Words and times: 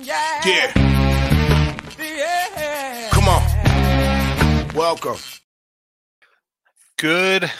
Yeah. 0.00 0.40
Yeah. 0.46 0.72
Yeah. 1.98 3.08
Come 3.10 3.28
on. 3.28 4.74
Welcome. 4.74 5.18
Good 6.96 7.50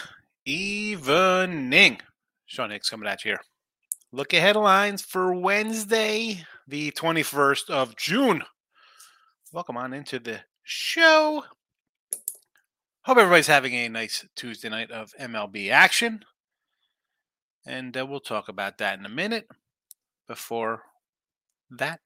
evening. 0.45 1.99
Sean 2.47 2.71
Higgs 2.71 2.89
coming 2.89 3.07
at 3.07 3.23
you 3.23 3.31
here. 3.31 3.39
Look 4.11 4.33
Ahead 4.33 4.55
Lines 4.55 5.03
for 5.03 5.33
Wednesday, 5.33 6.43
the 6.67 6.91
21st 6.91 7.69
of 7.69 7.95
June. 7.97 8.43
Welcome 9.51 9.77
on 9.77 9.93
into 9.93 10.17
the 10.19 10.39
show. 10.63 11.43
Hope 13.03 13.17
everybody's 13.17 13.47
having 13.47 13.73
a 13.73 13.89
nice 13.89 14.25
Tuesday 14.35 14.69
night 14.69 14.89
of 14.89 15.13
MLB 15.19 15.69
action. 15.69 16.25
And 17.65 17.95
uh, 17.95 18.05
we'll 18.05 18.19
talk 18.19 18.49
about 18.49 18.79
that 18.79 18.97
in 18.97 19.05
a 19.05 19.09
minute. 19.09 19.47
Before 20.27 20.83
that, 21.69 21.99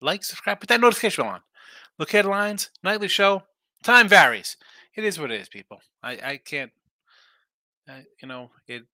like, 0.00 0.24
subscribe, 0.24 0.60
put 0.60 0.68
that 0.68 0.80
notification 0.80 1.24
bell 1.24 1.34
on. 1.34 1.40
Look 1.98 2.12
headlines, 2.12 2.70
nightly 2.82 3.08
show. 3.08 3.42
Time 3.82 4.08
varies. 4.08 4.56
It 4.94 5.04
is 5.04 5.18
what 5.18 5.30
it 5.30 5.40
is, 5.40 5.48
people. 5.48 5.80
I, 6.02 6.12
I 6.12 6.40
can't, 6.44 6.72
you 8.22 8.28
know, 8.28 8.50
it 8.66 8.84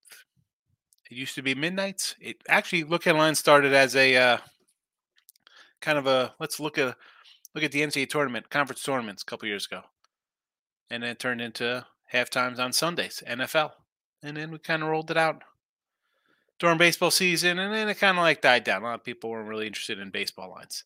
it 1.11 1.17
used 1.17 1.35
to 1.37 1.43
be 1.43 1.55
midnights. 1.55 2.17
It 2.21 2.39
actually 2.49 2.85
look 2.85 3.05
headlines 3.05 3.39
started 3.39 3.73
as 3.73 3.95
a 3.95 4.17
uh, 4.17 4.39
kind 5.81 5.99
of 5.99 6.07
a 6.07 6.35
let's 6.41 6.59
look 6.59 6.79
at 6.79 6.97
look 7.55 7.65
at 7.65 7.73
the 7.73 7.83
NCAA 7.83 8.09
tournament, 8.09 8.51
conference 8.51 8.83
tournaments 8.83 9.23
a 9.23 9.27
couple 9.27 9.49
years 9.49 9.67
ago, 9.67 9.83
and 10.91 11.03
then 11.03 11.11
it 11.11 11.19
turned 11.19 11.41
into 11.41 11.87
half 12.07 12.31
times 12.31 12.59
on 12.59 12.73
Sundays, 12.73 13.23
NFL, 13.27 13.73
and 14.23 14.37
then 14.37 14.51
we 14.51 14.59
kind 14.59 14.83
of 14.83 14.89
rolled 14.89 15.11
it 15.11 15.17
out 15.17 15.43
during 16.59 16.79
baseball 16.79 17.11
season, 17.11 17.59
and 17.59 17.73
then 17.73 17.89
it 17.89 17.99
kind 17.99 18.19
of 18.19 18.23
like 18.23 18.41
died 18.41 18.65
down. 18.65 18.83
A 18.83 18.85
lot 18.85 18.95
of 18.95 19.05
people 19.05 19.31
weren't 19.31 19.49
really 19.49 19.67
interested 19.67 19.99
in 19.99 20.11
baseball 20.11 20.51
lines, 20.51 20.85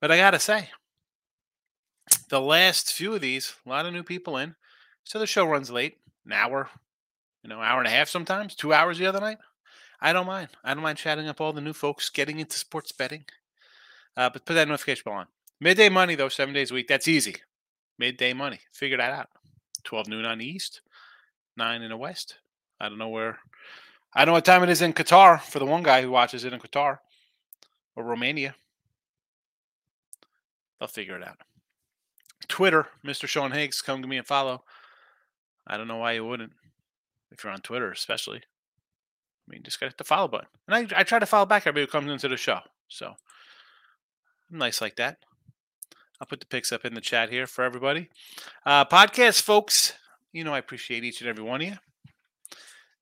but 0.00 0.10
I 0.10 0.16
gotta 0.16 0.38
say, 0.38 0.70
the 2.28 2.40
last 2.40 2.92
few 2.92 3.14
of 3.14 3.20
these, 3.20 3.54
a 3.64 3.68
lot 3.68 3.86
of 3.86 3.92
new 3.92 4.02
people 4.02 4.36
in, 4.36 4.54
so 5.04 5.18
the 5.18 5.26
show 5.26 5.46
runs 5.46 5.70
late, 5.70 5.98
an 6.24 6.32
hour, 6.32 6.68
you 7.42 7.48
know, 7.48 7.60
hour 7.60 7.78
and 7.78 7.86
a 7.88 7.90
half 7.90 8.08
sometimes, 8.08 8.54
two 8.54 8.72
hours 8.72 8.98
the 8.98 9.06
other 9.06 9.20
night. 9.20 9.38
I 10.00 10.12
don't 10.12 10.26
mind. 10.26 10.48
I 10.64 10.74
don't 10.74 10.82
mind 10.82 10.98
chatting 10.98 11.28
up 11.28 11.40
all 11.40 11.52
the 11.52 11.60
new 11.60 11.72
folks 11.72 12.10
getting 12.10 12.38
into 12.38 12.58
sports 12.58 12.92
betting. 12.92 13.24
Uh, 14.16 14.30
but 14.30 14.44
put 14.44 14.54
that 14.54 14.68
notification 14.68 15.02
bell 15.04 15.14
on. 15.14 15.26
Midday 15.60 15.88
money, 15.88 16.14
though, 16.14 16.28
seven 16.28 16.54
days 16.54 16.70
a 16.70 16.74
week. 16.74 16.88
That's 16.88 17.08
easy. 17.08 17.36
Midday 17.98 18.32
money. 18.32 18.60
Figure 18.72 18.98
that 18.98 19.12
out. 19.12 19.28
12 19.84 20.08
noon 20.08 20.24
on 20.24 20.38
the 20.38 20.46
east, 20.46 20.80
9 21.56 21.82
in 21.82 21.90
the 21.90 21.96
west. 21.96 22.36
I 22.80 22.88
don't 22.88 22.98
know 22.98 23.08
where. 23.08 23.38
I 24.14 24.24
don't 24.24 24.32
know 24.32 24.36
what 24.36 24.44
time 24.44 24.62
it 24.62 24.68
is 24.68 24.82
in 24.82 24.92
Qatar 24.92 25.40
for 25.40 25.58
the 25.58 25.66
one 25.66 25.82
guy 25.82 26.02
who 26.02 26.10
watches 26.10 26.44
it 26.44 26.52
in 26.52 26.60
Qatar 26.60 26.98
or 27.94 28.04
Romania. 28.04 28.54
They'll 30.78 30.88
figure 30.88 31.16
it 31.16 31.26
out. 31.26 31.38
Twitter, 32.48 32.86
Mr. 33.04 33.26
Sean 33.26 33.52
Higgs, 33.52 33.82
come 33.82 34.02
to 34.02 34.08
me 34.08 34.18
and 34.18 34.26
follow. 34.26 34.64
I 35.66 35.76
don't 35.76 35.88
know 35.88 35.96
why 35.96 36.12
you 36.12 36.24
wouldn't, 36.24 36.52
if 37.30 37.42
you're 37.42 37.52
on 37.52 37.60
Twitter, 37.60 37.90
especially. 37.90 38.38
I 38.38 39.52
mean, 39.52 39.62
just 39.62 39.80
hit 39.80 39.96
the 39.96 40.04
follow 40.04 40.28
button. 40.28 40.48
And 40.68 40.92
I, 40.94 41.00
I 41.00 41.02
try 41.02 41.18
to 41.18 41.26
follow 41.26 41.46
back 41.46 41.62
everybody 41.62 41.86
who 41.86 41.90
comes 41.90 42.10
into 42.10 42.28
the 42.28 42.36
show. 42.36 42.60
So 42.88 43.14
I'm 44.50 44.58
nice 44.58 44.80
like 44.80 44.96
that. 44.96 45.18
I'll 46.20 46.26
put 46.26 46.40
the 46.40 46.46
pics 46.46 46.72
up 46.72 46.84
in 46.84 46.94
the 46.94 47.00
chat 47.00 47.30
here 47.30 47.46
for 47.46 47.64
everybody. 47.64 48.08
Uh, 48.64 48.84
podcast 48.84 49.42
folks, 49.42 49.92
you 50.32 50.44
know 50.44 50.54
I 50.54 50.58
appreciate 50.58 51.04
each 51.04 51.20
and 51.20 51.28
every 51.28 51.44
one 51.44 51.60
of 51.60 51.68
you. 51.68 51.74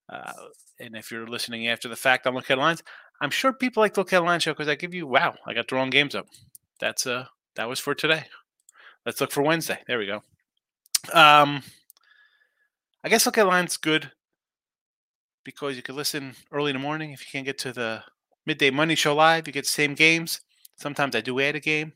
Uh, 0.08 0.32
and 0.80 0.96
if 0.96 1.10
you're 1.10 1.26
listening 1.26 1.68
after 1.68 1.88
the 1.88 1.96
fact 1.96 2.26
on 2.26 2.34
Look 2.34 2.46
Headlines, 2.46 2.82
I'm 3.20 3.30
sure 3.30 3.52
people 3.52 3.82
like 3.82 3.94
the 3.94 4.00
Look 4.00 4.10
Headlines 4.10 4.42
show 4.42 4.52
because 4.52 4.68
I 4.68 4.74
give 4.74 4.92
you, 4.92 5.06
wow, 5.06 5.34
I 5.46 5.54
got 5.54 5.68
the 5.68 5.76
wrong 5.76 5.90
games 5.90 6.14
up. 6.14 6.26
That's 6.80 7.06
uh, 7.06 7.26
that 7.56 7.68
was 7.68 7.80
for 7.80 7.94
today. 7.94 8.24
Let's 9.06 9.20
look 9.20 9.32
for 9.32 9.42
Wednesday. 9.42 9.78
There 9.86 9.98
we 9.98 10.06
go. 10.06 10.22
Um, 11.12 11.62
I 13.02 13.08
guess 13.08 13.26
Look 13.26 13.36
lines 13.36 13.76
good 13.76 14.10
because 15.44 15.76
you 15.76 15.82
can 15.82 15.94
listen 15.94 16.34
early 16.50 16.70
in 16.70 16.76
the 16.76 16.82
morning 16.82 17.12
if 17.12 17.20
you 17.20 17.26
can't 17.30 17.44
get 17.44 17.58
to 17.58 17.72
the 17.72 18.02
midday 18.46 18.70
money 18.70 18.94
show 18.94 19.14
live. 19.14 19.46
You 19.46 19.52
get 19.52 19.64
the 19.64 19.68
same 19.68 19.94
games. 19.94 20.40
Sometimes 20.76 21.14
I 21.14 21.20
do 21.20 21.38
add 21.40 21.54
a 21.54 21.60
game. 21.60 21.92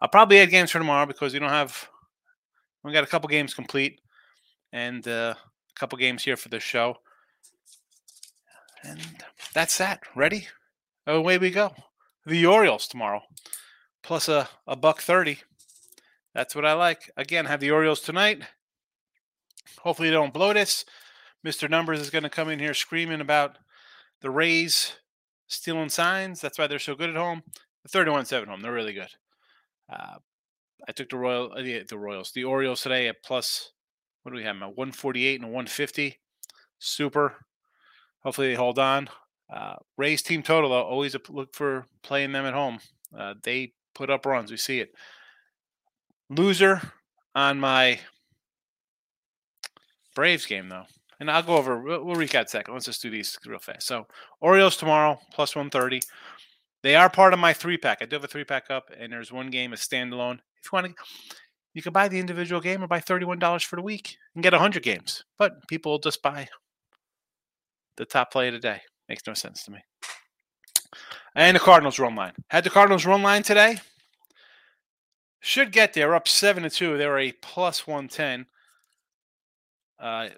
I'll 0.00 0.08
probably 0.08 0.38
add 0.40 0.50
games 0.50 0.70
for 0.70 0.78
tomorrow 0.78 1.06
because 1.06 1.32
we 1.32 1.38
don't 1.38 1.48
have. 1.48 1.88
We 2.84 2.92
got 2.92 3.04
a 3.04 3.08
couple 3.08 3.28
games 3.28 3.54
complete, 3.54 4.00
and 4.72 5.06
uh, 5.06 5.34
a 5.36 5.78
couple 5.78 5.96
games 5.98 6.24
here 6.24 6.36
for 6.36 6.48
the 6.48 6.60
show. 6.60 6.96
And 8.84 9.00
that's 9.54 9.78
that. 9.78 10.00
Ready? 10.16 10.48
Away 11.06 11.38
we 11.38 11.50
go. 11.50 11.72
The 12.26 12.46
Orioles 12.46 12.86
tomorrow, 12.88 13.22
plus 14.02 14.28
a, 14.28 14.48
a 14.66 14.76
buck 14.76 15.00
thirty. 15.00 15.38
That's 16.34 16.54
what 16.54 16.64
I 16.64 16.72
like. 16.72 17.10
Again, 17.16 17.46
have 17.46 17.60
the 17.60 17.70
Orioles 17.70 18.00
tonight. 18.00 18.42
Hopefully, 19.80 20.08
they 20.08 20.14
don't 20.14 20.32
blow 20.32 20.52
this. 20.52 20.84
Mr. 21.46 21.68
Numbers 21.68 22.00
is 22.00 22.10
going 22.10 22.22
to 22.22 22.30
come 22.30 22.48
in 22.48 22.58
here 22.58 22.74
screaming 22.74 23.20
about 23.20 23.58
the 24.20 24.30
Rays 24.30 24.92
stealing 25.48 25.88
signs. 25.88 26.40
That's 26.40 26.58
why 26.58 26.66
they're 26.66 26.78
so 26.78 26.94
good 26.94 27.10
at 27.10 27.16
home. 27.16 27.42
The 27.82 27.88
31 27.88 28.26
7 28.26 28.48
home. 28.48 28.60
They're 28.60 28.72
really 28.72 28.92
good. 28.92 29.10
Uh, 29.92 30.16
I 30.88 30.92
took 30.92 31.10
the 31.10 31.18
Royal, 31.18 31.52
uh, 31.52 31.62
the, 31.62 31.84
the 31.88 31.98
Royals, 31.98 32.32
the 32.32 32.44
Orioles 32.44 32.82
today 32.82 33.08
at 33.08 33.22
plus, 33.22 33.72
what 34.22 34.32
do 34.32 34.36
we 34.36 34.44
have? 34.44 34.56
A 34.56 34.68
148 34.68 35.40
and 35.40 35.50
150. 35.50 36.18
Super. 36.78 37.44
Hopefully 38.22 38.48
they 38.48 38.54
hold 38.54 38.78
on. 38.78 39.08
Uh, 39.52 39.74
Rays 39.98 40.22
team 40.22 40.42
total, 40.42 40.70
though, 40.70 40.82
always 40.82 41.16
look 41.28 41.54
for 41.54 41.86
playing 42.02 42.32
them 42.32 42.46
at 42.46 42.54
home. 42.54 42.78
Uh, 43.16 43.34
they 43.42 43.72
put 43.94 44.10
up 44.10 44.26
runs. 44.26 44.50
We 44.50 44.56
see 44.56 44.80
it. 44.80 44.94
Loser 46.30 46.80
on 47.34 47.60
my 47.60 47.98
Braves 50.14 50.46
game, 50.46 50.68
though. 50.68 50.84
And 51.20 51.30
I'll 51.30 51.42
go 51.42 51.56
over, 51.56 51.80
we'll, 51.80 52.04
we'll 52.04 52.16
recap 52.16 52.48
second. 52.48 52.74
Let's 52.74 52.86
just 52.86 53.02
do 53.02 53.10
these 53.10 53.38
real 53.46 53.58
fast. 53.58 53.86
So, 53.86 54.06
Orioles 54.40 54.76
tomorrow, 54.76 55.20
plus 55.32 55.54
130. 55.54 56.00
They 56.82 56.96
are 56.96 57.08
part 57.08 57.32
of 57.32 57.38
my 57.38 57.52
three 57.52 57.78
pack. 57.78 57.98
I 58.00 58.06
do 58.06 58.16
have 58.16 58.24
a 58.24 58.28
three 58.28 58.44
pack 58.44 58.70
up, 58.70 58.90
and 58.98 59.12
there's 59.12 59.30
one 59.30 59.50
game, 59.50 59.72
a 59.72 59.76
standalone. 59.76 60.40
If 60.58 60.64
you 60.64 60.70
want 60.72 60.86
to, 60.86 60.94
you 61.74 61.82
can 61.82 61.92
buy 61.92 62.08
the 62.08 62.18
individual 62.18 62.60
game 62.60 62.82
or 62.82 62.88
buy 62.88 63.00
$31 63.00 63.64
for 63.64 63.76
the 63.76 63.82
week 63.82 64.16
and 64.34 64.42
get 64.42 64.52
100 64.52 64.82
games. 64.82 65.24
But 65.38 65.66
people 65.68 65.92
will 65.92 65.98
just 66.00 66.22
buy 66.22 66.48
the 67.96 68.04
top 68.04 68.32
play 68.32 68.48
of 68.48 68.54
the 68.54 68.60
day. 68.60 68.80
Makes 69.08 69.26
no 69.26 69.34
sense 69.34 69.64
to 69.64 69.70
me. 69.70 69.78
And 71.34 71.56
the 71.56 71.60
Cardinals 71.60 71.98
run 71.98 72.14
line. 72.14 72.34
Had 72.48 72.64
the 72.64 72.70
Cardinals 72.70 73.06
run 73.06 73.22
line 73.22 73.42
today. 73.42 73.78
Should 75.40 75.72
get 75.72 75.94
there 75.94 76.14
up 76.14 76.28
seven 76.28 76.62
to 76.62 76.70
two. 76.70 76.96
They 76.96 77.06
were 77.06 77.18
a 77.18 77.32
plus 77.32 77.86
one 77.86 78.08
ten 78.08 78.46
uh, 79.98 80.28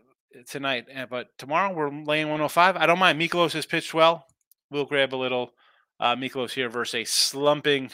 tonight, 0.49 0.87
but 1.11 1.37
tomorrow 1.37 1.75
we're 1.75 1.91
laying 1.91 2.29
one 2.29 2.39
hundred 2.39 2.49
five. 2.51 2.77
I 2.77 2.87
don't 2.87 2.99
mind. 2.99 3.21
Mikolas 3.21 3.53
has 3.53 3.67
pitched 3.67 3.93
well. 3.93 4.27
We'll 4.71 4.87
grab 4.87 5.15
a 5.15 5.17
little 5.17 5.53
uh, 6.01 6.17
Mikolas 6.17 6.53
here 6.53 6.69
versus 6.69 6.95
a 6.95 7.05
slumping 7.05 7.91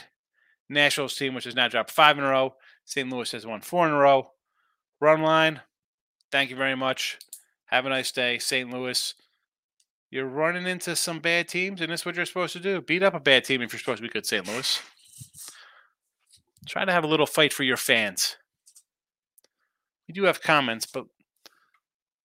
Nationals 0.69 1.17
team, 1.17 1.35
which 1.35 1.45
has 1.45 1.57
now 1.57 1.69
dropped 1.69 1.91
five 1.91 2.17
in 2.17 2.25
a 2.25 2.29
row. 2.29 2.55
St. 2.85 3.11
Louis 3.11 3.31
has 3.33 3.45
won 3.45 3.61
four 3.61 3.87
in 3.87 3.93
a 3.93 3.99
row. 3.99 4.31
Run 5.01 5.23
line. 5.23 5.63
Thank 6.31 6.51
you 6.51 6.57
very 6.57 6.77
much. 6.77 7.19
Have 7.67 7.87
a 7.87 7.89
nice 7.89 8.13
day, 8.13 8.39
St. 8.39 8.71
Louis. 8.71 9.15
You're 10.11 10.27
running 10.27 10.67
into 10.67 10.97
some 10.97 11.21
bad 11.21 11.49
teams, 11.49 11.81
and 11.81 11.91
that's 11.91 12.05
what 12.05 12.17
you're 12.17 12.27
supposed 12.27 12.53
to 12.55 12.61
do. 12.61 12.81
Beat 12.81 13.03
up 13.03 13.15
a 13.15 13.21
bad 13.21 13.45
team 13.45 13.63
if 13.63 13.73
you're 13.73 13.79
supposed 13.79 13.99
to 13.99 14.03
be 14.03 14.09
good, 14.09 14.27
St. 14.27 14.47
Louis. 14.47 14.83
Try 16.67 16.85
to 16.85 16.93
have 16.93 17.05
a 17.05 17.07
little 17.09 17.27
fight 17.27 17.53
for 17.53 17.63
your 17.63 17.77
fans. 17.77 18.37
We 20.09 20.15
do 20.15 20.25
have 20.25 20.43
comments, 20.43 20.87
but 20.87 21.07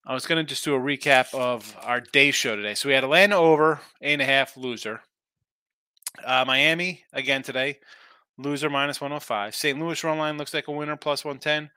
I 0.04 0.16
was 0.16 0.26
going 0.26 0.44
to 0.44 0.50
just 0.50 0.66
do 0.66 0.74
a 0.74 0.80
recap 0.80 1.34
of 1.36 1.78
our 1.84 2.02
day 2.02 2.32
show 2.32 2.56
today. 2.56 2.74
So 2.74 2.90
we 2.90 2.96
had 2.96 3.04
Atlanta 3.04 3.38
over, 3.38 3.82
eight 4.02 4.14
and 4.14 4.22
a 4.24 4.26
half 4.26 4.58
loser. 4.58 5.02
Uh, 6.24 6.44
Miami 6.48 7.04
again 7.14 7.44
today, 7.44 7.80
loser 8.38 8.70
minus 8.70 9.00
105. 9.00 9.54
St. 9.54 9.80
Louis 9.80 10.04
run 10.04 10.18
line 10.18 10.38
looks 10.38 10.54
like 10.54 10.68
a 10.68 10.72
winner 10.72 10.96
plus 10.96 11.24
110. 11.24 11.70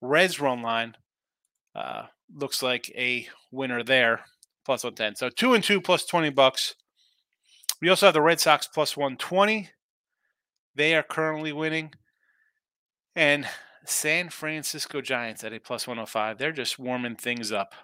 Reds 0.00 0.38
run 0.38 0.62
line 0.62 0.96
uh, 1.74 2.06
looks 2.32 2.62
like 2.62 2.90
a 2.94 3.26
winner 3.50 3.82
there 3.82 4.20
plus 4.66 4.84
110. 4.84 5.14
So 5.16 5.30
two 5.30 5.54
and 5.54 5.64
two 5.64 5.80
plus 5.80 6.04
20 6.04 6.30
bucks. 6.30 6.74
We 7.80 7.88
also 7.88 8.06
have 8.06 8.14
the 8.14 8.20
Red 8.20 8.40
Sox 8.40 8.66
plus 8.66 8.96
120. 8.96 9.70
They 10.74 10.94
are 10.94 11.02
currently 11.02 11.52
winning. 11.52 11.92
And 13.14 13.46
San 13.86 14.28
Francisco 14.28 15.00
Giants 15.00 15.44
at 15.44 15.54
a 15.54 15.60
plus 15.60 15.86
105. 15.86 16.36
They're 16.36 16.52
just 16.52 16.78
warming 16.78 17.16
things 17.16 17.52
up. 17.52 17.74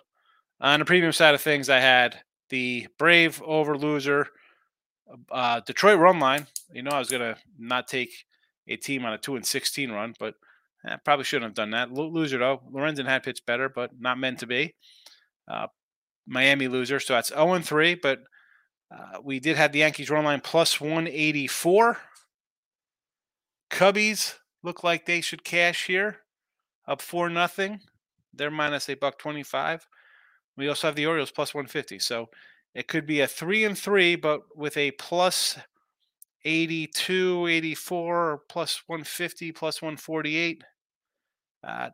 On 0.60 0.80
the 0.80 0.84
premium 0.84 1.12
side 1.12 1.34
of 1.34 1.40
things, 1.40 1.70
I 1.70 1.78
had 1.78 2.20
the 2.50 2.86
Brave 2.98 3.40
over 3.42 3.78
loser, 3.78 4.28
uh, 5.30 5.60
Detroit 5.60 5.98
run 5.98 6.20
line. 6.20 6.46
You 6.72 6.82
know, 6.82 6.90
I 6.90 6.98
was 6.98 7.08
going 7.08 7.22
to 7.22 7.40
not 7.58 7.88
take 7.88 8.10
a 8.68 8.76
team 8.76 9.04
on 9.04 9.12
a 9.12 9.18
2 9.18 9.36
and 9.36 9.46
16 9.46 9.90
run, 9.90 10.14
but 10.18 10.34
I 10.84 10.96
probably 10.96 11.24
shouldn't 11.24 11.50
have 11.50 11.54
done 11.54 11.70
that. 11.70 11.92
Loser, 11.92 12.38
though. 12.38 12.62
Lorenzen 12.72 13.06
had 13.06 13.22
pitched 13.22 13.46
better, 13.46 13.68
but 13.68 13.90
not 13.98 14.18
meant 14.18 14.40
to 14.40 14.46
be. 14.46 14.74
Uh, 15.48 15.68
Miami 16.26 16.68
loser. 16.68 17.00
So 17.00 17.14
that's 17.14 17.28
0 17.28 17.54
and 17.54 17.64
3, 17.64 17.94
but 17.96 18.20
uh, 18.90 19.18
we 19.22 19.40
did 19.40 19.56
have 19.56 19.72
the 19.72 19.80
Yankees 19.80 20.10
run 20.10 20.24
line 20.24 20.40
plus 20.40 20.80
184. 20.80 21.98
Cubbies 23.70 24.34
look 24.62 24.84
like 24.84 25.06
they 25.06 25.20
should 25.20 25.44
cash 25.44 25.86
here, 25.86 26.18
up 26.86 27.00
four 27.00 27.30
nothing. 27.30 27.80
They're 28.34 28.50
minus 28.50 28.88
a 28.88 28.94
buck 28.94 29.18
twenty 29.18 29.42
five. 29.42 29.86
We 30.56 30.68
also 30.68 30.88
have 30.88 30.94
the 30.94 31.06
Orioles 31.06 31.30
plus 31.30 31.54
one 31.54 31.66
fifty. 31.66 31.98
So 31.98 32.28
it 32.74 32.86
could 32.86 33.06
be 33.06 33.20
a 33.20 33.26
three 33.26 33.64
and 33.64 33.76
three, 33.76 34.14
but 34.16 34.42
with 34.56 34.76
a 34.76 34.90
plus 34.92 35.58
82, 36.44 37.46
84, 37.46 38.42
plus 38.48 38.82
150, 38.88 39.52
plus 39.52 39.80
148. 39.80 40.64
Uh, 41.62 41.90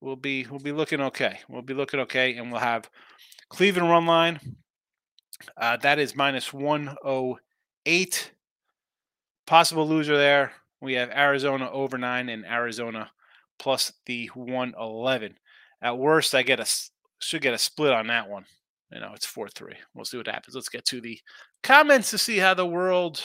we'll 0.00 0.16
be 0.16 0.44
we'll 0.50 0.58
be 0.58 0.72
looking 0.72 1.00
okay. 1.00 1.38
We'll 1.48 1.62
be 1.62 1.74
looking 1.74 2.00
okay, 2.00 2.36
and 2.36 2.50
we'll 2.50 2.60
have 2.60 2.90
Cleveland 3.54 3.88
run 3.88 4.04
line. 4.04 4.40
Uh, 5.56 5.76
that 5.76 6.00
is 6.00 6.16
minus 6.16 6.52
108. 6.52 8.32
Possible 9.46 9.86
loser 9.86 10.16
there. 10.16 10.52
We 10.80 10.94
have 10.94 11.10
Arizona 11.10 11.70
over 11.70 11.96
nine 11.96 12.30
and 12.30 12.44
Arizona 12.44 13.12
plus 13.60 13.92
the 14.06 14.26
111. 14.34 15.36
At 15.82 15.98
worst, 15.98 16.34
I 16.34 16.42
get 16.42 16.58
a 16.58 16.66
should 17.20 17.42
get 17.42 17.54
a 17.54 17.58
split 17.58 17.92
on 17.92 18.08
that 18.08 18.28
one. 18.28 18.44
You 18.92 18.98
know, 18.98 19.12
it's 19.14 19.24
4 19.24 19.48
3. 19.48 19.74
We'll 19.94 20.04
see 20.04 20.16
what 20.16 20.26
happens. 20.26 20.56
Let's 20.56 20.68
get 20.68 20.84
to 20.86 21.00
the 21.00 21.20
comments 21.62 22.10
to 22.10 22.18
see 22.18 22.38
how 22.38 22.54
the 22.54 22.66
world 22.66 23.22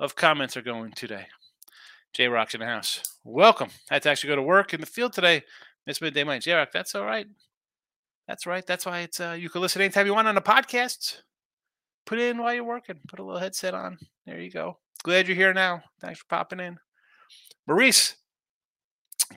of 0.00 0.16
comments 0.16 0.56
are 0.56 0.62
going 0.62 0.90
today. 0.92 1.26
J 2.12 2.26
Rock's 2.26 2.54
in 2.54 2.60
the 2.60 2.66
house. 2.66 3.02
Welcome. 3.22 3.70
I 3.88 3.94
had 3.94 4.02
to 4.02 4.10
actually 4.10 4.30
go 4.30 4.36
to 4.36 4.42
work 4.42 4.74
in 4.74 4.80
the 4.80 4.86
field 4.86 5.12
today. 5.12 5.44
Miss 5.86 6.00
Midday 6.00 6.24
Mind. 6.24 6.42
J 6.42 6.54
Rock, 6.54 6.70
that's 6.72 6.96
all 6.96 7.04
right. 7.04 7.28
That's 8.28 8.46
right. 8.46 8.64
That's 8.66 8.84
why 8.84 9.00
it's 9.00 9.20
uh, 9.20 9.36
you 9.38 9.48
can 9.48 9.62
listen 9.62 9.80
anytime 9.80 10.06
you 10.06 10.14
want 10.14 10.28
on 10.28 10.34
the 10.34 10.42
podcast. 10.42 11.22
Put 12.04 12.18
it 12.18 12.28
in 12.28 12.38
while 12.38 12.54
you're 12.54 12.62
working. 12.62 13.00
Put 13.08 13.18
a 13.18 13.24
little 13.24 13.40
headset 13.40 13.72
on. 13.72 13.98
There 14.26 14.40
you 14.40 14.50
go. 14.50 14.78
Glad 15.02 15.26
you're 15.26 15.36
here 15.36 15.54
now. 15.54 15.82
Thanks 16.00 16.20
for 16.20 16.26
popping 16.28 16.60
in. 16.60 16.78
Maurice, 17.66 18.16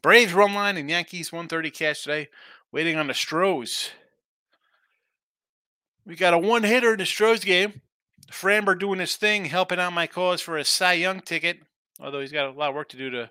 Braves 0.01 0.33
run 0.33 0.53
line 0.53 0.77
and 0.77 0.89
Yankees 0.89 1.31
130 1.31 1.71
cash 1.71 2.03
today. 2.03 2.27
Waiting 2.71 2.97
on 2.97 3.07
the 3.07 3.13
Stros. 3.13 3.91
We 6.05 6.15
got 6.15 6.33
a 6.33 6.37
one 6.37 6.63
hitter 6.63 6.93
in 6.93 6.99
the 6.99 7.05
Stros 7.05 7.43
game. 7.43 7.81
Framber 8.31 8.77
doing 8.77 8.99
his 8.99 9.15
thing, 9.15 9.45
helping 9.45 9.79
out 9.79 9.93
my 9.93 10.07
cause 10.07 10.41
for 10.41 10.57
a 10.57 10.65
Cy 10.65 10.93
Young 10.93 11.19
ticket. 11.21 11.59
Although 11.99 12.21
he's 12.21 12.31
got 12.31 12.47
a 12.47 12.57
lot 12.57 12.69
of 12.69 12.75
work 12.75 12.89
to 12.89 12.97
do 12.97 13.09
to 13.11 13.29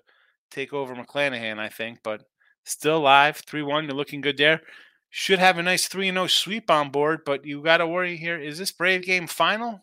take 0.49 0.73
over 0.73 0.95
McClanahan, 0.95 1.59
I 1.59 1.69
think. 1.69 1.99
But 2.03 2.23
still 2.63 2.97
alive. 2.97 3.37
3 3.37 3.61
1. 3.61 3.85
You're 3.85 3.93
looking 3.93 4.21
good 4.21 4.37
there. 4.37 4.61
Should 5.13 5.39
have 5.39 5.57
a 5.57 5.63
nice 5.63 5.89
3 5.89 6.09
0 6.09 6.27
sweep 6.27 6.71
on 6.71 6.89
board. 6.89 7.25
But 7.25 7.45
you 7.45 7.61
got 7.61 7.77
to 7.77 7.87
worry 7.87 8.15
here. 8.15 8.39
Is 8.39 8.57
this 8.57 8.71
Brave 8.71 9.03
game 9.03 9.27
final? 9.27 9.81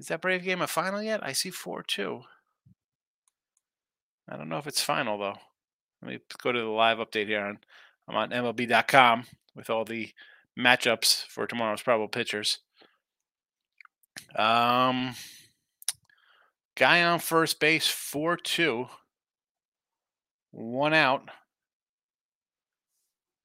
Is 0.00 0.08
that 0.08 0.20
Brave 0.20 0.42
game 0.42 0.60
a 0.60 0.66
final 0.66 1.00
yet? 1.00 1.24
I 1.24 1.32
see 1.32 1.50
4 1.50 1.84
2. 1.84 2.22
I 4.28 4.36
don't 4.36 4.48
know 4.48 4.58
if 4.58 4.66
it's 4.66 4.82
final, 4.82 5.18
though. 5.18 5.36
Let 6.02 6.10
me 6.10 6.18
go 6.42 6.50
to 6.50 6.58
the 6.58 6.66
live 6.66 6.98
update 6.98 7.26
here. 7.26 7.44
On, 7.44 7.58
I'm 8.08 8.16
on 8.16 8.30
MLB.com 8.30 9.24
with 9.54 9.70
all 9.70 9.84
the 9.84 10.10
matchups 10.58 11.26
for 11.26 11.46
tomorrow's 11.46 11.82
probable 11.82 12.08
pitchers. 12.08 12.58
Um, 14.34 15.14
guy 16.76 17.04
on 17.04 17.20
first 17.20 17.60
base, 17.60 17.86
4 17.86 18.36
2. 18.36 18.86
One 20.50 20.94
out. 20.94 21.28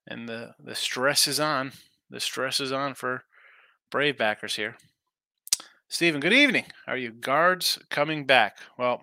And 0.07 0.29
the, 0.29 0.53
the 0.59 0.75
stress 0.75 1.27
is 1.27 1.39
on. 1.39 1.71
The 2.09 2.19
stress 2.19 2.59
is 2.59 2.71
on 2.71 2.93
for 2.93 3.23
Brave 3.89 4.17
backers 4.17 4.55
here. 4.55 4.77
Stephen, 5.87 6.19
good 6.19 6.33
evening. 6.33 6.65
Are 6.87 6.97
you 6.97 7.11
guards 7.11 7.79
coming 7.89 8.25
back? 8.25 8.57
Well, 8.77 9.01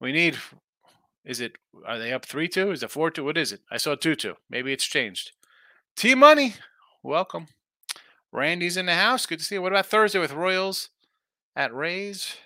we 0.00 0.12
need. 0.12 0.36
Is 1.24 1.40
it? 1.40 1.52
Are 1.86 1.98
they 1.98 2.12
up 2.12 2.26
three 2.26 2.48
two? 2.48 2.70
Is 2.70 2.82
it 2.82 2.90
four 2.90 3.10
two? 3.10 3.24
What 3.24 3.38
is 3.38 3.52
it? 3.52 3.60
I 3.70 3.78
saw 3.78 3.94
two 3.94 4.14
two. 4.14 4.34
Maybe 4.50 4.72
it's 4.72 4.84
changed. 4.84 5.32
T 5.96 6.14
Money, 6.14 6.54
welcome. 7.02 7.46
Randy's 8.30 8.76
in 8.76 8.86
the 8.86 8.94
house. 8.94 9.26
Good 9.26 9.38
to 9.38 9.44
see 9.44 9.54
you. 9.54 9.62
What 9.62 9.72
about 9.72 9.86
Thursday 9.86 10.18
with 10.18 10.32
Royals 10.32 10.90
at 11.56 11.74
Rays? 11.74 12.36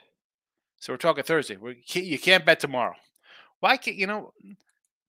So 0.78 0.92
we're 0.92 0.98
talking 0.98 1.24
Thursday. 1.24 1.56
We 1.56 1.82
you 1.92 2.18
can't 2.18 2.46
bet 2.46 2.60
tomorrow. 2.60 2.94
Why 3.60 3.76
can't 3.76 3.96
you 3.96 4.06
know? 4.06 4.32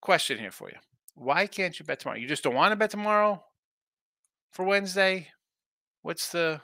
Question 0.02 0.40
here 0.40 0.52
for 0.52 0.70
you. 0.70 0.78
Why 1.20 1.48
can't 1.48 1.78
you 1.78 1.86
bet 1.86 2.00
tomorrow? 2.00 2.18
You 2.18 2.30
just 2.30 2.44
don't 2.44 2.56
want 2.56 2.72
to 2.72 2.78
bet 2.78 2.92
tomorrow 2.92 3.44
for 4.52 4.64
Wednesday. 4.64 5.28
What's 6.02 6.32
the 6.32 6.62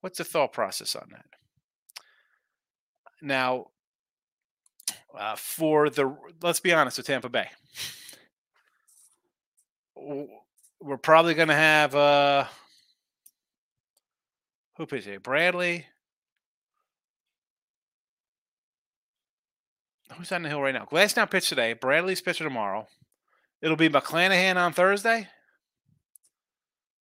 what's 0.00 0.18
the 0.18 0.24
thought 0.24 0.52
process 0.52 0.96
on 0.96 1.08
that? 1.12 1.26
Now, 3.22 3.66
uh, 5.16 5.36
for 5.36 5.90
the 5.90 6.16
let's 6.42 6.58
be 6.58 6.72
honest 6.72 6.96
with 6.96 7.06
Tampa 7.06 7.28
Bay, 7.28 7.48
we're 9.94 10.96
probably 11.00 11.34
going 11.34 11.48
to 11.48 11.54
have. 11.54 11.94
Uh, 11.94 12.46
who 14.76 14.86
pitched 14.86 15.06
it? 15.06 15.22
Bradley. 15.22 15.86
Who's 20.14 20.32
on 20.32 20.42
the 20.42 20.48
hill 20.48 20.60
right 20.60 20.74
now? 20.74 20.84
Glasnow 20.84 21.30
pitched 21.30 21.48
today. 21.48 21.74
Bradley's 21.74 22.20
pitching 22.20 22.44
tomorrow. 22.44 22.88
It'll 23.64 23.78
be 23.78 23.88
McClanahan 23.88 24.56
on 24.56 24.74
Thursday. 24.74 25.26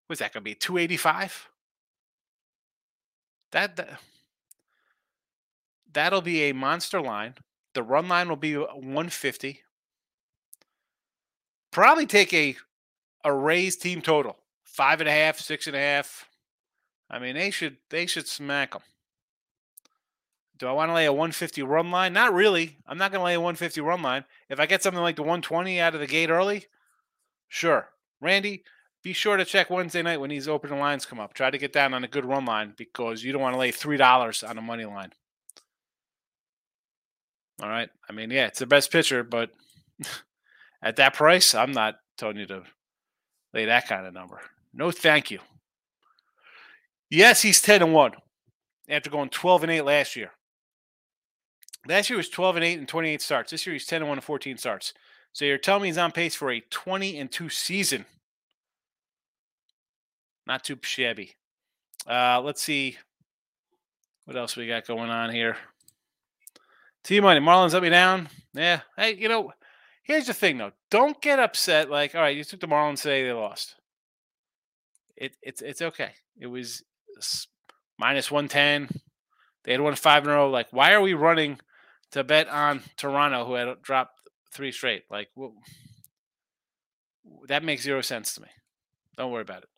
What's 0.07 0.21
that 0.21 0.31
going 0.31 0.44
to 0.44 0.50
be? 0.50 0.56
285? 0.56 1.50
That, 3.51 3.75
that 3.75 4.00
that'll 5.92 6.21
be 6.21 6.44
a 6.44 6.54
monster 6.54 7.01
line. 7.01 7.36
The 7.74 7.83
run 7.83 8.07
line 8.07 8.30
will 8.30 8.38
be 8.38 8.56
uh, 8.56 8.62
150. 8.62 9.60
Probably 11.69 12.06
take 12.06 12.33
a 12.33 12.56
a 13.25 13.33
raised 13.33 13.81
team 13.81 14.01
total. 14.01 14.38
Five 14.63 15.01
and 15.01 15.10
a 15.10 15.12
half, 15.12 15.39
six 15.39 15.68
and 15.68 15.75
a 15.75 15.80
half, 15.80 16.30
I 17.10 17.19
mean, 17.19 17.36
they 17.36 17.51
should 17.51 17.75
they 17.89 18.06
should 18.06 18.27
smack 18.27 18.71
them. 18.71 18.81
Do 20.57 20.67
I 20.67 20.71
want 20.71 20.89
to 20.89 20.94
lay 20.94 21.05
a 21.05 21.11
150 21.11 21.61
run 21.63 21.91
line? 21.91 22.13
Not 22.13 22.33
really. 22.33 22.77
I'm 22.88 22.97
not 22.97 23.11
going 23.11 23.19
to 23.19 23.25
lay 23.25 23.33
a 23.33 23.39
150 23.39 23.81
run 23.81 24.01
line. 24.01 24.25
If 24.50 24.59
I 24.59 24.65
get 24.65 24.83
something 24.83 25.01
like 25.01 25.15
the 25.15 25.23
120 25.23 25.79
out 25.79 25.95
of 25.95 26.00
the 26.00 26.07
gate 26.07 26.29
early, 26.29 26.67
sure. 27.47 27.89
Randy, 28.21 28.63
be 29.03 29.13
sure 29.13 29.35
to 29.35 29.45
check 29.45 29.69
Wednesday 29.69 30.01
night 30.01 30.22
when 30.22 30.29
these 30.29 30.48
opening 30.48 30.79
lines 30.79 31.05
come 31.05 31.19
up. 31.19 31.33
Try 31.33 31.50
to 31.50 31.57
get 31.57 31.74
down 31.74 31.93
on 31.93 32.03
a 32.03 32.07
good 32.07 32.25
run 32.25 32.45
line 32.45 32.74
because 32.77 33.24
you 33.24 33.33
don't 33.33 33.41
want 33.41 33.53
to 33.53 33.60
lay 33.60 33.72
three 33.72 33.98
dollars 33.98 34.43
on 34.43 34.57
a 34.57 34.62
money 34.62 34.86
line. 34.86 35.12
All 37.62 37.69
right. 37.69 37.89
I 38.10 38.13
mean, 38.13 38.31
yeah, 38.31 38.48
it's 38.48 38.60
the 38.60 38.65
best 38.65 38.91
pitcher, 38.91 39.24
but 39.24 39.51
at 40.81 40.95
that 40.95 41.13
price, 41.13 41.53
I'm 41.53 41.72
not 41.72 41.95
telling 42.17 42.38
you 42.38 42.45
to 42.48 42.63
lay 43.53 43.65
that 43.65 43.88
kind 43.88 44.05
of 44.05 44.13
number. 44.13 44.39
No, 44.74 44.91
thank 44.91 45.29
you. 45.29 45.39
Yes, 47.10 47.41
he's 47.41 47.62
10 47.62 47.83
and 47.83 47.93
1 47.93 48.13
after 48.89 49.10
going 49.10 49.29
12 49.29 49.63
and 49.63 49.72
8 49.72 49.81
last 49.83 50.15
year. 50.15 50.31
Last 51.88 52.10
year 52.10 52.18
was 52.18 52.30
12 52.30 52.56
and 52.58 52.66
8 52.66 52.80
and 52.80 52.88
28 52.88 53.22
starts. 53.22 53.52
This 53.52 53.66
year 53.66 53.74
he's 53.74 53.86
10 53.86 54.02
and 54.02 54.10
1 54.10 54.18
and 54.18 54.24
14 54.24 54.58
starts. 54.58 54.94
So 55.34 55.46
you're 55.46 55.58
telling 55.58 55.84
me 55.84 55.90
he's 55.90 55.98
on 55.98 56.12
pace 56.12 56.36
for 56.36 56.52
a 56.52 56.62
20 56.62 57.20
and 57.20 57.32
2 57.32 57.50
season. 57.50 58.06
Not 60.46 60.63
too 60.63 60.78
shabby. 60.82 61.36
Uh, 62.08 62.42
let's 62.42 62.62
see 62.62 62.98
what 64.25 64.38
else 64.38 64.56
we 64.56 64.68
got 64.68 64.88
going 64.88 65.10
on 65.10 65.32
here. 65.32 65.58
T 67.04 67.20
Money, 67.20 67.40
Marlins 67.40 67.74
let 67.74 67.84
me 67.84 67.90
down. 67.90 68.30
Yeah. 68.54 68.82
Hey, 68.96 69.16
you 69.16 69.28
know, 69.28 69.52
here's 70.04 70.28
the 70.28 70.34
thing 70.34 70.58
though. 70.58 70.72
Don't 70.90 71.22
get 71.22 71.40
upset. 71.40 71.90
Like, 71.90 72.16
all 72.16 72.22
right, 72.22 72.36
you 72.36 72.44
took 72.44 72.60
the 72.60 72.68
Marlins 72.68 73.02
today, 73.02 73.24
they 73.24 73.34
lost. 73.34 73.75
It, 75.16 75.36
it's 75.42 75.62
it's 75.62 75.82
okay. 75.82 76.12
It 76.40 76.48
was 76.48 76.84
minus 77.98 78.32
110. 78.32 79.02
They 79.63 79.72
had 79.74 79.82
won 79.82 79.96
five 79.96 80.24
in 80.24 80.30
a 80.30 80.34
row. 80.34 80.50
Like, 80.50 80.68
why 80.72 80.94
are 80.94 81.02
we 81.02 81.13
running 81.13 81.60
to 82.13 82.24
bet 82.24 82.48
on 82.48 82.82
Toronto, 82.98 83.46
who 83.46 83.53
had 83.53 83.82
dropped 83.82 84.13
three 84.51 84.72
straight? 84.72 85.03
Like, 85.12 85.29
well, 85.36 85.53
that 87.48 87.63
makes 87.63 87.84
zero 87.84 88.01
sense 88.01 88.34
to 88.36 88.41
me. 88.41 88.48
Don't 89.17 89.32
worry 89.32 89.41
about 89.41 89.63
it. 89.63 89.70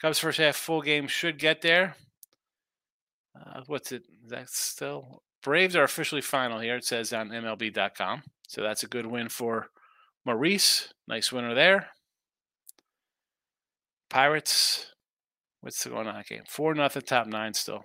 Cubs 0.00 0.18
first 0.18 0.38
half 0.38 0.56
full 0.56 0.82
game 0.82 1.06
should 1.06 1.38
get 1.38 1.62
there. 1.62 1.94
Uh, 3.38 3.60
what's 3.66 3.92
it? 3.92 4.02
That's 4.26 4.58
still 4.58 5.22
Braves 5.42 5.76
are 5.76 5.84
officially 5.84 6.20
final 6.20 6.60
here. 6.60 6.76
It 6.76 6.84
says 6.84 7.12
on 7.12 7.30
MLB.com. 7.30 8.22
So 8.48 8.62
that's 8.62 8.82
a 8.82 8.88
good 8.88 9.06
win 9.06 9.28
for 9.28 9.68
Maurice. 10.24 10.92
Nice 11.06 11.32
winner 11.32 11.54
there. 11.54 11.88
Pirates 14.10 14.90
What's 15.60 15.86
going 15.86 16.06
on 16.06 16.24
game? 16.26 16.44
Four 16.48 16.74
nothing, 16.74 17.02
top 17.02 17.26
nine 17.26 17.52
still. 17.52 17.84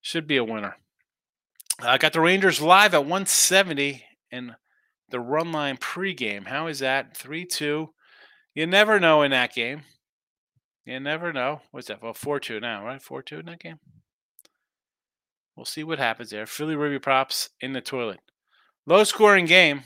Should 0.00 0.26
be 0.26 0.38
a 0.38 0.44
winner. 0.44 0.76
I 1.80 1.98
got 1.98 2.12
the 2.12 2.20
Rangers 2.20 2.60
live 2.60 2.94
at 2.94 3.02
170 3.02 4.04
and 4.32 4.56
the 5.10 5.20
run 5.20 5.52
line 5.52 5.76
pregame. 5.76 6.46
How 6.46 6.66
is 6.66 6.78
that? 6.78 7.16
3 7.16 7.44
2. 7.44 7.90
You 8.54 8.66
never 8.66 8.98
know 8.98 9.22
in 9.22 9.30
that 9.32 9.54
game. 9.54 9.82
You 10.86 11.00
never 11.00 11.32
know. 11.32 11.60
What's 11.70 11.88
that? 11.88 12.02
Well, 12.02 12.14
4 12.14 12.40
2 12.40 12.60
now, 12.60 12.84
right? 12.84 13.02
4 13.02 13.22
2 13.22 13.40
in 13.40 13.46
that 13.46 13.60
game. 13.60 13.78
We'll 15.54 15.66
see 15.66 15.84
what 15.84 15.98
happens 15.98 16.30
there. 16.30 16.46
Philly 16.46 16.76
Ruby 16.76 16.98
props 16.98 17.50
in 17.60 17.72
the 17.72 17.80
toilet. 17.80 18.20
Low 18.86 19.04
scoring 19.04 19.46
game. 19.46 19.82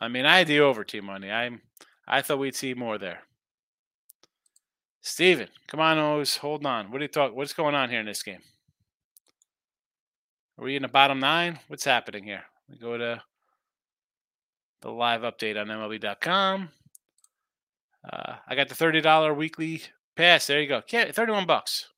I 0.00 0.08
mean, 0.08 0.26
I 0.26 0.38
had 0.38 0.46
the 0.46 0.60
over 0.60 0.84
team 0.84 1.06
money. 1.06 1.30
I'm. 1.30 1.62
I 2.08 2.22
thought 2.22 2.38
we'd 2.38 2.54
see 2.54 2.74
more 2.74 2.98
there. 2.98 3.20
Steven, 5.02 5.48
come 5.66 5.80
on, 5.80 5.98
O's. 5.98 6.36
Hold 6.38 6.64
on. 6.66 6.90
What 6.90 6.98
do 6.98 7.04
you 7.04 7.08
talk? 7.08 7.34
What's 7.34 7.52
going 7.52 7.74
on 7.74 7.90
here 7.90 8.00
in 8.00 8.06
this 8.06 8.22
game? 8.22 8.42
Are 10.58 10.64
we 10.64 10.76
in 10.76 10.82
the 10.82 10.88
bottom 10.88 11.20
nine? 11.20 11.58
What's 11.68 11.84
happening 11.84 12.24
here? 12.24 12.44
We 12.70 12.76
go 12.76 12.96
to 12.96 13.22
the 14.80 14.90
live 14.90 15.22
update 15.22 15.60
on 15.60 15.66
MLB.com. 15.66 16.70
Uh, 18.10 18.36
I 18.46 18.54
got 18.54 18.68
the 18.68 18.74
thirty 18.74 19.00
dollar 19.00 19.34
weekly 19.34 19.82
pass. 20.16 20.46
There 20.46 20.60
you 20.60 20.68
go. 20.68 20.80
Thirty 20.80 21.32
one 21.32 21.46
bucks. 21.46 21.88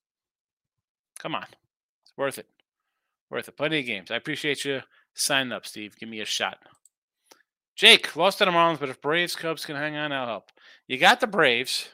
Come 1.19 1.35
on, 1.35 1.47
it's 2.03 2.17
worth 2.17 2.39
it. 2.39 2.47
Worth 3.31 3.49
it. 3.49 3.57
Plenty 3.57 3.81
of 3.81 3.87
games. 3.87 4.11
I 4.11 4.17
appreciate 4.17 4.65
you 4.65 4.81
signing 5.15 5.53
up, 5.53 5.67
Steve. 5.67 5.97
Give 5.99 6.09
me 6.09 6.21
a 6.21 6.25
shot. 6.25 6.59
Jake 7.77 8.17
lost 8.17 8.39
to 8.39 8.45
the 8.45 8.51
Marlins, 8.51 8.81
but 8.81 8.89
if 8.89 9.01
Braves 9.01 9.37
Cubs 9.37 9.65
can 9.65 9.77
hang 9.77 9.95
on, 9.97 10.11
I'll 10.13 10.27
help. 10.27 10.51
You 10.89 10.99
got 10.99 11.21
the 11.21 11.27
Braves. 11.29 11.91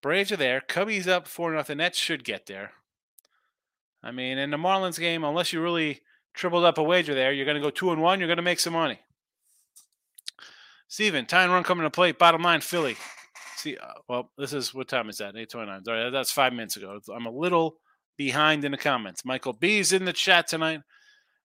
Braves 0.00 0.32
are 0.32 0.36
there. 0.36 0.62
Cubbies 0.66 1.06
up 1.06 1.28
four 1.28 1.52
nothing. 1.52 1.78
That 1.78 1.94
should 1.94 2.24
get 2.24 2.46
there. 2.46 2.72
I 4.02 4.10
mean, 4.10 4.38
in 4.38 4.50
the 4.50 4.56
Marlins 4.56 4.98
game, 4.98 5.24
unless 5.24 5.52
you 5.52 5.62
really 5.62 6.00
tripled 6.34 6.64
up 6.64 6.78
a 6.78 6.82
wager 6.82 7.14
there, 7.14 7.32
you're 7.32 7.44
going 7.44 7.56
to 7.56 7.62
go 7.62 7.70
two 7.70 7.92
and 7.92 8.02
one. 8.02 8.18
You're 8.18 8.28
going 8.28 8.36
to 8.36 8.42
make 8.42 8.60
some 8.60 8.72
money. 8.72 8.98
Steven, 10.88 11.24
time 11.24 11.50
run 11.50 11.62
coming 11.62 11.84
to 11.84 11.90
play. 11.90 12.12
Bottom 12.12 12.42
line, 12.42 12.60
Philly. 12.60 12.96
See, 13.56 13.76
uh, 13.76 13.92
well, 14.08 14.30
this 14.36 14.52
is 14.52 14.74
what 14.74 14.88
time 14.88 15.08
is 15.08 15.18
that? 15.18 15.36
Eight 15.36 15.50
twenty 15.50 15.70
nine. 15.70 15.84
Sorry, 15.84 16.10
that's 16.10 16.32
five 16.32 16.52
minutes 16.52 16.76
ago. 16.76 17.00
I'm 17.14 17.26
a 17.26 17.30
little 17.30 17.76
behind 18.16 18.64
in 18.64 18.72
the 18.72 18.78
comments. 18.78 19.24
Michael 19.24 19.52
B's 19.52 19.92
in 19.92 20.04
the 20.04 20.12
chat 20.12 20.48
tonight. 20.48 20.80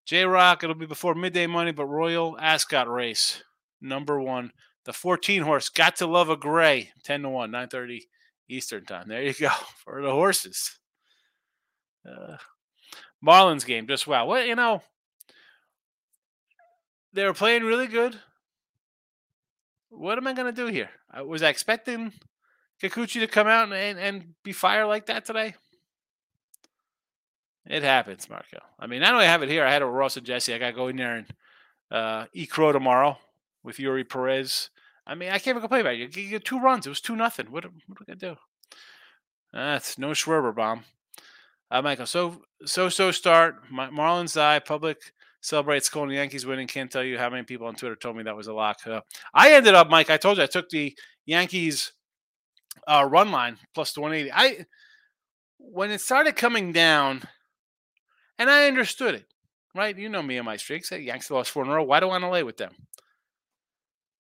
J 0.06 0.26
Rock, 0.26 0.64
it'll 0.64 0.76
be 0.76 0.86
before 0.86 1.16
midday 1.16 1.48
money, 1.48 1.72
but 1.72 1.86
Royal 1.86 2.38
Ascot 2.40 2.90
race 2.90 3.44
number 3.82 4.20
one. 4.20 4.52
The 4.86 4.94
14 4.94 5.42
horse 5.44 5.70
got 5.70 5.98
to 5.98 6.08
love 6.08 6.30
a 6.30 6.38
gray, 6.38 6.92
10 7.04 7.24
to 7.24 7.30
1, 7.30 7.52
9:30 7.52 8.02
Eastern 8.50 8.86
time. 8.86 9.10
There 9.10 9.22
you 9.22 9.34
go 9.34 9.50
for 9.84 10.02
the 10.02 10.12
horses. 10.12 10.78
Uh, 12.08 12.38
Marlins 13.26 13.66
game, 13.66 13.88
just 13.88 14.08
wow. 14.08 14.26
Well, 14.26 14.46
you 14.46 14.56
know, 14.56 14.82
they 17.14 17.26
were 17.26 17.34
playing 17.34 17.64
really 17.64 17.88
good 17.88 18.18
what 19.90 20.18
am 20.18 20.28
I 20.28 20.34
going 20.34 20.54
to 20.54 20.66
do 20.66 20.72
here? 20.72 20.90
Was 21.26 21.44
I 21.44 21.50
expecting 21.50 22.14
Kikuchi 22.82 23.20
to 23.22 23.28
come 23.28 23.48
out 23.48 23.72
and, 23.72 24.00
and 24.00 24.34
be 24.44 24.52
fire 24.52 24.86
like 24.86 25.08
that 25.08 25.26
today? 25.26 25.56
It 27.66 27.84
happens, 27.84 28.30
Marco. 28.30 28.60
I 28.80 28.88
mean, 28.88 29.04
I 29.04 29.12
don't 29.12 29.22
have 29.22 29.44
it 29.44 29.50
here, 29.50 29.66
I 29.66 29.72
had 29.72 29.82
it 29.82 29.86
with 29.86 29.94
Ross 29.94 30.18
and 30.18 30.26
Jesse. 30.26 30.54
I 30.54 30.58
got 30.58 30.68
to 30.68 30.74
go 30.74 30.88
in 30.88 30.96
there 30.96 31.18
and 31.18 31.28
uh, 31.92 32.26
eat 32.34 32.50
crow 32.50 32.72
tomorrow 32.72 33.18
with 33.64 33.78
Eury 33.78 34.08
Perez. 34.08 34.70
I 35.06 35.16
mean, 35.16 35.30
I 35.30 35.40
can't 35.40 35.48
even 35.48 35.62
complain 35.62 35.82
about 35.82 35.96
it. 35.96 36.16
You 36.16 36.30
get 36.30 36.46
two 36.46 36.60
runs. 36.60 36.86
It 36.86 36.90
was 36.90 37.02
two 37.02 37.16
nothing. 37.16 37.48
What, 37.48 37.66
what 37.66 37.74
are 37.74 37.98
we 38.00 38.06
gonna 38.06 38.36
do? 38.36 38.36
That's 39.54 39.98
no 39.98 40.10
Schwarber 40.10 40.56
bomb. 40.56 40.84
Uh, 41.70 41.82
Michael, 41.82 42.06
so 42.06 42.42
so 42.66 42.90
so 42.90 43.12
start. 43.12 43.56
My, 43.70 43.90
Marlins 43.90 44.36
die. 44.36 44.60
Public 44.60 44.98
celebrate 45.42 45.84
Skull 45.84 46.04
and 46.04 46.14
Yankees 46.14 46.46
winning. 46.46 46.68
Can't 46.68 46.92
tell 46.92 47.04
you 47.04 47.18
how 47.18 47.30
many 47.30 47.44
people 47.44 47.68
on 47.68 47.76
Twitter 47.76 47.96
told 47.96 48.16
me 48.16 48.24
that 48.24 48.36
was 48.36 48.48
a 48.48 48.54
lock. 48.54 48.78
Uh, 48.86 49.02
I 49.34 49.54
ended 49.54 49.76
up, 49.76 49.90
Mike. 49.90 50.10
I 50.10 50.18
told 50.18 50.38
you 50.38 50.44
I 50.44 50.48
took 50.48 50.70
the 50.70 50.98
Yankees 51.26 51.94
uh, 52.88 53.08
run 53.10 53.32
line 53.32 53.58
plus 53.74 53.94
the 53.94 54.02
180. 54.02 54.32
I 54.34 54.66
when 55.58 55.92
it 55.92 56.02
started 56.02 56.36
coming 56.36 56.72
down, 56.72 57.24
and 58.38 58.50
I 58.50 58.68
understood 58.68 59.16
it. 59.16 59.26
Right, 59.76 59.98
you 59.98 60.10
know 60.10 60.24
me 60.24 60.38
and 60.38 60.46
my 60.46 60.58
streaks. 60.58 60.90
Hey, 60.90 61.02
Yankees 61.02 61.30
lost 61.30 61.52
four 61.52 61.64
in 61.64 61.70
a 61.70 61.74
row. 61.76 61.84
Why 61.84 62.00
do 62.00 62.08
I 62.08 62.10
want 62.10 62.24
to 62.24 62.30
lay 62.30 62.44
with 62.44 62.58
them? 62.58 62.74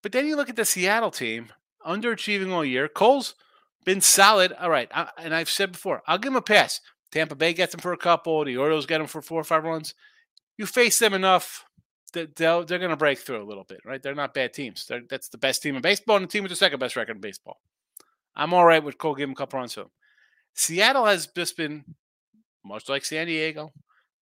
But 0.04 0.12
then 0.12 0.27
you 0.27 0.36
look 0.36 0.50
at 0.50 0.56
the 0.56 0.66
Seattle 0.66 1.10
team, 1.10 1.48
underachieving 1.86 2.51
all 2.51 2.63
year. 2.63 2.88
Cole's 2.88 3.34
been 3.86 4.01
solid. 4.01 4.54
All 4.54 4.70
right, 4.70 4.89
I, 4.94 5.10
and 5.18 5.34
I've 5.34 5.50
said 5.50 5.72
before, 5.72 6.04
I'll 6.06 6.20
give 6.20 6.32
him 6.32 6.38
a 6.38 6.42
pass. 6.42 6.80
Tampa 7.12 7.36
Bay 7.36 7.54
gets 7.54 7.72
them 7.72 7.82
for 7.82 7.94
a 7.94 7.98
couple. 7.98 8.44
The 8.46 8.58
Orioles 8.58 8.86
get 8.86 8.98
them 8.98 9.08
for 9.08 9.22
four 9.22 9.40
or 9.40 9.46
five 9.46 9.64
runs 9.64 9.94
you 10.58 10.66
face 10.66 11.00
them 11.00 11.14
enough 11.14 11.66
that 12.14 12.36
they 12.36 12.46
they're 12.46 12.80
going 12.80 12.90
to 12.90 12.98
break 12.98 13.20
through 13.20 13.42
a 13.42 13.46
little 13.46 13.64
bit, 13.64 13.80
right? 13.86 14.02
They're 14.02 14.16
not 14.16 14.34
bad 14.34 14.54
teams. 14.54 14.86
They're, 14.88 15.02
that's 15.08 15.30
the 15.30 15.38
best 15.38 15.62
team 15.62 15.76
in 15.76 15.82
baseball 15.82 16.18
and 16.18 16.26
the 16.26 16.30
team 16.30 16.44
with 16.44 16.50
the 16.50 16.56
second 16.56 16.80
best 16.80 16.96
record 16.96 17.18
in 17.18 17.22
baseball. 17.22 17.62
I'm 18.36 18.54
all 18.54 18.66
right 18.66 18.84
with 18.84 18.98
Cole 18.98 19.16
giving 19.16 19.34
a 19.34 19.36
couple 19.36 19.60
runs 19.60 19.74
to 19.76 19.82
him. 19.82 19.88
Seattle 20.54 21.06
has 21.06 21.28
just 21.28 21.56
been, 21.56 21.86
much 22.66 22.90
like 22.90 23.06
San 23.06 23.28
Diego, 23.28 23.72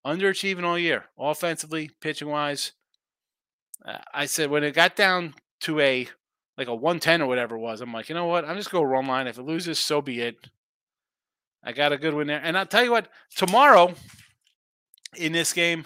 underachieving 0.06 0.64
all 0.64 0.78
year, 0.78 1.06
offensively, 1.18 1.90
pitching 2.02 2.28
wise. 2.28 2.74
Uh, 3.86 4.00
I 4.14 4.26
said 4.26 4.50
when 4.50 4.64
it 4.64 4.74
got 4.74 4.96
down 4.96 5.36
to 5.62 5.80
a 5.80 6.08
like 6.58 6.68
a 6.68 6.76
110 6.76 7.22
or 7.22 7.28
whatever 7.28 7.56
it 7.56 7.60
was, 7.60 7.82
I'm 7.82 7.92
like, 7.92 8.08
you 8.08 8.16
know 8.16 8.26
what? 8.26 8.46
I'm 8.46 8.56
just 8.56 8.72
going 8.72 8.84
to 8.84 8.88
run 8.88 9.08
line. 9.08 9.28
If 9.28 9.38
it 9.38 9.44
loses, 9.44 9.78
so 9.78 10.02
be 10.02 10.22
it. 10.22 10.38
I 11.66 11.72
got 11.72 11.92
a 11.92 11.98
good 11.98 12.14
win 12.14 12.28
there. 12.28 12.42
And 12.42 12.58
I'll 12.58 12.68
tell 12.68 12.84
you 12.84 12.92
what, 12.92 13.10
tomorrow 13.36 13.96
in 15.18 15.32
this 15.32 15.52
game, 15.52 15.86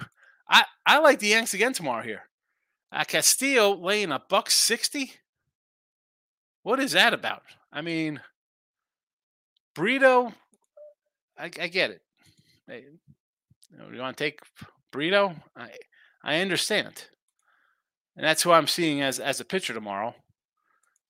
I, 0.49 0.65
I 0.85 0.99
like 0.99 1.19
the 1.19 1.27
Yanks 1.27 1.53
again 1.53 1.73
tomorrow 1.73 2.03
here. 2.03 2.23
Uh, 2.91 3.05
Castillo 3.05 3.75
laying 3.75 4.11
a 4.11 4.21
buck 4.29 4.49
sixty. 4.49 5.13
What 6.63 6.79
is 6.79 6.91
that 6.91 7.13
about? 7.13 7.43
I 7.71 7.81
mean, 7.81 8.19
Brito. 9.73 10.33
I, 11.37 11.45
I 11.45 11.67
get 11.67 11.91
it. 11.91 12.01
Hey, 12.67 12.85
you, 13.71 14.01
want 14.01 14.17
to 14.17 14.23
take 14.23 14.41
Brito? 14.91 15.35
I 15.55 15.69
I 16.23 16.41
understand, 16.41 17.05
and 18.17 18.25
that's 18.25 18.41
who 18.41 18.51
I'm 18.51 18.67
seeing 18.67 19.01
as 19.01 19.19
as 19.19 19.39
a 19.39 19.45
pitcher 19.45 19.73
tomorrow. 19.73 20.15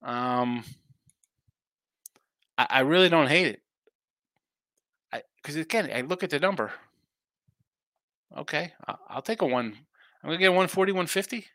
Um, 0.03 0.63
I, 2.57 2.67
I 2.69 2.79
really 2.81 3.09
don't 3.09 3.27
hate 3.27 3.47
it. 3.47 3.61
Because 5.41 5.55
again, 5.55 5.89
I 5.93 6.01
look 6.01 6.23
at 6.23 6.29
the 6.29 6.39
number. 6.39 6.71
Okay, 8.37 8.73
I'll 9.07 9.21
take 9.21 9.41
a 9.41 9.45
one. 9.45 9.77
I'm 10.23 10.29
gonna 10.29 10.37
get 10.37 10.49
140, 10.49 10.91
150. 10.91 11.47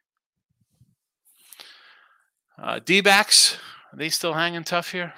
Uh, 2.56 2.80
D 2.84 3.00
backs, 3.00 3.58
are 3.92 3.98
they 3.98 4.08
still 4.08 4.34
hanging 4.34 4.64
tough 4.64 4.92
here? 4.92 5.14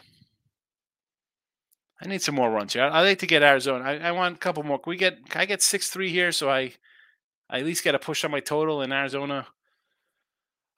I 2.01 2.07
need 2.09 2.23
some 2.23 2.35
more 2.35 2.51
runs 2.51 2.75
here. 2.75 2.83
I, 2.83 3.03
like 3.03 3.19
to 3.21 3.27
get 3.27 3.43
Arizona. 3.43 3.85
I, 3.85 4.09
I, 4.09 4.13
want 4.13 4.37
a 4.37 4.39
couple 4.39 4.63
more. 4.63 4.79
Can 4.79 4.91
we 4.91 4.97
get? 4.97 5.19
I 5.35 5.47
get 5.47 5.63
six 5.63 5.89
three 5.89 6.11
here? 6.11 6.31
So 6.31 6.51
I, 6.51 6.75
I 7.49 7.61
at 7.61 7.65
least 7.65 7.85
get 7.85 7.95
a 7.95 7.99
push 7.99 8.23
on 8.25 8.31
my 8.31 8.41
total 8.41 8.83
in 8.83 8.93
Arizona. 8.93 9.47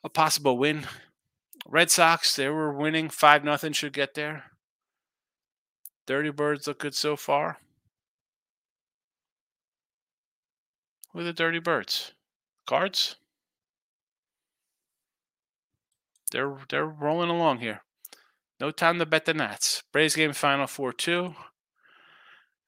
A 0.05 0.09
possible 0.09 0.57
win. 0.57 0.87
Red 1.67 1.91
Sox, 1.91 2.37
they 2.37 2.49
were 2.49 2.73
winning 2.73 3.09
five 3.09 3.43
nothing. 3.43 3.73
Should 3.73 3.93
get 3.93 4.15
there. 4.15 4.45
Dirty 6.07 6.31
Birds 6.31 6.69
look 6.69 6.79
good 6.79 6.95
so 6.95 7.17
far. 7.17 7.59
Are 11.19 11.25
the 11.25 11.33
Dirty 11.33 11.59
Birds? 11.59 12.13
Cards? 12.65 13.17
They're 16.31 16.57
they're 16.69 16.87
rolling 16.87 17.29
along 17.29 17.59
here. 17.59 17.81
No 18.61 18.71
time 18.71 19.01
to 19.01 19.07
bet 19.07 19.25
the 19.25 19.35
Nats. 19.35 19.83
Braves 19.93 20.15
game 20.15 20.33
final 20.33 20.69
4 20.69 20.93
2. 20.93 21.35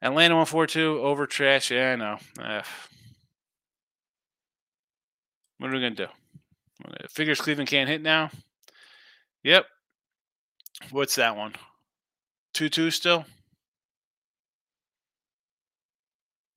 Atlanta 0.03 0.35
1 0.35 0.47
4 0.47 0.67
2. 0.67 0.99
Over 1.01 1.29
trash. 1.29 1.71
Yeah, 1.71 1.93
I 1.93 1.97
know. 1.97 2.19
Uh, 2.43 2.63
what 5.59 5.71
are 5.71 5.75
we 5.75 5.81
going 5.81 5.95
to 5.95 6.07
do? 6.07 6.13
Figures 7.09 7.41
Cleveland 7.41 7.69
can't 7.69 7.89
hit 7.89 8.03
now. 8.03 8.31
Yep. 9.45 9.67
What's 10.91 11.15
that 11.15 11.37
one? 11.37 11.55
2 12.55 12.69
2 12.69 12.91
still? 12.91 13.27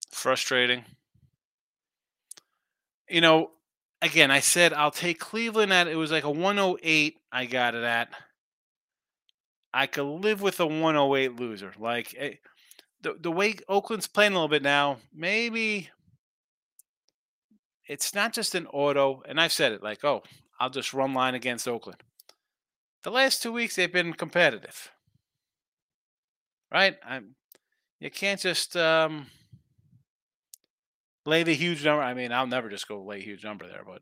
Frustrating 0.09 0.85
you 3.09 3.21
know, 3.21 3.51
again, 4.01 4.31
I 4.31 4.39
said 4.39 4.73
I'll 4.73 4.91
take 4.91 5.19
Cleveland 5.19 5.73
at 5.73 5.87
it 5.87 5.95
was 5.95 6.11
like 6.11 6.23
a 6.23 6.31
108. 6.31 7.17
I 7.31 7.45
got 7.45 7.75
it 7.75 7.83
at. 7.83 8.09
I 9.73 9.87
could 9.87 10.03
live 10.03 10.41
with 10.41 10.59
a 10.59 10.67
108 10.67 11.35
loser. 11.39 11.73
Like 11.79 12.13
eh, 12.17 12.35
the 13.01 13.15
the 13.19 13.31
way 13.31 13.55
Oakland's 13.67 14.07
playing 14.07 14.33
a 14.33 14.35
little 14.35 14.47
bit 14.47 14.63
now, 14.63 14.97
maybe 15.13 15.89
it's 17.87 18.13
not 18.13 18.33
just 18.33 18.55
an 18.55 18.67
auto. 18.67 19.23
And 19.27 19.39
I've 19.39 19.53
said 19.53 19.71
it 19.71 19.83
like, 19.83 20.03
oh, 20.03 20.23
I'll 20.59 20.69
just 20.69 20.93
run 20.93 21.13
line 21.13 21.35
against 21.35 21.67
Oakland. 21.67 22.01
The 23.03 23.11
last 23.11 23.41
two 23.41 23.51
weeks 23.51 23.75
they've 23.75 23.91
been 23.91 24.13
competitive, 24.13 24.91
right? 26.71 26.97
I'm. 27.05 27.35
You 27.99 28.11
can't 28.11 28.39
just 28.39 28.75
um, 28.75 29.27
lay 31.25 31.43
the 31.43 31.53
huge 31.53 31.83
number. 31.85 32.03
I 32.03 32.13
mean, 32.13 32.31
I'll 32.31 32.47
never 32.47 32.69
just 32.69 32.87
go 32.87 33.01
lay 33.01 33.17
a 33.17 33.23
huge 33.23 33.43
number 33.43 33.67
there, 33.67 33.83
but 33.85 34.01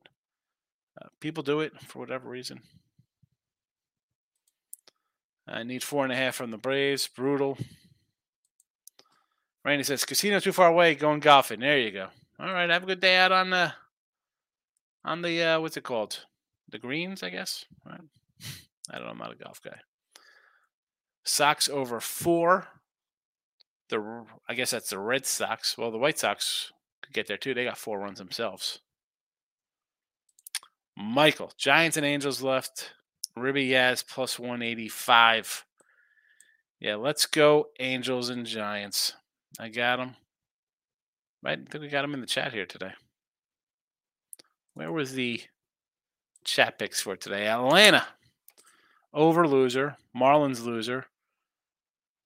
uh, 1.02 1.08
people 1.20 1.44
do 1.44 1.60
it 1.60 1.74
for 1.82 2.00
whatever 2.00 2.30
reason. 2.30 2.62
I 5.48 5.64
need 5.64 5.84
four 5.84 6.04
and 6.04 6.14
a 6.14 6.16
half 6.16 6.36
from 6.36 6.52
the 6.52 6.58
Braves. 6.58 7.08
Brutal. 7.08 7.58
Randy 9.64 9.84
says, 9.84 10.06
casino 10.06 10.40
too 10.40 10.54
far 10.54 10.68
away, 10.68 10.96
going 10.96 11.20
golfing. 11.20 11.60
There 11.60 11.78
you 11.78 11.92
go. 11.92 12.08
All 12.40 12.52
right, 12.52 12.70
have 12.70 12.84
a 12.84 12.88
good 12.88 13.00
day 13.00 13.18
out 13.18 13.32
on 13.32 13.52
the 13.52 13.74
on 15.04 15.22
the 15.22 15.44
uh, 15.44 15.60
what's 15.60 15.78
it 15.78 15.84
called? 15.84 16.26
The 16.70 16.80
greens, 16.80 17.22
I 17.22 17.30
guess. 17.30 17.66
Right. 17.86 18.02
I 18.90 18.98
don't 18.98 19.06
know. 19.06 19.12
I'm 19.12 19.18
not 19.18 19.34
a 19.34 19.36
golf 19.36 19.62
guy. 19.62 19.78
Sox 21.24 21.70
over 21.70 22.00
four. 22.00 22.68
The 23.90 24.26
I 24.48 24.56
guess 24.56 24.72
that's 24.72 24.90
the 24.90 24.98
Red 24.98 25.26
Sox. 25.26 25.78
Well, 25.78 25.92
the 25.92 25.98
White 25.98 26.18
Sox 26.18 26.72
get 27.12 27.28
there 27.28 27.38
too. 27.38 27.54
They 27.54 27.64
got 27.64 27.78
four 27.78 28.00
runs 28.00 28.20
themselves. 28.20 28.80
Michael, 30.98 31.52
Giants 31.58 31.98
and 31.98 32.06
Angels 32.06 32.42
left. 32.42 32.94
Ribby 33.36 33.70
Yaz 33.70 34.06
plus 34.06 34.38
185. 34.38 35.66
Yeah, 36.80 36.96
let's 36.96 37.26
go 37.26 37.68
Angels 37.80 38.30
and 38.30 38.46
Giants. 38.46 39.14
I 39.60 39.70
got 39.70 39.98
them. 39.98 40.16
Right? 41.44 41.60
I 41.60 41.72
think 41.72 41.82
we 41.82 41.88
got 41.88 42.02
them 42.02 42.14
in 42.14 42.22
the 42.22 42.28
chat 42.28 42.54
here 42.54 42.66
today. 42.66 42.92
Where 44.74 44.92
was 44.92 45.14
the 45.14 45.42
chat 46.44 46.78
picks 46.80 47.02
for 47.02 47.16
today? 47.16 47.48
Atlanta 47.48 48.06
over 49.14 49.48
loser. 49.48 49.98
Marlins 50.16 50.64
loser. 50.64 51.06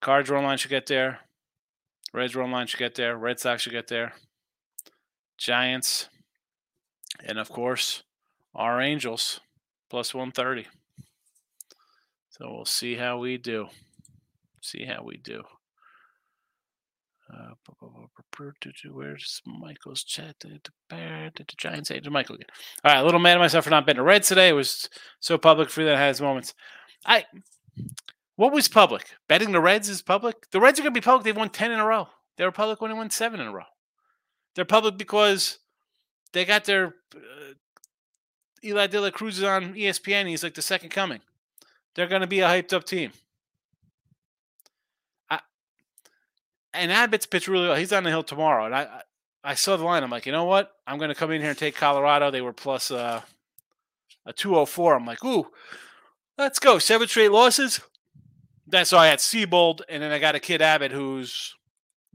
Cards 0.01 0.29
run 0.29 0.43
line 0.43 0.57
should 0.57 0.69
get 0.69 0.85
there. 0.85 1.19
Reds 2.13 2.35
run 2.35 2.51
line 2.51 2.67
should 2.67 2.79
get 2.79 2.95
there. 2.95 3.17
Red 3.17 3.39
Sox 3.39 3.63
should 3.63 3.73
get 3.73 3.87
there. 3.87 4.13
Giants. 5.37 6.09
And 7.23 7.39
of 7.39 7.49
course, 7.49 8.03
our 8.53 8.81
Angels 8.81 9.39
plus 9.89 10.13
130. 10.13 10.67
So 12.29 12.51
we'll 12.51 12.65
see 12.65 12.95
how 12.95 13.17
we 13.17 13.37
do. 13.37 13.67
See 14.61 14.85
how 14.85 15.03
we 15.03 15.17
do. 15.17 15.43
Uh, 17.33 17.53
where's 18.91 19.41
Michael's 19.45 20.03
chat? 20.03 20.35
Did 20.39 20.69
the 20.89 21.45
Giants 21.57 21.89
to 21.89 22.09
Michael 22.09 22.35
again? 22.35 22.47
All 22.83 22.91
right, 22.91 23.01
a 23.01 23.03
little 23.03 23.19
mad 23.19 23.37
at 23.37 23.39
myself 23.39 23.63
for 23.63 23.71
not 23.71 23.85
betting 23.85 23.97
the 23.99 24.03
Reds 24.03 24.27
today. 24.27 24.49
It 24.49 24.53
was 24.53 24.89
so 25.19 25.37
public 25.37 25.69
for 25.69 25.83
that 25.83 25.97
has 25.97 26.21
moments. 26.21 26.53
I 27.05 27.25
what 28.35 28.51
was 28.51 28.67
public? 28.67 29.11
Betting 29.27 29.51
the 29.51 29.61
Reds 29.61 29.89
is 29.89 30.01
public. 30.01 30.49
The 30.51 30.59
Reds 30.59 30.79
are 30.79 30.83
going 30.83 30.93
to 30.93 30.99
be 30.99 31.03
public. 31.03 31.23
They've 31.23 31.35
won 31.35 31.49
ten 31.49 31.71
in 31.71 31.79
a 31.79 31.85
row. 31.85 32.09
They 32.37 32.43
were 32.43 32.51
public 32.51 32.81
when 32.81 32.91
they 32.91 32.97
won 32.97 33.09
seven 33.09 33.39
in 33.39 33.47
a 33.47 33.53
row. 33.53 33.63
They're 34.55 34.65
public 34.65 34.97
because 34.97 35.59
they 36.33 36.45
got 36.45 36.65
their 36.65 36.95
uh, 37.15 37.53
Elly 38.63 38.87
De 38.87 38.99
La 38.99 39.11
Cruz 39.11 39.37
is 39.37 39.43
on 39.43 39.73
ESPN. 39.73 40.27
He's 40.27 40.43
like 40.43 40.55
the 40.55 40.61
second 40.61 40.89
coming. 40.89 41.21
They're 41.93 42.07
going 42.07 42.21
to 42.21 42.27
be 42.27 42.39
a 42.39 42.47
hyped 42.47 42.73
up 42.73 42.85
team. 42.85 43.11
and 46.75 46.91
Abbott's 46.91 47.25
pitched 47.25 47.47
really 47.47 47.67
well. 47.67 47.77
He's 47.77 47.93
on 47.93 48.03
the 48.03 48.09
hill 48.09 48.23
tomorrow, 48.23 48.65
and 48.65 48.75
I 48.75 49.01
I 49.43 49.55
saw 49.55 49.77
the 49.77 49.83
line. 49.83 50.03
I'm 50.03 50.09
like, 50.09 50.25
you 50.25 50.31
know 50.31 50.45
what? 50.45 50.73
I'm 50.87 50.97
going 50.97 51.09
to 51.09 51.15
come 51.15 51.31
in 51.31 51.41
here 51.41 51.51
and 51.51 51.57
take 51.57 51.75
Colorado. 51.75 52.31
They 52.31 52.41
were 52.41 52.53
plus 52.53 52.91
uh, 52.91 53.21
a 54.25 54.33
204. 54.33 54.95
I'm 54.95 55.05
like, 55.05 55.23
ooh, 55.23 55.47
let's 56.37 56.59
go. 56.59 56.79
Seven 56.79 57.07
straight 57.07 57.31
losses. 57.31 57.79
That's 58.67 58.89
so 58.89 58.97
I 58.97 59.07
had 59.07 59.19
Seabold, 59.19 59.81
and 59.87 60.01
then 60.01 60.11
I 60.11 60.19
got 60.19 60.35
a 60.35 60.39
kid 60.39 60.61
Abbott 60.61 60.91
who's 60.91 61.53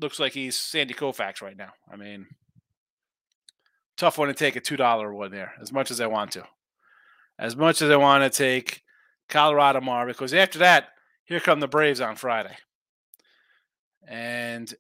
looks 0.01 0.19
like 0.19 0.33
he's 0.33 0.57
Sandy 0.57 0.95
Koufax 0.95 1.43
right 1.43 1.57
now. 1.57 1.73
I 1.93 1.97
mean, 1.97 2.27
tough 3.97 4.19
one 4.19 4.29
to 4.29 4.35
take 4.35 4.57
a 4.57 4.61
two 4.61 4.77
dollar 4.77 5.13
one 5.15 5.31
there. 5.31 5.53
As 5.61 5.73
much 5.73 5.91
as 5.91 6.01
I 6.01 6.07
want 6.07 6.33
to, 6.33 6.45
as 7.39 7.57
much 7.57 7.83
as 7.83 7.91
I 7.91 7.97
want 7.97 8.25
to 8.25 8.37
take 8.37 8.83
Colorado 9.29 9.81
Mar 9.81 10.07
because 10.07 10.35
after 10.35 10.59
that, 10.61 10.89
here 11.25 11.41
come 11.41 11.61
the 11.61 11.69
Braves 11.69 12.01
on 12.01 12.17
Friday. 12.17 12.57
And 14.07 14.73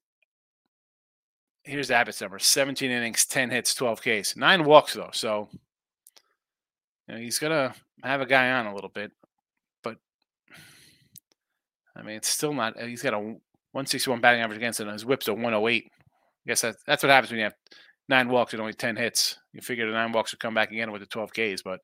here's 1.62 1.90
Abbott's 1.90 2.20
number 2.20 2.38
17 2.38 2.90
innings, 2.90 3.26
10 3.26 3.50
hits, 3.50 3.74
12 3.74 4.02
Ks. 4.02 4.36
Nine 4.36 4.64
walks, 4.64 4.94
though. 4.94 5.10
So 5.12 5.48
you 7.06 7.14
know, 7.14 7.20
he's 7.20 7.38
to 7.38 7.74
have 8.02 8.20
a 8.20 8.26
guy 8.26 8.50
on 8.50 8.66
a 8.66 8.74
little 8.74 8.90
bit. 8.90 9.12
But, 9.82 9.98
I 11.94 12.02
mean, 12.02 12.16
it's 12.16 12.28
still 12.28 12.52
not. 12.52 12.80
He's 12.80 13.02
got 13.02 13.14
a 13.14 13.36
161 13.72 14.20
batting 14.20 14.40
average 14.40 14.58
against 14.58 14.80
him. 14.80 14.88
His 14.88 15.04
whip's 15.04 15.28
a 15.28 15.32
108. 15.32 15.84
I 15.86 15.90
guess 16.46 16.62
that, 16.62 16.76
that's 16.86 17.02
what 17.02 17.10
happens 17.10 17.30
when 17.30 17.38
you 17.38 17.44
have 17.44 17.54
nine 18.08 18.28
walks 18.28 18.52
and 18.52 18.60
only 18.60 18.72
10 18.74 18.96
hits. 18.96 19.38
You 19.52 19.60
figure 19.60 19.86
the 19.86 19.92
nine 19.92 20.12
walks 20.12 20.32
would 20.32 20.40
come 20.40 20.54
back 20.54 20.70
again 20.70 20.90
with 20.92 21.02
the 21.02 21.06
12 21.06 21.30
Ks, 21.30 21.62
but. 21.62 21.80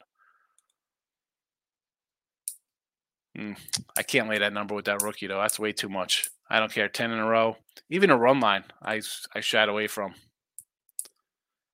Mm, 3.37 3.57
I 3.99 4.03
can't 4.03 4.29
lay 4.29 4.39
that 4.39 4.53
number 4.53 4.75
with 4.75 4.87
that 4.87 5.03
rookie 5.03 5.27
though. 5.27 5.41
That's 5.41 5.59
way 5.59 5.73
too 5.73 5.89
much. 5.89 6.31
I 6.49 6.59
don't 6.59 6.73
care. 6.73 6.89
Ten 6.89 7.11
in 7.11 7.19
a 7.19 7.27
row, 7.27 7.57
even 7.91 8.11
a 8.11 8.17
run 8.17 8.41
line. 8.41 8.65
I 8.83 9.03
I 9.35 9.41
shied 9.41 9.69
away 9.69 9.89
from, 9.89 10.15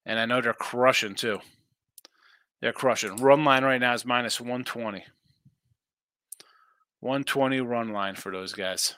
and 0.05 0.19
I 0.19 0.27
know 0.27 0.41
they're 0.41 0.55
crushing 0.55 1.15
too. 1.15 1.39
They're 2.61 2.73
crushing. 2.73 3.17
Run 3.17 3.45
line 3.45 3.65
right 3.65 3.81
now 3.81 3.95
is 3.95 4.05
minus 4.05 4.41
one 4.41 4.65
twenty. 4.65 5.05
One 7.01 7.23
twenty 7.23 7.61
run 7.61 7.93
line 7.93 8.17
for 8.17 8.33
those 8.33 8.55
guys. 8.55 8.97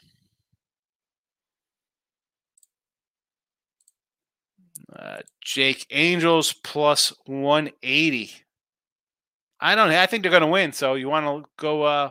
Uh, 4.94 5.18
Jake 5.42 5.86
Angels 5.90 6.52
plus 6.52 7.12
180. 7.26 8.32
I 9.60 9.74
don't. 9.74 9.90
I 9.90 10.06
think 10.06 10.22
they're 10.22 10.30
going 10.30 10.42
to 10.42 10.46
win. 10.46 10.72
So 10.72 10.94
you 10.94 11.08
want 11.08 11.26
to 11.26 11.48
go 11.56 11.82
uh, 11.82 12.10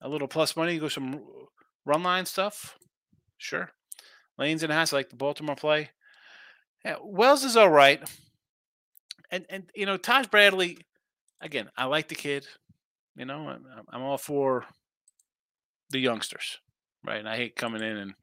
a 0.00 0.08
little 0.08 0.28
plus 0.28 0.56
money, 0.56 0.78
go 0.78 0.88
some 0.88 1.20
run 1.84 2.02
line 2.02 2.26
stuff. 2.26 2.76
Sure. 3.38 3.70
Lanes 4.38 4.62
and 4.62 4.72
Haas, 4.72 4.92
like 4.92 5.10
the 5.10 5.16
Baltimore 5.16 5.56
play. 5.56 5.90
Yeah, 6.84 6.96
Wells 7.02 7.44
is 7.44 7.56
all 7.56 7.68
right. 7.68 8.00
And, 9.30 9.44
and 9.48 9.64
you 9.74 9.86
know, 9.86 9.96
Taj 9.96 10.26
Bradley, 10.28 10.78
again, 11.40 11.68
I 11.76 11.84
like 11.84 12.08
the 12.08 12.14
kid. 12.14 12.46
You 13.16 13.26
know, 13.26 13.48
I'm, 13.48 13.66
I'm 13.90 14.02
all 14.02 14.16
for 14.18 14.64
the 15.90 15.98
youngsters, 15.98 16.58
right? 17.04 17.18
And 17.18 17.28
I 17.28 17.36
hate 17.36 17.56
coming 17.56 17.82
in 17.82 17.96
and 17.96 18.14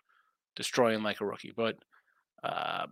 destroying 0.55 1.03
like 1.03 1.21
a 1.21 1.25
rookie. 1.25 1.53
But 1.55 1.77
uh, 2.43 2.87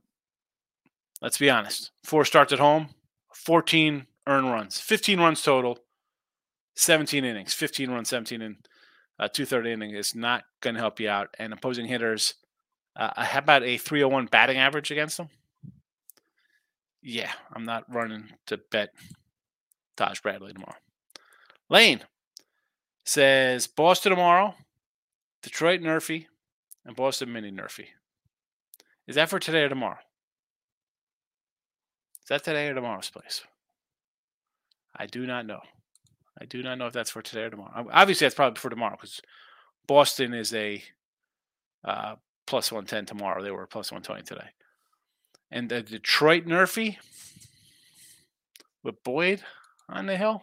let's 1.26 1.40
be 1.40 1.50
honest 1.50 1.90
four 2.04 2.24
starts 2.24 2.54
at 2.54 2.60
home, 2.60 2.90
14 3.34 4.06
earned 4.28 4.52
runs, 4.52 4.80
15 4.80 5.20
runs 5.20 5.42
total, 5.42 5.80
17 6.76 7.26
innings, 7.26 7.54
15 7.54 7.90
runs, 7.90 8.10
17 8.10 8.42
in 8.42 8.58
uh, 9.18 9.28
two 9.28 9.46
third 9.46 9.66
inning 9.66 9.92
is 9.92 10.14
not 10.14 10.44
going 10.62 10.76
to 10.76 10.80
help 10.80 11.00
you 11.00 11.10
out. 11.10 11.34
And 11.40 11.52
opposing 11.52 11.88
hitters, 11.88 12.36
uh, 12.96 13.24
how 13.24 13.40
about 13.40 13.64
a 13.64 13.78
301 13.78 14.28
batting 14.28 14.58
average 14.58 14.92
against 14.92 15.18
them? 15.18 15.30
Yeah, 17.02 17.32
I'm 17.54 17.66
not 17.66 17.92
running 17.92 18.30
to 18.48 18.58
bet 18.58 18.92
Taj 19.98 20.20
Bradley 20.20 20.54
tomorrow. 20.54 20.76
Lane 21.70 22.02
says 23.04 23.68
Boston 23.68 24.12
tomorrow, 24.12 24.54
Detroit 25.42 25.82
Nerfy, 25.82 26.28
and 26.86 26.96
Boston 26.96 27.34
Mini 27.34 27.52
Nerfy. 27.52 27.88
Is 29.08 29.16
that 29.16 29.30
for 29.30 29.40
today 29.40 29.64
or 29.64 29.70
tomorrow? 29.70 29.98
Is 32.26 32.30
that 32.30 32.44
today 32.44 32.68
or 32.68 32.74
tomorrow's 32.74 33.12
place? 33.12 33.44
I 34.98 35.06
do 35.06 35.28
not 35.28 35.46
know. 35.46 35.60
I 36.42 36.46
do 36.46 36.64
not 36.64 36.80
know 36.80 36.88
if 36.88 36.94
that's 36.94 37.12
for 37.12 37.22
today 37.22 37.44
or 37.44 37.50
tomorrow. 37.52 37.88
Obviously, 37.92 38.26
that's 38.26 38.34
probably 38.34 38.60
for 38.60 38.72
tomorrow 38.72 38.96
because 39.00 39.22
Boston 39.86 40.34
is 40.34 40.52
a 40.52 40.82
uh, 41.84 42.16
plus 42.48 42.72
110 42.72 43.06
tomorrow. 43.06 43.44
They 43.44 43.52
were 43.52 43.68
plus 43.68 43.92
120 43.92 44.24
today. 44.24 44.50
And 45.52 45.70
the 45.70 45.84
Detroit 45.84 46.48
Nerfy 46.48 46.98
with 48.84 49.04
Boyd 49.04 49.44
on 49.88 50.08
the 50.08 50.18
hill. 50.18 50.42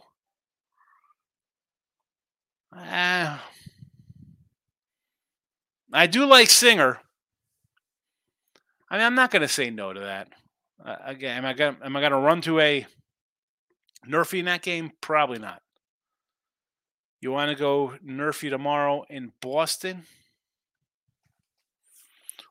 Uh, 2.72 3.38
I 5.92 6.06
do 6.06 6.26
like 6.26 6.48
Singer. 6.48 7.00
I 8.88 8.98
mean, 8.98 9.04
I'm 9.04 9.16
not 9.16 9.32
going 9.32 9.42
to 9.42 9.48
say 9.48 9.68
no 9.68 9.92
to 9.92 9.98
that. 9.98 10.28
Uh, 10.84 10.96
again, 11.04 11.38
am 11.38 11.44
I 11.44 11.52
gonna 11.52 11.76
am 11.84 11.96
I 11.96 12.08
to 12.08 12.16
run 12.16 12.40
to 12.42 12.58
a 12.60 12.86
Nerfy 14.08 14.40
in 14.40 14.46
that 14.46 14.62
game? 14.62 14.92
Probably 15.00 15.38
not. 15.38 15.62
You 17.20 17.30
want 17.30 17.50
to 17.50 17.56
go 17.56 17.94
Nerfy 18.04 18.50
tomorrow 18.50 19.04
in 19.08 19.32
Boston? 19.40 20.04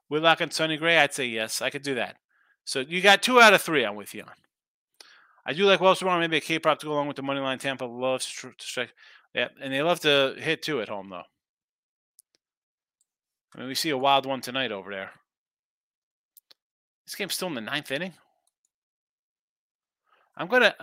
Whitlock 0.08 0.41
and 0.41 0.54
Sonny 0.54 0.78
Gray? 0.78 0.98
I'd 0.98 1.13
say 1.13 1.26
yes. 1.26 1.62
I 1.62 1.70
could 1.70 1.84
do 1.84 1.96
that. 1.96 2.17
So 2.63 2.80
you 2.80 3.02
got 3.02 3.22
two 3.22 3.41
out 3.41 3.54
of 3.54 3.62
three 3.62 3.86
I'm 3.86 3.96
with 3.96 4.13
you 4.13 4.24
on. 4.24 4.32
I 5.46 5.54
do 5.54 5.65
like 5.65 5.82
Wells 5.82 6.00
tomorrow. 6.00 6.20
Maybe 6.20 6.38
a 6.38 6.41
K 6.41 6.60
prop 6.60 6.80
to 6.80 6.86
go 6.86 6.94
along 6.94 7.08
with 7.08 7.17
the 7.17 7.24
money 7.24 7.41
line. 7.41 7.60
Tampa 7.60 7.86
loves 7.86 8.26
to 8.26 8.54
strike. 8.60 8.94
Yeah, 9.34 9.48
and 9.62 9.74
they 9.74 9.82
love 9.82 10.00
to 10.02 10.36
hit 10.38 10.62
two 10.62 10.82
at 10.82 10.89
home 10.89 11.10
though. 11.10 11.24
I 13.56 13.60
mean, 13.60 13.67
we 13.67 13.76
see 13.76 13.89
a 13.89 13.98
wild 13.98 14.26
one 14.26 14.41
tonight 14.41 14.72
over 14.72 14.91
there. 14.91 15.12
This 17.06 17.15
game's 17.15 17.34
still 17.34 17.50
in 17.50 17.56
the 17.56 17.62
ninth 17.62 17.91
inning. 17.91 18.13
I'm 20.41 20.47
gonna 20.47 20.73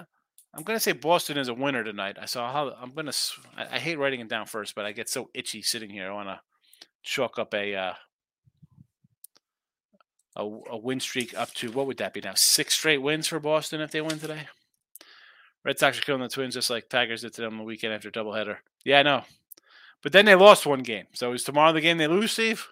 I'm 0.54 0.62
gonna 0.62 0.78
say 0.78 0.92
Boston 0.92 1.36
is 1.36 1.48
a 1.48 1.54
winner 1.54 1.82
tonight. 1.82 2.16
I 2.20 2.26
saw 2.26 2.52
how 2.52 2.72
I'm 2.80 2.92
gonna. 2.92 3.12
I, 3.56 3.66
I 3.74 3.78
hate 3.80 3.98
writing 3.98 4.20
it 4.20 4.28
down 4.28 4.46
first, 4.46 4.76
but 4.76 4.84
I 4.86 4.92
get 4.92 5.08
so 5.08 5.30
itchy 5.34 5.62
sitting 5.62 5.90
here. 5.90 6.08
I 6.08 6.14
want 6.14 6.28
to 6.28 6.40
chalk 7.02 7.40
up 7.40 7.52
a, 7.54 7.74
uh, 7.74 7.94
a 10.36 10.44
a 10.44 10.76
win 10.76 11.00
streak 11.00 11.36
up 11.36 11.52
to 11.54 11.72
what 11.72 11.88
would 11.88 11.96
that 11.96 12.14
be 12.14 12.20
now? 12.20 12.34
Six 12.36 12.74
straight 12.74 13.02
wins 13.02 13.26
for 13.26 13.40
Boston 13.40 13.80
if 13.80 13.90
they 13.90 14.00
win 14.00 14.20
today. 14.20 14.46
Red 15.64 15.80
Sox 15.80 15.98
are 15.98 16.02
killing 16.02 16.22
the 16.22 16.28
Twins 16.28 16.54
just 16.54 16.70
like 16.70 16.88
Tigers 16.88 17.22
did 17.22 17.34
to 17.34 17.40
them 17.40 17.58
the 17.58 17.64
weekend 17.64 17.92
after 17.92 18.12
doubleheader. 18.12 18.58
Yeah, 18.84 19.00
I 19.00 19.02
know. 19.02 19.24
But 20.04 20.12
then 20.12 20.24
they 20.24 20.36
lost 20.36 20.66
one 20.66 20.84
game. 20.84 21.06
So 21.14 21.32
is 21.32 21.42
tomorrow 21.42 21.72
the 21.72 21.80
game 21.80 21.98
they 21.98 22.06
lose, 22.06 22.30
Steve? 22.30 22.64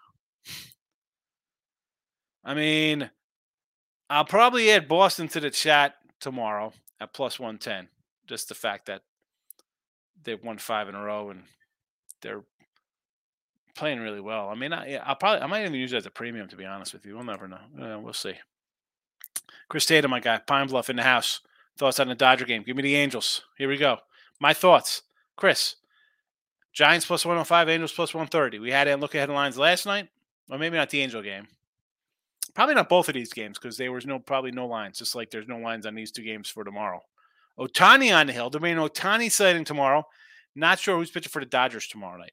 I 2.44 2.55
mean, 2.55 3.11
I'll 4.09 4.25
probably 4.25 4.70
add 4.70 4.87
Boston 4.87 5.27
to 5.29 5.40
the 5.40 5.51
chat 5.51 5.96
tomorrow 6.20 6.72
at 7.00 7.12
plus 7.12 7.38
110. 7.38 7.88
Just 8.26 8.48
the 8.48 8.55
fact 8.55 8.87
that 8.87 9.02
they've 10.22 10.42
won 10.42 10.59
five 10.59 10.88
in 10.88 10.94
a 10.94 11.02
row 11.02 11.31
and 11.31 11.44
they're 12.22 12.42
playing 13.74 14.00
really 14.00 14.20
well. 14.20 14.48
I 14.48 14.55
mean, 14.55 14.72
I, 14.72 15.00
will 15.07 15.14
probably, 15.14 15.42
I 15.42 15.46
might 15.46 15.62
even 15.62 15.74
use 15.74 15.92
it 15.92 15.98
as 15.98 16.07
a 16.07 16.11
premium, 16.11 16.48
to 16.48 16.57
be 16.57 16.64
honest 16.64 16.92
with 16.92 17.07
you. 17.07 17.14
We'll 17.14 17.24
never 17.24 17.46
know. 17.46 17.61
Uh, 17.81 17.98
we'll 18.00 18.12
see. 18.12 18.35
Chris 19.68 19.87
Tatum, 19.87 20.11
my 20.11 20.20
guy, 20.20 20.38
Pine 20.38 20.68
Bluff 20.68 20.90
in 20.90 20.96
the 20.96 21.02
house. 21.02 21.40
Thoughts 21.76 22.00
on 22.00 22.09
the 22.09 22.14
Dodger 22.14 22.46
game? 22.46 22.62
Give 22.62 22.76
me 22.76 22.83
the 22.83 22.96
Angels. 22.96 23.42
Here 23.59 23.68
we 23.68 23.76
go. 23.76 23.98
My 24.40 24.55
thoughts. 24.55 25.02
Chris, 25.37 25.76
Giants 26.72 27.07
plus 27.07 27.24
105, 27.24 27.68
Angels 27.68 27.92
plus 27.92 28.14
130. 28.14 28.59
We 28.59 28.70
had 28.70 28.88
a 28.88 28.96
look 28.96 29.14
ahead 29.14 29.29
lines 29.29 29.59
last 29.59 29.85
night, 29.85 30.09
or 30.50 30.59
maybe 30.59 30.76
not 30.76 30.90
the 30.90 31.00
Angel 31.00 31.22
game. 31.22 31.46
Probably 32.57 32.75
not 32.75 32.88
both 32.88 33.09
of 33.09 33.14
these 33.14 33.35
games 33.35 33.59
because 33.59 33.77
there 33.77 33.92
was 33.92 34.07
no 34.07 34.19
probably 34.19 34.51
no 34.51 34.66
lines, 34.66 34.99
just 34.99 35.14
like 35.14 35.31
there's 35.31 35.47
no 35.47 35.59
lines 35.59 35.85
on 35.85 35.95
these 35.95 36.11
two 36.11 36.23
games 36.23 36.49
for 36.49 36.64
tomorrow. 36.64 37.03
Ohtani 37.59 38.16
on 38.16 38.29
the 38.29 38.33
hill. 38.33 38.49
There'll 38.49 38.62
be 38.62 38.71
an 38.71 38.79
Ohtani 38.79 39.31
sighting 39.31 39.66
tomorrow. 39.66 40.07
Not 40.55 40.79
sure 40.79 40.97
who's 40.97 41.11
pitching 41.11 41.29
for 41.29 41.40
the 41.40 41.47
Dodgers 41.47 41.87
tomorrow 41.87 42.19
night 42.19 42.33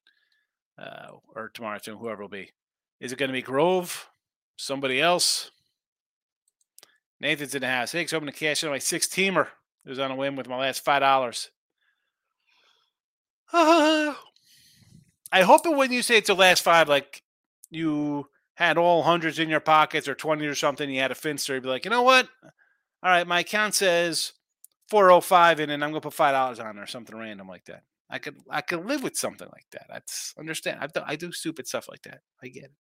uh, 0.80 1.18
or 1.36 1.50
tomorrow 1.50 1.76
afternoon, 1.76 2.00
whoever 2.00 2.22
will 2.22 2.30
be. 2.30 2.54
Is 3.02 3.12
it 3.12 3.20
going 3.20 3.28
to 3.28 3.34
be 3.34 3.42
Grove? 3.42 4.10
Somebody 4.56 5.02
else? 5.02 5.52
Nathan's 7.20 7.54
in 7.54 7.62
the 7.62 7.68
house. 7.68 7.92
Higgs 7.92 8.14
hoping 8.14 8.28
to 8.28 8.32
cash 8.32 8.64
in 8.64 8.70
my 8.70 8.80
six 8.80 9.08
teamer. 9.08 9.48
It 9.86 9.90
was 9.90 10.00
on 10.00 10.12
a 10.12 10.16
win 10.16 10.38
with 10.38 10.48
my 10.48 10.58
last 10.58 10.86
five 10.86 11.02
dollars. 11.02 11.52
Uh, 13.52 14.14
I 15.34 15.42
hope 15.42 15.66
it 15.66 15.76
when 15.76 15.92
you 15.92 16.02
say 16.02 16.16
it's 16.16 16.28
the 16.28 16.34
last 16.34 16.64
five, 16.64 16.88
like 16.88 17.24
you 17.70 18.30
had 18.56 18.78
all 18.78 19.04
hundreds 19.04 19.40
in 19.40 19.50
your 19.50 19.60
pockets 19.60 20.08
or 20.08 20.16
20 20.16 20.46
or 20.46 20.56
something, 20.56 20.90
you 20.90 21.00
had 21.00 21.12
a 21.12 21.16
finster, 21.16 21.56
you'd 21.56 21.64
be 21.64 21.70
like, 21.70 21.86
you 21.86 21.92
know 21.92 22.04
what? 22.04 22.28
All 22.44 23.10
right, 23.10 23.28
my 23.28 23.40
account 23.40 23.76
says 23.76 24.34
405 24.90 25.60
in 25.60 25.70
and 25.70 25.84
I'm 25.84 25.92
gonna 25.92 26.02
put 26.02 26.14
five 26.14 26.34
dollars 26.34 26.60
on 26.60 26.78
or 26.78 26.86
something 26.86 27.18
random 27.18 27.48
like 27.48 27.66
that. 27.66 27.84
I 28.10 28.20
could 28.20 28.36
I 28.50 28.62
could 28.62 28.86
live 28.86 29.02
with 29.02 29.18
something 29.18 29.48
like 29.52 29.66
that. 29.72 29.88
That's 29.90 30.34
understand. 30.38 30.80
I've 30.82 30.94
done, 30.94 31.04
I 31.08 31.16
do 31.16 31.32
stupid 31.32 31.68
stuff 31.68 31.90
like 31.90 32.04
that. 32.04 32.22
I 32.44 32.48
get 32.48 32.66
it. 32.66 32.72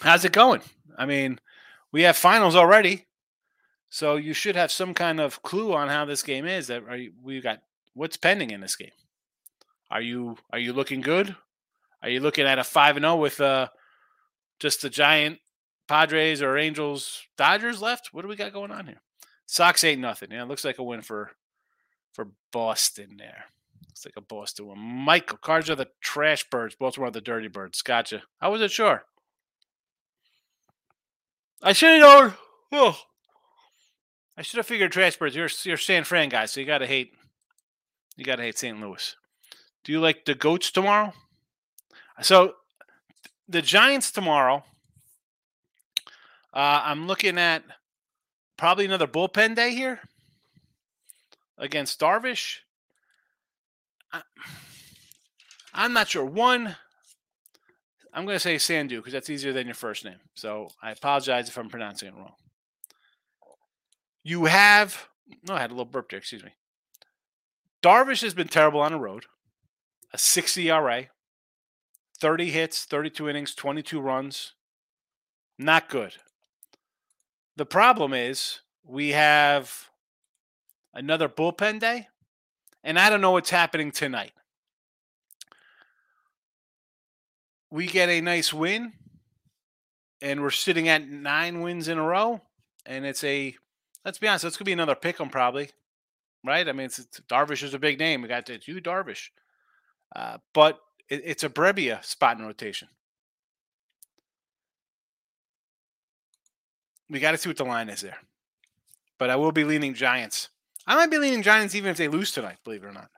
How's 0.00 0.24
it 0.24 0.32
going? 0.32 0.60
I 0.98 1.06
mean, 1.06 1.38
we 1.92 2.02
have 2.02 2.16
finals 2.16 2.56
already, 2.56 3.06
so 3.90 4.16
you 4.16 4.34
should 4.34 4.56
have 4.56 4.72
some 4.72 4.92
kind 4.92 5.20
of 5.20 5.40
clue 5.42 5.72
on 5.72 5.88
how 5.88 6.04
this 6.04 6.22
game 6.22 6.46
is. 6.46 6.66
That 6.66 6.82
are 6.88 6.96
you, 6.96 7.12
we 7.22 7.40
got 7.40 7.60
what's 7.94 8.16
pending 8.16 8.50
in 8.50 8.60
this 8.60 8.74
game? 8.74 8.90
Are 9.90 10.02
you 10.02 10.36
are 10.52 10.58
you 10.58 10.72
looking 10.72 11.00
good? 11.00 11.36
Are 12.02 12.08
you 12.08 12.18
looking 12.20 12.46
at 12.46 12.58
a 12.58 12.64
five 12.64 12.96
and 12.96 13.04
zero 13.04 13.14
oh 13.14 13.18
with 13.18 13.40
uh 13.40 13.68
just 14.64 14.80
the 14.80 14.88
giant 14.88 15.40
Padres 15.88 16.40
or 16.40 16.56
Angels 16.56 17.20
Dodgers 17.36 17.82
left? 17.82 18.08
What 18.12 18.22
do 18.22 18.28
we 18.28 18.34
got 18.34 18.54
going 18.54 18.70
on 18.70 18.86
here? 18.86 19.02
Sox 19.44 19.84
ain't 19.84 20.00
nothing. 20.00 20.30
Yeah, 20.30 20.42
it 20.42 20.48
looks 20.48 20.64
like 20.64 20.78
a 20.78 20.82
win 20.82 21.02
for 21.02 21.32
for 22.14 22.28
Boston 22.50 23.16
there. 23.18 23.44
Looks 23.86 24.06
like 24.06 24.16
a 24.16 24.22
Boston 24.22 24.68
one. 24.68 24.78
Michael, 24.78 25.36
Cards 25.36 25.68
are 25.68 25.74
the 25.74 25.88
trash 26.00 26.48
birds. 26.48 26.76
Baltimore 26.76 27.08
are 27.08 27.10
the 27.10 27.20
dirty 27.20 27.48
birds. 27.48 27.82
Gotcha. 27.82 28.22
I 28.40 28.48
wasn't 28.48 28.70
sure. 28.70 29.04
I 31.62 31.74
should 31.74 32.00
have 32.00 32.00
known. 32.00 32.34
Oh. 32.72 32.98
I 34.38 34.42
should 34.42 34.56
have 34.56 34.66
figured 34.66 34.92
trash 34.92 35.18
birds. 35.18 35.36
You're 35.36 35.50
you're 35.64 35.76
San 35.76 36.04
Fran 36.04 36.30
guy, 36.30 36.46
so 36.46 36.60
you 36.60 36.66
gotta 36.66 36.86
hate 36.86 37.12
you 38.16 38.24
gotta 38.24 38.42
hate 38.42 38.56
St. 38.56 38.80
Louis. 38.80 39.14
Do 39.84 39.92
you 39.92 40.00
like 40.00 40.24
the 40.24 40.34
goats 40.34 40.70
tomorrow? 40.70 41.12
So 42.22 42.54
the 43.48 43.62
Giants 43.62 44.10
tomorrow. 44.10 44.64
Uh, 46.52 46.82
I'm 46.84 47.06
looking 47.06 47.38
at 47.38 47.62
probably 48.56 48.84
another 48.84 49.06
bullpen 49.06 49.56
day 49.56 49.74
here 49.74 50.00
against 51.58 52.00
Darvish. 52.00 52.58
I, 54.12 54.22
I'm 55.72 55.92
not 55.92 56.08
sure. 56.08 56.24
One, 56.24 56.76
I'm 58.12 58.24
going 58.24 58.36
to 58.36 58.40
say 58.40 58.58
Sandu 58.58 58.98
because 58.98 59.12
that's 59.12 59.30
easier 59.30 59.52
than 59.52 59.66
your 59.66 59.74
first 59.74 60.04
name. 60.04 60.20
So 60.34 60.68
I 60.80 60.92
apologize 60.92 61.48
if 61.48 61.58
I'm 61.58 61.68
pronouncing 61.68 62.08
it 62.08 62.14
wrong. 62.14 62.34
You 64.22 64.44
have, 64.44 65.08
no, 65.46 65.54
I 65.54 65.60
had 65.60 65.70
a 65.70 65.74
little 65.74 65.84
burp 65.84 66.10
there, 66.10 66.18
excuse 66.18 66.44
me. 66.44 66.52
Darvish 67.82 68.22
has 68.22 68.32
been 68.32 68.48
terrible 68.48 68.80
on 68.80 68.92
the 68.92 68.98
road, 68.98 69.26
a 70.12 70.18
60 70.18 70.70
ERA, 70.70 71.08
30 72.18 72.50
hits, 72.50 72.84
32 72.84 73.28
innings, 73.28 73.54
22 73.54 74.00
runs. 74.00 74.52
Not 75.58 75.88
good. 75.88 76.14
The 77.56 77.66
problem 77.66 78.12
is 78.12 78.60
we 78.84 79.10
have 79.10 79.88
another 80.92 81.28
bullpen 81.28 81.80
day, 81.80 82.08
and 82.82 82.98
I 82.98 83.10
don't 83.10 83.20
know 83.20 83.32
what's 83.32 83.50
happening 83.50 83.92
tonight. 83.92 84.32
We 87.70 87.86
get 87.86 88.08
a 88.08 88.20
nice 88.20 88.52
win, 88.52 88.92
and 90.20 90.42
we're 90.42 90.50
sitting 90.50 90.88
at 90.88 91.08
nine 91.08 91.60
wins 91.60 91.88
in 91.88 91.98
a 91.98 92.02
row, 92.02 92.40
and 92.86 93.04
it's 93.04 93.24
a 93.24 93.56
let's 94.04 94.18
be 94.18 94.28
honest, 94.28 94.44
it's 94.44 94.56
gonna 94.56 94.66
be 94.66 94.72
another 94.72 94.94
pick 94.94 95.20
'em 95.20 95.30
probably, 95.30 95.70
right? 96.44 96.68
I 96.68 96.72
mean, 96.72 96.86
it's, 96.86 96.98
it's, 96.98 97.20
Darvish 97.20 97.62
is 97.62 97.74
a 97.74 97.78
big 97.78 97.98
name. 97.98 98.22
We 98.22 98.28
got 98.28 98.46
to 98.46 98.58
you 98.64 98.80
Darvish, 98.80 99.30
uh, 100.14 100.38
but 100.52 100.80
it, 101.08 101.22
it's 101.24 101.44
a 101.44 101.48
Brebbia 101.48 102.04
spot 102.04 102.38
in 102.38 102.44
rotation. 102.44 102.88
We 107.10 107.20
got 107.20 107.32
to 107.32 107.38
see 107.38 107.50
what 107.50 107.58
the 107.58 107.64
line 107.64 107.88
is 107.88 108.00
there, 108.00 108.18
but 109.18 109.30
I 109.30 109.36
will 109.36 109.52
be 109.52 109.64
leaning 109.64 109.94
Giants. 109.94 110.48
I 110.86 110.96
might 110.96 111.10
be 111.10 111.18
leaning 111.18 111.42
Giants 111.42 111.74
even 111.74 111.90
if 111.90 111.96
they 111.96 112.08
lose 112.08 112.32
tonight. 112.32 112.56
Believe 112.64 112.82
it 112.82 112.86
or 112.86 112.92
not. 112.92 113.10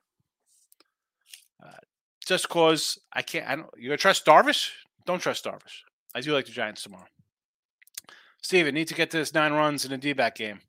Uh, 1.65 1.71
just 2.27 2.49
cause 2.49 2.99
I 3.13 3.23
can't. 3.23 3.49
I 3.49 3.57
don't. 3.57 3.71
You 3.77 3.89
gonna 3.89 3.97
trust 3.97 4.27
Darvish? 4.27 4.71
Don't 5.05 5.21
trust 5.21 5.45
Darvish. 5.45 5.83
I 6.15 6.21
do 6.21 6.33
like 6.33 6.47
the 6.47 6.53
Giants 6.53 6.83
tomorrow. 6.83 7.07
Steven, 8.43 8.75
need 8.75 8.89
to 8.89 8.95
get 8.95 9.11
to 9.11 9.19
this 9.19 9.35
nine 9.35 9.53
runs 9.53 9.85
in 9.85 9.93
a 9.93 9.99
D-back 9.99 10.37
game. 10.37 10.61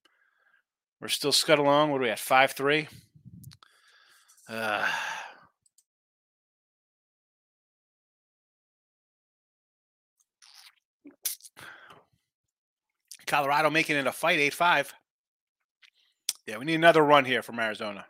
We're 0.99 1.09
still 1.09 1.31
scud 1.31 1.59
along. 1.59 1.91
What 1.91 2.01
are 2.01 2.05
we 2.05 2.09
at? 2.09 2.19
Five 2.19 2.53
three. 2.53 2.87
Uh, 4.49 4.87
Colorado 13.27 13.69
making 13.69 13.97
it 13.97 14.07
a 14.07 14.11
fight, 14.11 14.39
eight 14.39 14.53
five. 14.53 14.93
Yeah, 16.47 16.57
we 16.57 16.65
need 16.65 16.75
another 16.75 17.03
run 17.03 17.25
here 17.25 17.43
from 17.43 17.59
Arizona. 17.59 18.05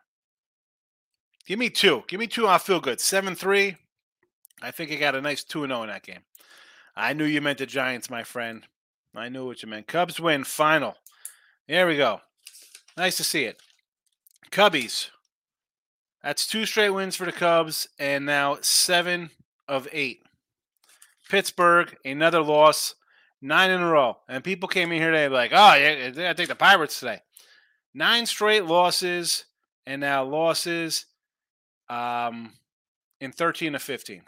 Give 1.47 1.57
me 1.57 1.69
two. 1.69 2.03
Give 2.07 2.19
me 2.19 2.27
two. 2.27 2.45
I'll 2.45 2.59
feel 2.59 2.79
good. 2.79 2.99
7 2.99 3.33
3. 3.33 3.77
I 4.61 4.71
think 4.71 4.91
I 4.91 4.95
got 4.95 5.15
a 5.15 5.21
nice 5.21 5.43
2 5.43 5.65
0 5.65 5.81
in 5.83 5.89
that 5.89 6.03
game. 6.03 6.21
I 6.95 7.13
knew 7.13 7.25
you 7.25 7.41
meant 7.41 7.59
the 7.59 7.65
Giants, 7.65 8.09
my 8.09 8.23
friend. 8.23 8.63
I 9.15 9.29
knew 9.29 9.45
what 9.45 9.63
you 9.63 9.69
meant. 9.69 9.87
Cubs 9.87 10.19
win 10.19 10.43
final. 10.43 10.95
There 11.67 11.87
we 11.87 11.97
go. 11.97 12.21
Nice 12.95 13.17
to 13.17 13.23
see 13.23 13.45
it. 13.45 13.61
Cubbies. 14.51 15.09
That's 16.21 16.45
two 16.45 16.65
straight 16.65 16.89
wins 16.89 17.15
for 17.15 17.25
the 17.25 17.31
Cubs, 17.31 17.87
and 17.97 18.25
now 18.25 18.57
seven 18.61 19.31
of 19.67 19.87
eight. 19.91 20.21
Pittsburgh, 21.29 21.95
another 22.03 22.41
loss, 22.41 22.95
nine 23.41 23.71
in 23.71 23.81
a 23.81 23.89
row. 23.89 24.17
And 24.27 24.43
people 24.43 24.67
came 24.69 24.91
in 24.91 25.01
here 25.01 25.11
today 25.11 25.27
like, 25.27 25.51
oh, 25.53 25.75
yeah, 25.75 26.29
I 26.29 26.33
take 26.33 26.47
the 26.47 26.55
Pirates 26.55 26.99
today 26.99 27.21
nine 27.97 28.27
straight 28.27 28.65
losses 28.65 29.45
and 29.87 30.01
now 30.01 30.23
losses 30.23 31.05
um, 31.89 32.53
in 33.19 33.31
13 33.31 33.73
to 33.73 33.79
15. 33.79 34.21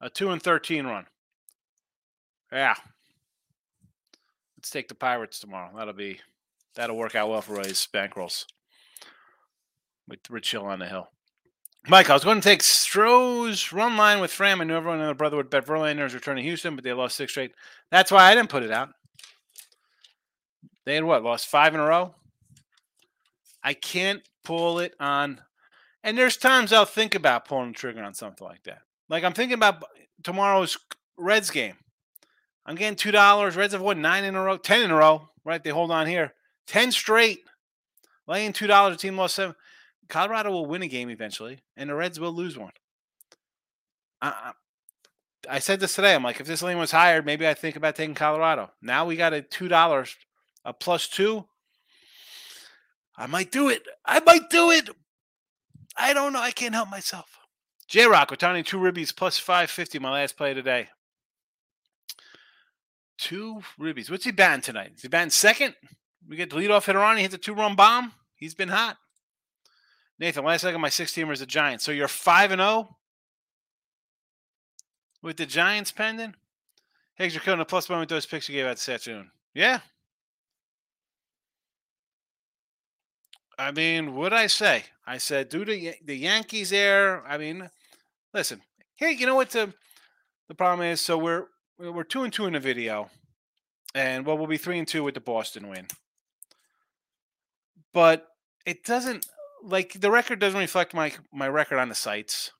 A 0.00 0.08
2 0.08 0.30
and 0.30 0.42
13 0.42 0.86
run. 0.86 1.06
Yeah. 2.52 2.74
Let's 4.56 4.70
take 4.70 4.88
the 4.88 4.94
Pirates 4.94 5.40
tomorrow. 5.40 5.70
That'll 5.76 5.92
be 5.92 6.20
that'll 6.76 6.96
work 6.96 7.16
out 7.16 7.28
well 7.28 7.42
for 7.42 7.58
his 7.58 7.88
bankrolls. 7.92 8.46
With 10.06 10.20
Rich 10.30 10.52
Hill 10.52 10.64
on 10.64 10.78
the 10.78 10.86
hill. 10.86 11.08
Mike, 11.90 12.10
I 12.10 12.12
was 12.12 12.24
going 12.24 12.38
to 12.38 12.46
take 12.46 12.62
Stros 12.62 13.72
run 13.72 13.96
line 13.96 14.20
with 14.20 14.30
Fram. 14.30 14.60
I 14.60 14.64
knew 14.64 14.76
everyone 14.76 14.98
their 14.98 15.14
brother 15.14 15.38
would 15.38 15.48
bet 15.48 15.64
Verlander's 15.64 16.12
return 16.12 16.36
to 16.36 16.42
Houston, 16.42 16.74
but 16.74 16.84
they 16.84 16.92
lost 16.92 17.16
six 17.16 17.32
straight. 17.32 17.52
That's 17.90 18.12
why 18.12 18.24
I 18.24 18.34
didn't 18.34 18.50
put 18.50 18.62
it 18.62 18.70
out. 18.70 18.90
They 20.84 20.94
had 20.96 21.04
what? 21.04 21.24
Lost 21.24 21.46
five 21.46 21.72
in 21.72 21.80
a 21.80 21.86
row? 21.86 22.14
I 23.62 23.72
can't 23.72 24.20
pull 24.44 24.80
it 24.80 24.94
on. 25.00 25.40
And 26.04 26.16
there's 26.16 26.36
times 26.36 26.74
I'll 26.74 26.84
think 26.84 27.14
about 27.14 27.46
pulling 27.46 27.72
the 27.72 27.78
trigger 27.78 28.02
on 28.02 28.12
something 28.12 28.46
like 28.46 28.64
that. 28.64 28.82
Like 29.08 29.24
I'm 29.24 29.32
thinking 29.32 29.54
about 29.54 29.82
tomorrow's 30.22 30.76
Reds 31.16 31.50
game. 31.50 31.76
I'm 32.66 32.76
getting 32.76 32.96
two 32.96 33.12
dollars. 33.12 33.56
Reds 33.56 33.72
have 33.72 33.80
won 33.80 34.02
nine 34.02 34.24
in 34.24 34.34
a 34.34 34.42
row, 34.42 34.58
ten 34.58 34.82
in 34.82 34.90
a 34.90 34.96
row. 34.96 35.30
Right? 35.42 35.64
They 35.64 35.70
hold 35.70 35.90
on 35.90 36.06
here. 36.06 36.34
Ten 36.66 36.92
straight. 36.92 37.40
Laying 38.26 38.52
two 38.52 38.66
dollars, 38.66 38.96
a 38.96 38.98
team 38.98 39.16
lost 39.16 39.36
seven. 39.36 39.54
Colorado 40.08 40.50
will 40.50 40.66
win 40.66 40.82
a 40.82 40.88
game 40.88 41.10
eventually, 41.10 41.60
and 41.76 41.90
the 41.90 41.94
Reds 41.94 42.18
will 42.18 42.32
lose 42.32 42.56
one. 42.56 42.72
I, 44.20 44.52
I 45.48 45.58
said 45.58 45.80
this 45.80 45.94
today. 45.94 46.14
I'm 46.14 46.22
like, 46.22 46.40
if 46.40 46.46
this 46.46 46.62
lane 46.62 46.78
was 46.78 46.90
higher, 46.90 47.22
maybe 47.22 47.46
I 47.46 47.54
think 47.54 47.76
about 47.76 47.96
taking 47.96 48.14
Colorado. 48.14 48.70
Now 48.82 49.06
we 49.06 49.16
got 49.16 49.32
a 49.32 49.42
two 49.42 49.68
dollars, 49.68 50.16
a 50.64 50.72
plus 50.72 51.08
two. 51.08 51.44
I 53.16 53.26
might 53.26 53.52
do 53.52 53.68
it. 53.68 53.82
I 54.04 54.20
might 54.20 54.48
do 54.50 54.70
it. 54.70 54.88
I 55.96 56.12
don't 56.12 56.32
know. 56.32 56.40
I 56.40 56.52
can't 56.52 56.74
help 56.74 56.88
myself. 56.88 57.38
J 57.88 58.06
Rock, 58.06 58.30
Ohtani 58.30 58.64
two 58.64 58.78
ribbies 58.78 59.14
plus 59.14 59.38
five 59.38 59.70
fifty. 59.70 59.98
My 59.98 60.12
last 60.12 60.36
play 60.36 60.54
today. 60.54 60.88
Two 63.18 63.62
ribbies. 63.80 64.10
What's 64.10 64.24
he 64.24 64.30
batting 64.30 64.62
tonight? 64.62 64.92
Is 64.94 65.02
he 65.02 65.08
batting 65.08 65.30
second? 65.30 65.74
We 66.28 66.36
get 66.36 66.50
the 66.50 66.56
leadoff 66.56 66.86
hitter 66.86 67.00
on. 67.00 67.16
He 67.16 67.22
hits 67.22 67.34
a 67.34 67.38
two 67.38 67.54
run 67.54 67.74
bomb. 67.74 68.12
He's 68.36 68.54
been 68.54 68.68
hot. 68.68 68.96
Nathan, 70.18 70.44
last 70.44 70.64
I 70.64 70.72
got 70.72 70.80
my 70.80 70.88
six 70.88 71.12
teamer 71.12 71.32
is 71.32 71.40
the 71.40 71.46
Giants. 71.46 71.84
So 71.84 71.92
you're 71.92 72.08
five 72.08 72.50
and 72.50 72.60
zero 72.60 72.70
oh 72.70 72.96
with 75.22 75.36
the 75.36 75.46
Giants 75.46 75.92
pending. 75.92 76.34
Higgs, 77.14 77.34
you're 77.34 77.42
killing 77.42 77.60
a 77.60 77.64
plus 77.64 77.88
one 77.88 78.00
with 78.00 78.08
those 78.08 78.26
picks 78.26 78.48
you 78.48 78.54
gave 78.54 78.66
out 78.66 78.76
this 78.76 78.88
afternoon. 78.88 79.30
Yeah. 79.54 79.80
I 83.58 83.72
mean, 83.72 84.14
what 84.14 84.32
I 84.32 84.46
say? 84.46 84.84
I 85.06 85.18
said, 85.18 85.48
do 85.48 85.64
the 85.64 85.94
the 86.04 86.16
Yankees 86.16 86.70
there. 86.70 87.26
I 87.26 87.38
mean, 87.38 87.68
listen. 88.32 88.62
Hey, 88.96 89.12
you 89.12 89.26
know 89.26 89.34
what 89.34 89.50
the 89.50 89.72
the 90.48 90.54
problem 90.54 90.86
is? 90.86 91.00
So 91.00 91.18
we're 91.18 91.46
we're 91.78 92.04
two 92.04 92.22
and 92.22 92.32
two 92.32 92.46
in 92.46 92.52
the 92.52 92.60
video, 92.60 93.10
and 93.94 94.24
well, 94.24 94.38
we'll 94.38 94.46
be 94.46 94.58
three 94.58 94.78
and 94.78 94.86
two 94.86 95.02
with 95.02 95.14
the 95.14 95.20
Boston 95.20 95.68
win. 95.68 95.86
But 97.92 98.28
it 98.64 98.84
doesn't 98.84 99.26
like 99.62 100.00
the 100.00 100.10
record 100.10 100.38
doesn't 100.38 100.58
reflect 100.58 100.94
my 100.94 101.12
my 101.32 101.48
record 101.48 101.78
on 101.78 101.88
the 101.88 101.94
sites. 101.94 102.52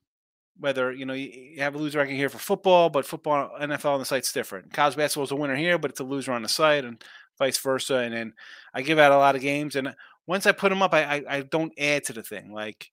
Whether 0.57 0.91
you 0.91 1.05
know 1.05 1.13
you 1.13 1.59
have 1.59 1.75
a 1.75 1.77
loser 1.77 1.99
record 1.99 2.15
here 2.15 2.29
for 2.29 2.37
football, 2.37 2.89
but 2.89 3.05
football 3.05 3.51
NFL 3.59 3.93
on 3.93 3.99
the 3.99 4.05
site's 4.05 4.33
different. 4.33 4.73
College 4.73 4.97
basketball 4.97 5.23
is 5.23 5.31
a 5.31 5.35
winner 5.35 5.55
here, 5.55 5.77
but 5.77 5.91
it's 5.91 6.01
a 6.01 6.05
loser 6.05 6.33
on 6.33 6.41
the 6.41 6.49
site, 6.49 6.83
and 6.83 7.03
vice 7.37 7.57
versa. 7.57 7.95
And 7.95 8.13
then 8.13 8.33
I 8.73 8.81
give 8.81 8.99
out 8.99 9.13
a 9.13 9.17
lot 9.17 9.35
of 9.35 9.41
games, 9.41 9.75
and 9.75 9.95
once 10.27 10.45
I 10.45 10.51
put 10.51 10.69
them 10.69 10.81
up, 10.81 10.93
I 10.93 11.03
I, 11.03 11.23
I 11.29 11.41
don't 11.41 11.73
add 11.79 12.03
to 12.05 12.13
the 12.13 12.23
thing. 12.23 12.51
Like, 12.51 12.91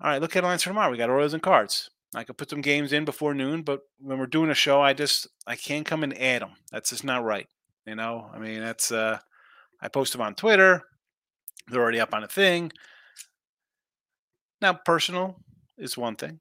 all 0.00 0.10
right, 0.10 0.20
look 0.20 0.34
at 0.34 0.44
lines 0.44 0.62
for 0.62 0.70
tomorrow. 0.70 0.90
We 0.90 0.98
got 0.98 1.10
Orioles 1.10 1.34
and 1.34 1.42
Cards. 1.42 1.90
I 2.14 2.24
could 2.24 2.36
put 2.36 2.50
some 2.50 2.60
games 2.60 2.92
in 2.92 3.04
before 3.04 3.34
noon, 3.34 3.62
but 3.62 3.82
when 4.00 4.18
we're 4.18 4.26
doing 4.26 4.50
a 4.50 4.54
show, 4.54 4.80
I 4.80 4.92
just 4.92 5.28
I 5.46 5.54
can't 5.54 5.86
come 5.86 6.02
and 6.02 6.16
add 6.18 6.42
them. 6.42 6.52
That's 6.72 6.90
just 6.90 7.04
not 7.04 7.24
right. 7.24 7.46
You 7.86 7.94
know, 7.94 8.28
I 8.34 8.38
mean, 8.38 8.60
that's 8.60 8.90
uh, 8.90 9.18
I 9.80 9.88
post 9.88 10.12
them 10.12 10.20
on 10.20 10.34
Twitter. 10.34 10.82
They're 11.68 11.80
already 11.80 12.00
up 12.00 12.14
on 12.14 12.24
a 12.24 12.28
thing. 12.28 12.72
Now, 14.60 14.74
personal 14.74 15.36
is 15.78 15.96
one 15.96 16.16
thing. 16.16 16.40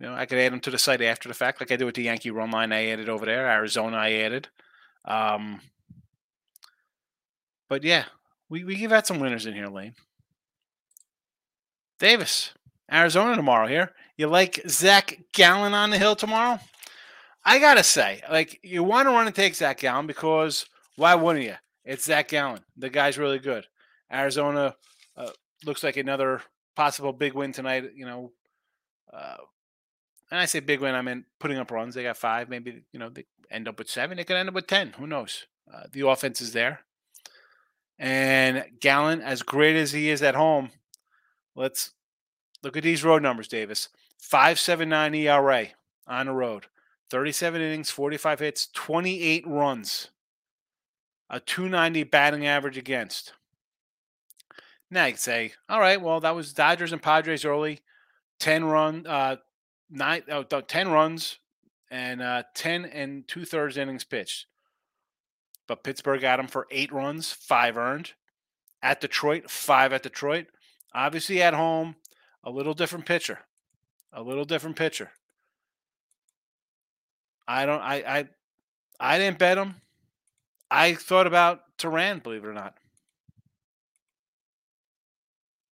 You 0.00 0.06
know, 0.06 0.14
I 0.14 0.26
could 0.26 0.38
add 0.38 0.52
them 0.52 0.60
to 0.60 0.70
the 0.70 0.78
site 0.78 1.00
after 1.00 1.28
the 1.28 1.34
fact, 1.34 1.60
like 1.60 1.72
I 1.72 1.76
did 1.76 1.84
with 1.84 1.94
the 1.94 2.02
Yankee 2.02 2.30
run 2.30 2.50
line. 2.50 2.72
I 2.72 2.88
added 2.88 3.08
over 3.08 3.24
there. 3.24 3.48
Arizona, 3.48 3.96
I 3.96 4.12
added. 4.12 4.48
Um, 5.06 5.60
but 7.68 7.82
yeah, 7.82 8.04
we 8.48 8.64
we 8.64 8.76
give 8.76 8.92
out 8.92 9.06
some 9.06 9.20
winners 9.20 9.46
in 9.46 9.54
here, 9.54 9.68
Lane. 9.68 9.94
Davis, 11.98 12.52
Arizona 12.92 13.36
tomorrow. 13.36 13.66
Here, 13.66 13.92
you 14.16 14.26
like 14.26 14.60
Zach 14.68 15.18
Gallen 15.32 15.72
on 15.72 15.90
the 15.90 15.98
hill 15.98 16.16
tomorrow? 16.16 16.60
I 17.44 17.58
gotta 17.58 17.84
say, 17.84 18.22
like, 18.30 18.60
you 18.62 18.82
want 18.82 19.06
to 19.06 19.12
run 19.12 19.26
and 19.26 19.34
take 19.34 19.54
Zach 19.54 19.78
Gallen 19.78 20.06
because 20.06 20.66
why 20.96 21.14
wouldn't 21.14 21.44
you? 21.44 21.54
It's 21.86 22.04
Zach 22.04 22.28
Gallen. 22.28 22.64
The 22.76 22.90
guy's 22.90 23.16
really 23.16 23.38
good. 23.38 23.64
Arizona 24.12 24.74
uh, 25.16 25.30
looks 25.64 25.84
like 25.84 25.96
another 25.96 26.42
possible 26.74 27.12
big 27.12 27.32
win 27.32 27.52
tonight. 27.52 27.84
You 27.94 28.06
know, 28.06 28.32
uh, 29.12 29.36
and 30.30 30.40
I 30.40 30.46
say 30.46 30.58
big 30.58 30.80
win, 30.80 30.96
I 30.96 31.02
mean 31.02 31.24
putting 31.38 31.58
up 31.58 31.70
runs. 31.70 31.94
They 31.94 32.02
got 32.02 32.16
five, 32.16 32.48
maybe 32.48 32.82
you 32.92 32.98
know 32.98 33.08
they 33.08 33.24
end 33.50 33.68
up 33.68 33.78
with 33.78 33.88
seven. 33.88 34.16
They 34.16 34.24
could 34.24 34.36
end 34.36 34.48
up 34.48 34.54
with 34.54 34.66
ten. 34.66 34.94
Who 34.98 35.06
knows? 35.06 35.46
Uh, 35.72 35.84
the 35.92 36.06
offense 36.08 36.40
is 36.40 36.52
there, 36.52 36.80
and 37.98 38.64
Gallen, 38.80 39.20
as 39.20 39.42
great 39.42 39.76
as 39.76 39.92
he 39.92 40.10
is 40.10 40.22
at 40.22 40.34
home, 40.34 40.70
let's 41.54 41.92
look 42.62 42.76
at 42.76 42.82
these 42.82 43.04
road 43.04 43.22
numbers. 43.22 43.48
Davis, 43.48 43.88
five 44.18 44.58
seven 44.58 44.88
nine 44.88 45.14
ERA 45.14 45.68
on 46.08 46.26
the 46.26 46.32
road, 46.32 46.66
thirty 47.10 47.32
seven 47.32 47.60
innings, 47.60 47.90
forty 47.90 48.16
five 48.16 48.40
hits, 48.40 48.68
twenty 48.74 49.22
eight 49.22 49.46
runs 49.46 50.10
a 51.28 51.40
290 51.40 52.04
batting 52.04 52.46
average 52.46 52.78
against. 52.78 53.32
Now 54.90 55.06
you 55.06 55.16
say, 55.16 55.52
all 55.68 55.80
right, 55.80 56.00
well, 56.00 56.20
that 56.20 56.36
was 56.36 56.52
Dodgers 56.52 56.92
and 56.92 57.02
Padres 57.02 57.44
early, 57.44 57.80
10 58.38 58.64
run, 58.64 59.06
uh, 59.06 59.36
nine, 59.90 60.22
oh, 60.30 60.42
10 60.42 60.88
runs 60.88 61.38
and 61.90 62.22
uh, 62.22 62.44
10 62.54 62.84
and 62.84 63.26
two 63.26 63.44
thirds 63.44 63.76
innings 63.76 64.04
pitched. 64.04 64.46
But 65.66 65.82
Pittsburgh 65.82 66.20
got 66.20 66.38
him 66.38 66.46
for 66.46 66.66
eight 66.70 66.92
runs, 66.92 67.32
five 67.32 67.76
earned. 67.76 68.12
At 68.82 69.00
Detroit, 69.00 69.50
five 69.50 69.92
at 69.92 70.02
Detroit. 70.02 70.46
Obviously 70.94 71.42
at 71.42 71.54
home, 71.54 71.96
a 72.44 72.50
little 72.50 72.74
different 72.74 73.06
pitcher. 73.06 73.40
A 74.12 74.22
little 74.22 74.44
different 74.44 74.76
pitcher. 74.76 75.10
I 77.48 77.66
don't 77.66 77.80
I 77.80 77.94
I 77.96 78.28
I 79.00 79.18
didn't 79.18 79.38
bet 79.38 79.58
him. 79.58 79.76
I 80.70 80.94
thought 80.94 81.26
about 81.26 81.60
Teheran, 81.78 82.22
believe 82.22 82.44
it 82.44 82.48
or 82.48 82.52
not. 82.52 82.74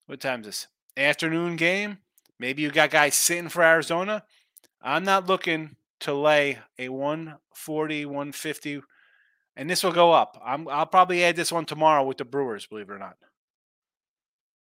What 0.06 0.20
time 0.20 0.40
is 0.40 0.46
this? 0.46 0.66
Afternoon 0.96 1.56
game. 1.56 1.98
Maybe 2.38 2.62
you 2.62 2.70
got 2.70 2.90
guys 2.90 3.14
sitting 3.14 3.48
for 3.48 3.62
Arizona. 3.62 4.24
I'm 4.82 5.04
not 5.04 5.26
looking 5.26 5.76
to 6.00 6.12
lay 6.12 6.58
a 6.78 6.90
140, 6.90 8.04
150, 8.04 8.82
and 9.56 9.70
this 9.70 9.82
will 9.82 9.92
go 9.92 10.12
up. 10.12 10.40
I'm, 10.44 10.68
I'll 10.68 10.86
probably 10.86 11.24
add 11.24 11.36
this 11.36 11.50
one 11.50 11.64
tomorrow 11.64 12.04
with 12.04 12.18
the 12.18 12.24
Brewers, 12.24 12.66
believe 12.66 12.90
it 12.90 12.92
or 12.92 12.98
not. 12.98 13.16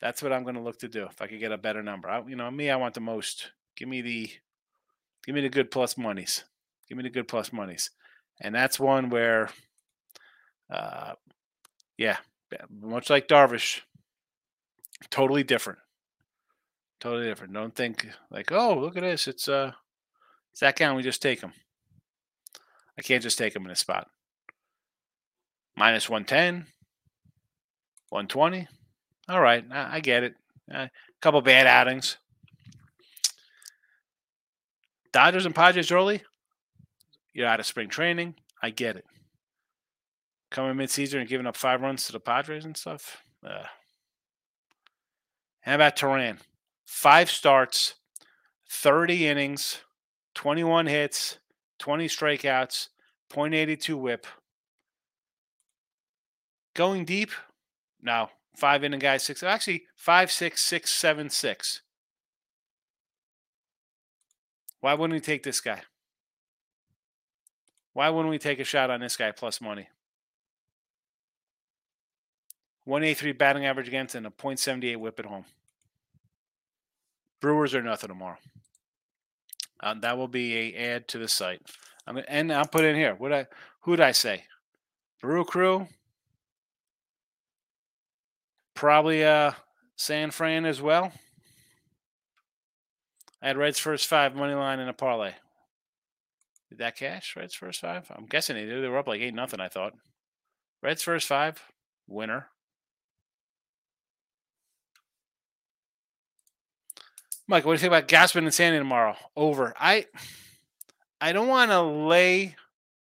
That's 0.00 0.22
what 0.22 0.32
I'm 0.32 0.42
going 0.42 0.56
to 0.56 0.62
look 0.62 0.78
to 0.80 0.88
do 0.88 1.04
if 1.04 1.22
I 1.22 1.26
could 1.26 1.40
get 1.40 1.52
a 1.52 1.58
better 1.58 1.82
number. 1.82 2.08
I, 2.08 2.22
you 2.26 2.36
know, 2.36 2.50
me, 2.50 2.70
I 2.70 2.76
want 2.76 2.94
the 2.94 3.00
most. 3.00 3.52
Give 3.76 3.88
me 3.88 4.02
the, 4.02 4.30
give 5.24 5.34
me 5.34 5.40
the 5.40 5.48
good 5.48 5.70
plus 5.70 5.96
monies. 5.96 6.44
Give 6.88 6.98
me 6.98 7.02
the 7.02 7.10
good 7.10 7.28
plus 7.28 7.52
monies, 7.52 7.90
and 8.40 8.54
that's 8.54 8.80
one 8.80 9.10
where 9.10 9.50
uh, 10.70 11.14
yeah, 11.96 12.18
much 12.70 13.10
like 13.10 13.28
Darvish, 13.28 13.80
totally 15.10 15.42
different. 15.42 15.78
Totally 17.00 17.26
different. 17.26 17.54
Don't 17.54 17.74
think 17.74 18.08
like, 18.30 18.52
oh, 18.52 18.78
look 18.78 18.96
at 18.96 19.02
this. 19.02 19.26
It's 19.26 19.48
uh, 19.48 19.72
Zach 20.56 20.76
Gallen. 20.76 20.96
We 20.96 21.02
just 21.02 21.22
take 21.22 21.40
him. 21.40 21.52
I 22.98 23.02
can't 23.02 23.22
just 23.22 23.38
take 23.38 23.56
him 23.56 23.64
in 23.64 23.70
a 23.70 23.76
spot. 23.76 24.08
Minus 25.76 26.10
110, 26.10 26.66
120. 28.10 28.68
All 29.28 29.40
right, 29.40 29.64
I, 29.70 29.96
I 29.96 30.00
get 30.00 30.24
it. 30.24 30.34
A 30.70 30.78
uh, 30.82 30.86
couple 31.22 31.40
bad 31.40 31.66
outings. 31.66 32.18
Dodgers 35.12 35.46
and 35.46 35.54
Padres 35.54 35.90
early. 35.90 36.22
You're 37.32 37.46
out 37.46 37.60
of 37.60 37.66
spring 37.66 37.88
training. 37.88 38.34
I 38.62 38.70
get 38.70 38.96
it 38.96 39.04
coming 40.50 40.76
mid-season 40.76 41.20
and 41.20 41.28
giving 41.28 41.46
up 41.46 41.56
five 41.56 41.80
runs 41.80 42.06
to 42.06 42.12
the 42.12 42.20
Padres 42.20 42.64
and 42.64 42.76
stuff. 42.76 43.22
Uh, 43.46 43.64
how 45.60 45.74
about 45.74 45.96
Teheran? 45.96 46.38
Five 46.86 47.30
starts, 47.30 47.94
30 48.70 49.26
innings, 49.26 49.78
21 50.34 50.86
hits, 50.86 51.38
20 51.78 52.08
strikeouts, 52.08 52.88
0.82 53.30 53.94
whip. 53.94 54.26
Going 56.74 57.04
deep? 57.04 57.30
No. 58.02 58.30
Five 58.56 58.84
inning 58.84 58.98
guys, 58.98 59.22
six. 59.22 59.42
Actually, 59.42 59.84
five, 59.96 60.30
six, 60.30 60.62
six, 60.62 60.92
seven, 60.92 61.30
six. 61.30 61.82
Why 64.80 64.94
wouldn't 64.94 65.14
we 65.14 65.20
take 65.20 65.42
this 65.42 65.60
guy? 65.60 65.82
Why 67.92 68.08
wouldn't 68.08 68.30
we 68.30 68.38
take 68.38 68.60
a 68.60 68.64
shot 68.64 68.90
on 68.90 69.00
this 69.00 69.16
guy 69.16 69.30
plus 69.30 69.60
money? 69.60 69.88
183 72.90 73.32
batting 73.32 73.64
average 73.64 73.86
against 73.86 74.16
and 74.16 74.26
a 74.26 74.30
.78 74.30 74.96
whip 74.96 75.20
at 75.20 75.26
home. 75.26 75.44
Brewers 77.40 77.72
are 77.72 77.82
nothing 77.82 78.08
tomorrow. 78.08 78.38
Uh, 79.80 79.94
that 80.00 80.18
will 80.18 80.28
be 80.28 80.56
a 80.56 80.74
add 80.74 81.06
to 81.08 81.18
the 81.18 81.28
site. 81.28 81.62
I'm 82.06 82.16
gonna, 82.16 82.26
and 82.28 82.52
I'll 82.52 82.66
put 82.66 82.84
in 82.84 82.96
here. 82.96 83.14
What 83.14 83.32
I 83.32 83.46
who'd 83.82 84.00
I 84.00 84.10
say? 84.10 84.44
Brew 85.22 85.44
Crew. 85.44 85.86
Probably 88.74 89.24
uh 89.24 89.52
San 89.96 90.32
Fran 90.32 90.66
as 90.66 90.82
well. 90.82 91.12
I 93.40 93.46
had 93.46 93.56
Reds 93.56 93.78
first 93.78 94.08
five 94.08 94.34
money 94.34 94.54
line 94.54 94.80
in 94.80 94.88
a 94.88 94.92
parlay. 94.92 95.34
Did 96.68 96.78
that 96.78 96.96
cash? 96.96 97.36
Reds 97.36 97.54
first 97.54 97.80
five? 97.80 98.10
I'm 98.14 98.26
guessing 98.26 98.56
they 98.56 98.66
did. 98.66 98.82
They 98.82 98.88
were 98.88 98.98
up 98.98 99.08
like 99.08 99.20
eight 99.20 99.32
nothing. 99.32 99.60
I 99.60 99.68
thought. 99.68 99.94
Reds 100.82 101.02
first 101.02 101.28
five 101.28 101.62
winner. 102.08 102.48
Mike, 107.50 107.64
what 107.64 107.72
do 107.72 107.74
you 107.74 107.78
think 107.78 107.90
about 107.90 108.06
Gausman 108.06 108.44
and 108.44 108.54
Sandy 108.54 108.78
tomorrow? 108.78 109.16
Over. 109.36 109.74
I 109.76 110.06
I 111.20 111.32
don't 111.32 111.48
want 111.48 111.72
to 111.72 111.82
lay 111.82 112.54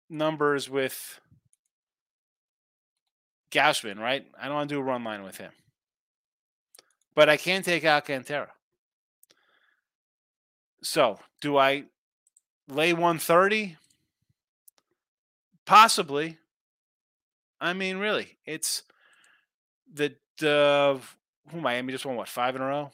numbers 0.09 0.69
with 0.69 1.19
Gausman, 3.51 3.99
right? 3.99 4.25
I 4.41 4.45
don't 4.45 4.55
want 4.55 4.69
to 4.69 4.75
do 4.75 4.79
a 4.79 4.83
run 4.83 5.03
line 5.03 5.23
with 5.23 5.35
him. 5.35 5.51
But 7.13 7.27
I 7.27 7.35
can 7.35 7.61
take 7.61 7.83
Alcantara. 7.83 8.47
So, 10.81 11.19
do 11.41 11.57
I 11.57 11.83
lay 12.69 12.93
130? 12.93 13.75
Possibly. 15.65 16.37
I 17.59 17.73
mean, 17.73 17.97
really, 17.97 18.37
it's 18.45 18.83
the 19.93 20.15
the 20.37 21.01
who 21.51 21.59
Miami 21.59 21.91
just 21.91 22.05
won 22.05 22.15
what 22.15 22.29
five 22.29 22.55
in 22.55 22.61
a 22.61 22.65
row. 22.65 22.91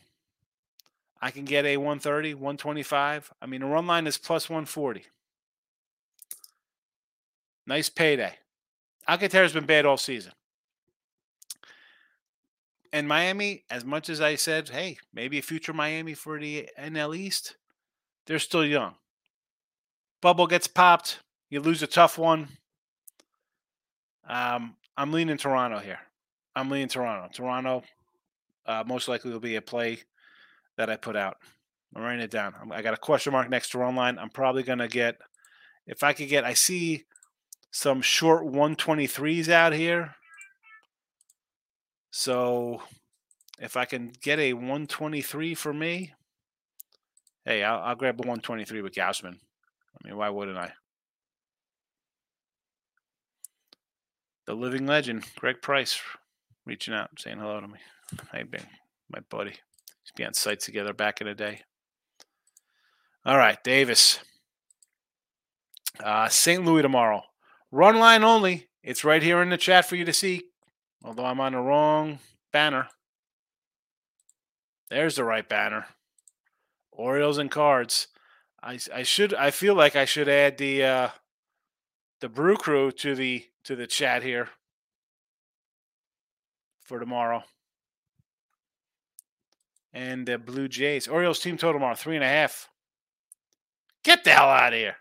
I 1.24 1.32
can 1.32 1.46
get 1.46 1.64
a 1.64 1.78
130, 1.78 2.34
125. 2.34 3.32
I 3.42 3.46
mean, 3.46 3.62
the 3.62 3.66
run 3.68 3.88
line 3.88 4.08
is 4.08 4.18
plus 4.18 4.50
140. 4.50 5.06
Nice 7.66 7.88
payday. 7.88 8.34
Alcantara's 9.08 9.54
been 9.54 9.66
bad 9.66 9.86
all 9.86 9.96
season. 9.96 10.34
And 12.92 13.08
Miami, 13.08 13.64
as 13.70 13.86
much 13.86 14.10
as 14.10 14.20
I 14.20 14.36
said, 14.36 14.68
hey, 14.68 14.98
maybe 15.14 15.38
a 15.38 15.42
future 15.42 15.72
Miami 15.72 16.14
for 16.14 16.38
the 16.38 16.68
NL 16.78 17.16
East, 17.16 17.56
they're 18.28 18.38
still 18.38 18.66
young. 18.66 18.96
Bubble 20.22 20.48
gets 20.48 20.68
popped. 20.68 21.20
You 21.50 21.62
lose 21.62 21.82
a 21.82 21.88
tough 21.88 22.18
one. 22.18 22.50
Um, 24.28 24.76
I'm 24.98 25.14
leaning 25.14 25.38
Toronto 25.38 25.80
here. 25.80 26.00
I'm 26.54 26.70
leaning 26.70 26.90
Toronto. 26.90 27.30
Toronto 27.34 27.84
uh, 28.66 28.84
most 28.86 29.08
likely 29.08 29.32
will 29.32 29.40
be 29.40 29.56
a 29.56 29.62
play 29.62 30.00
that 30.78 30.90
I 30.90 30.96
put 30.96 31.16
out. 31.16 31.38
I'm 31.96 32.02
writing 32.02 32.22
it 32.22 32.32
down. 32.32 32.54
I 32.72 32.82
got 32.82 32.94
a 32.94 32.98
question 32.98 33.34
mark 33.34 33.50
next 33.50 33.70
to 33.70 33.78
run 33.78 33.96
line. 33.96 34.18
I'm 34.18 34.30
probably 34.30 34.64
going 34.64 34.80
to 34.80 34.88
get, 34.88 35.18
if 35.86 36.04
I 36.04 36.14
could 36.14 36.30
get, 36.30 36.44
I 36.44 36.54
see 36.54 37.06
some 37.72 38.02
short 38.02 38.46
123s 38.46 39.50
out 39.50 39.74
here. 39.74 40.16
So 42.12 42.82
if 43.60 43.78
I 43.78 43.86
can 43.86 44.12
get 44.22 44.40
a 44.40 44.54
123 44.54 45.56
for 45.56 45.74
me, 45.74 46.14
hey, 47.46 47.64
I'll, 47.64 47.80
I'll 47.80 47.96
grab 47.96 48.20
a 48.20 48.24
123 48.28 48.82
with 48.82 48.94
Gausman. 48.94 49.36
I 49.36 50.08
mean, 50.08 50.18
why 50.18 50.30
wouldn't 50.30 50.58
I? 50.58 50.74
The 54.46 54.56
living 54.56 54.86
legend, 54.86 55.26
Greg 55.38 55.62
Price, 55.62 56.02
reaching 56.66 56.94
out, 56.94 57.12
saying 57.18 57.38
hello 57.38 57.62
to 57.62 57.68
me. 57.68 57.80
Hey, 58.32 58.44
Bing, 58.44 58.66
my 59.10 59.20
buddy. 59.30 59.54
Be 60.16 60.26
on 60.26 60.34
site 60.34 60.60
together 60.60 60.94
back 60.94 61.22
in 61.22 61.28
the 61.28 61.34
day. 61.34 61.62
All 63.26 63.38
right, 63.38 63.62
Davis. 63.64 64.20
Uh, 66.04 66.28
St. 66.28 66.64
Louis 66.64 66.82
tomorrow. 66.82 67.24
Run 67.72 67.98
line 67.98 68.24
only. 68.24 68.68
It's 68.84 69.04
right 69.04 69.24
here 69.24 69.42
in 69.42 69.50
the 69.50 69.58
chat 69.58 69.88
for 69.88 69.96
you 69.96 70.06
to 70.06 70.14
see. 70.14 70.44
Although 71.04 71.26
I'm 71.26 71.40
on 71.40 71.54
the 71.54 71.60
wrong 71.60 72.20
banner. 72.52 72.90
There's 74.90 75.16
the 75.16 75.24
right 75.24 75.48
banner. 75.48 75.88
Orioles 76.92 77.40
and 77.40 77.50
cards. 77.50 78.08
I, 78.62 78.78
I 78.94 79.04
should 79.04 79.34
I 79.34 79.52
feel 79.52 79.74
like 79.74 79.96
I 79.96 80.06
should 80.06 80.30
add 80.30 80.58
the 80.58 80.84
uh, 80.84 81.10
the 82.22 82.30
brew 82.30 82.56
crew 82.56 82.92
to 82.92 83.16
the 83.16 83.46
to 83.64 83.76
the 83.76 83.88
chat 83.88 84.22
here 84.22 84.50
for 86.86 87.00
tomorrow. 87.00 87.44
And 89.94 90.28
the 90.28 90.38
Blue 90.38 90.68
Jays. 90.68 91.08
Orioles 91.08 91.40
team 91.40 91.58
total 91.58 91.76
tomorrow, 91.76 91.96
three 91.96 92.16
and 92.16 92.24
a 92.24 92.28
half. 92.28 92.70
Get 94.04 94.24
the 94.24 94.32
hell 94.32 94.50
out 94.50 94.74
of 94.74 94.80
here. 94.80 94.96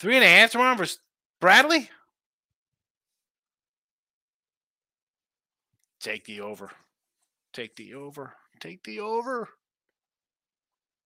Three 0.00 0.16
and 0.16 0.24
a 0.24 0.28
half 0.28 0.50
tomorrow 0.50 0.74
versus 0.74 0.98
Bradley? 1.40 1.90
Take 6.00 6.24
the 6.24 6.40
over. 6.40 6.70
Take 7.52 7.76
the 7.76 7.94
over. 7.94 8.34
Take 8.60 8.82
the 8.84 9.00
over. 9.00 9.48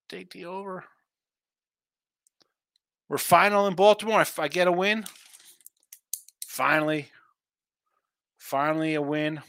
Take 0.09 0.31
the 0.31 0.45
over. 0.45 0.83
We're 3.07 3.17
final 3.17 3.67
in 3.67 3.75
Baltimore. 3.75 4.21
If 4.21 4.39
I 4.39 4.47
get 4.47 4.67
a 4.67 4.71
win, 4.71 5.05
finally, 6.45 7.09
finally 8.37 8.95
a 8.95 9.01
win. 9.01 9.41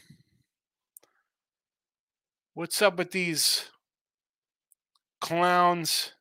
What's 2.53 2.81
up 2.81 2.97
with 2.97 3.11
these 3.11 3.69
clowns 5.21 6.11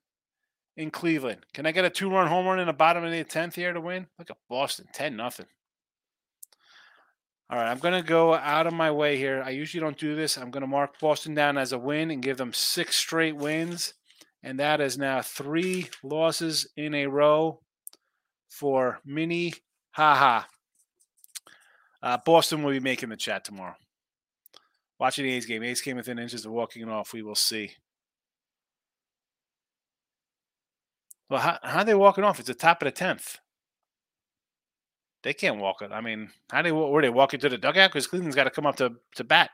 in 0.77 0.93
Cleveland? 0.93 1.45
Can 1.53 1.67
I 1.67 1.73
get 1.73 1.85
a 1.85 1.91
two-run 1.91 2.29
home 2.29 2.47
run 2.47 2.61
in 2.61 2.69
the 2.69 2.73
bottom 2.73 3.03
of 3.03 3.11
the 3.11 3.25
tenth 3.25 3.57
here 3.57 3.73
to 3.73 3.81
win? 3.81 4.07
Look 4.17 4.31
at 4.31 4.37
Boston, 4.49 4.87
ten 4.93 5.17
nothing. 5.17 5.47
All 7.51 7.59
right, 7.59 7.69
I'm 7.69 7.81
going 7.81 8.01
to 8.01 8.09
go 8.09 8.33
out 8.35 8.69
of 8.69 8.73
my 8.73 8.93
way 8.93 9.17
here. 9.17 9.43
I 9.45 9.51
usually 9.51 9.81
don't 9.81 9.99
do 9.99 10.15
this. 10.15 10.39
I'm 10.39 10.53
going 10.53 10.61
to 10.61 10.69
mark 10.69 11.01
Boston 11.01 11.35
down 11.35 11.59
as 11.59 11.73
a 11.73 11.79
win 11.79 12.13
and 12.13 12.23
give 12.23 12.37
them 12.37 12.53
six 12.53 12.95
straight 12.95 13.35
wins. 13.35 13.95
And 14.41 14.61
that 14.61 14.81
is 14.81 14.97
now 14.97 15.23
three 15.23 15.89
losses 16.05 16.69
in 16.77 16.95
a 16.95 17.09
row 17.09 17.61
for 18.49 19.01
Mini 19.05 19.55
Haha. 19.91 20.45
Uh, 22.01 22.19
Boston 22.25 22.63
will 22.63 22.71
be 22.71 22.79
making 22.79 23.09
the 23.09 23.17
chat 23.17 23.45
tomorrow. 23.45 23.75
Watching 25.01 25.25
the 25.25 25.33
A's 25.33 25.47
game. 25.47 25.63
A's 25.63 25.81
came 25.81 25.97
within 25.97 26.19
inches 26.19 26.45
of 26.45 26.53
walking 26.53 26.87
off. 26.87 27.15
We 27.15 27.23
will 27.23 27.35
see. 27.35 27.73
Well, 31.31 31.41
how, 31.41 31.59
how 31.63 31.79
are 31.79 31.85
they 31.85 31.95
walking 31.95 32.23
off? 32.23 32.39
It's 32.39 32.49
the 32.49 32.55
top 32.55 32.83
of 32.83 32.87
the 32.87 33.05
10th. 33.05 33.39
They 35.23 35.33
can't 35.33 35.59
walk 35.59 35.81
it. 35.81 35.91
I 35.91 36.03
mean, 36.03 36.31
how 36.51 36.61
do 36.61 36.69
they 36.69 36.73
were 36.73 37.01
they 37.01 37.09
walking 37.09 37.41
to 37.41 37.49
the 37.49 37.57
dugout? 37.57 37.91
Because 37.91 38.07
Cleveland's 38.07 38.37
got 38.37 38.45
to 38.45 38.51
come 38.51 38.67
up 38.67 38.77
to, 38.77 38.97
to 39.15 39.25
bat. 39.25 39.51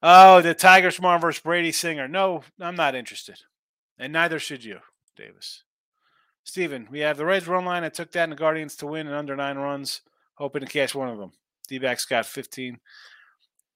Oh, 0.00 0.42
the 0.42 0.54
Tigers 0.54 0.96
tomorrow 0.96 1.18
versus 1.18 1.42
Brady 1.42 1.72
Singer. 1.72 2.06
No, 2.06 2.42
I'm 2.60 2.76
not 2.76 2.94
interested. 2.94 3.40
And 3.98 4.12
neither 4.12 4.38
should 4.38 4.64
you, 4.64 4.78
Davis. 5.16 5.64
Steven, 6.44 6.86
we 6.88 7.00
have 7.00 7.16
the 7.16 7.26
Reds 7.26 7.48
run 7.48 7.64
line. 7.64 7.82
I 7.82 7.88
took 7.88 8.12
that 8.12 8.24
and 8.24 8.32
the 8.32 8.36
Guardians 8.36 8.76
to 8.76 8.86
win 8.86 9.08
in 9.08 9.12
under 9.12 9.34
nine 9.34 9.58
runs, 9.58 10.02
hoping 10.34 10.60
to 10.60 10.68
catch 10.68 10.94
one 10.94 11.08
of 11.08 11.18
them. 11.18 11.32
D 11.68 11.78
backs 11.78 12.04
got 12.04 12.26
15. 12.26 12.78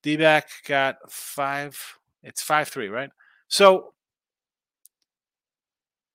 D 0.03 0.17
back 0.17 0.49
got 0.67 1.11
five. 1.11 1.99
It's 2.23 2.43
5 2.43 2.69
3, 2.69 2.89
right? 2.89 3.11
So, 3.49 3.95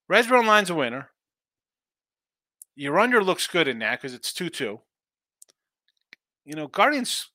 Reds 0.07 0.29
run 0.29 0.45
line's 0.45 0.69
a 0.69 0.75
winner. 0.75 1.09
Your 2.75 2.99
under 2.99 3.23
looks 3.23 3.47
good 3.47 3.67
in 3.67 3.79
that 3.79 3.99
because 3.99 4.13
it's 4.13 4.31
2 4.31 4.49
2. 4.49 4.79
You 6.45 6.55
know, 6.55 6.67
Guardians 6.67 7.29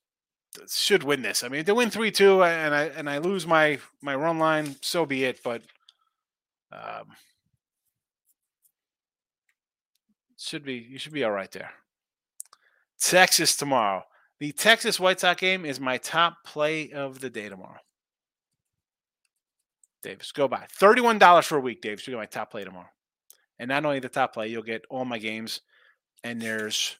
should 0.69 1.03
win 1.03 1.21
this. 1.21 1.43
I 1.43 1.49
mean, 1.49 1.59
if 1.61 1.65
they 1.65 1.71
win 1.71 1.89
3 1.89 2.11
2 2.11 2.43
and 2.43 2.73
I 2.73 2.83
and 2.85 3.09
I 3.09 3.17
lose 3.19 3.45
my 3.45 3.79
my 4.01 4.15
run 4.15 4.39
line, 4.39 4.75
so 4.81 5.05
be 5.05 5.23
it. 5.25 5.41
But 5.43 5.61
um, 6.71 7.09
should 10.37 10.63
be 10.63 10.75
you 10.75 10.97
should 10.97 11.13
be 11.13 11.23
all 11.23 11.31
right 11.31 11.51
there. 11.51 11.71
Texas 12.99 13.55
tomorrow. 13.55 14.03
The 14.39 14.51
Texas 14.51 14.99
White 14.99 15.19
Sox 15.19 15.39
game 15.39 15.65
is 15.65 15.79
my 15.79 15.97
top 15.97 16.37
play 16.45 16.91
of 16.91 17.19
the 17.19 17.29
day 17.29 17.49
tomorrow. 17.49 17.79
Davis, 20.01 20.31
go 20.31 20.47
by. 20.47 20.67
$31 20.79 21.45
for 21.45 21.57
a 21.57 21.61
week, 21.61 21.81
Davis. 21.81 22.05
You 22.05 22.11
get 22.11 22.17
my 22.17 22.25
top 22.25 22.51
play 22.51 22.63
tomorrow. 22.63 22.89
And 23.57 23.69
not 23.69 23.85
only 23.85 23.99
the 23.99 24.09
top 24.09 24.33
play, 24.33 24.49
you'll 24.49 24.63
get 24.63 24.85
all 24.89 25.05
my 25.05 25.17
games. 25.17 25.61
And 26.23 26.41
there's 26.41 26.97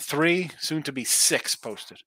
three, 0.00 0.50
soon 0.58 0.82
to 0.84 0.92
be 0.92 1.04
six 1.04 1.54
posted. 1.54 1.98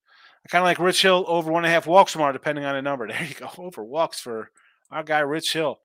I 0.43 0.49
kind 0.49 0.61
of 0.61 0.65
like 0.65 0.79
Rich 0.79 1.01
Hill 1.01 1.25
over 1.27 1.51
one 1.51 1.63
and 1.63 1.69
a 1.69 1.73
half 1.73 1.87
walks 1.87 2.13
tomorrow, 2.13 2.33
depending 2.33 2.65
on 2.65 2.75
the 2.75 2.81
number. 2.81 3.07
There 3.07 3.23
you 3.23 3.35
go. 3.35 3.49
Over 3.57 3.83
walks 3.83 4.19
for 4.19 4.51
our 4.91 5.03
guy, 5.03 5.19
Rich 5.19 5.53
Hill. 5.53 5.79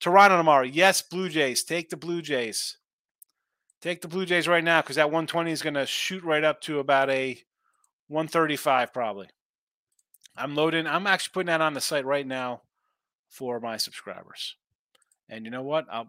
Toronto 0.00 0.36
tomorrow. 0.36 0.64
Yes, 0.64 1.02
Blue 1.02 1.28
Jays. 1.28 1.62
Take 1.62 1.90
the 1.90 1.96
Blue 1.96 2.22
Jays. 2.22 2.78
Take 3.80 4.02
the 4.02 4.08
Blue 4.08 4.26
Jays 4.26 4.48
right 4.48 4.64
now 4.64 4.82
because 4.82 4.96
that 4.96 5.08
120 5.08 5.50
is 5.50 5.62
going 5.62 5.74
to 5.74 5.86
shoot 5.86 6.22
right 6.22 6.44
up 6.44 6.60
to 6.62 6.80
about 6.80 7.08
a 7.10 7.38
135 8.10 8.92
probably. 8.92 9.28
I'm 10.36 10.54
loading. 10.54 10.86
I'm 10.86 11.06
actually 11.06 11.32
putting 11.32 11.46
that 11.46 11.60
on 11.60 11.74
the 11.74 11.80
site 11.80 12.04
right 12.04 12.26
now 12.26 12.62
for 13.28 13.60
my 13.60 13.76
subscribers. 13.76 14.56
And 15.28 15.44
you 15.44 15.50
know 15.50 15.62
what? 15.62 15.86
I'll 15.90 16.08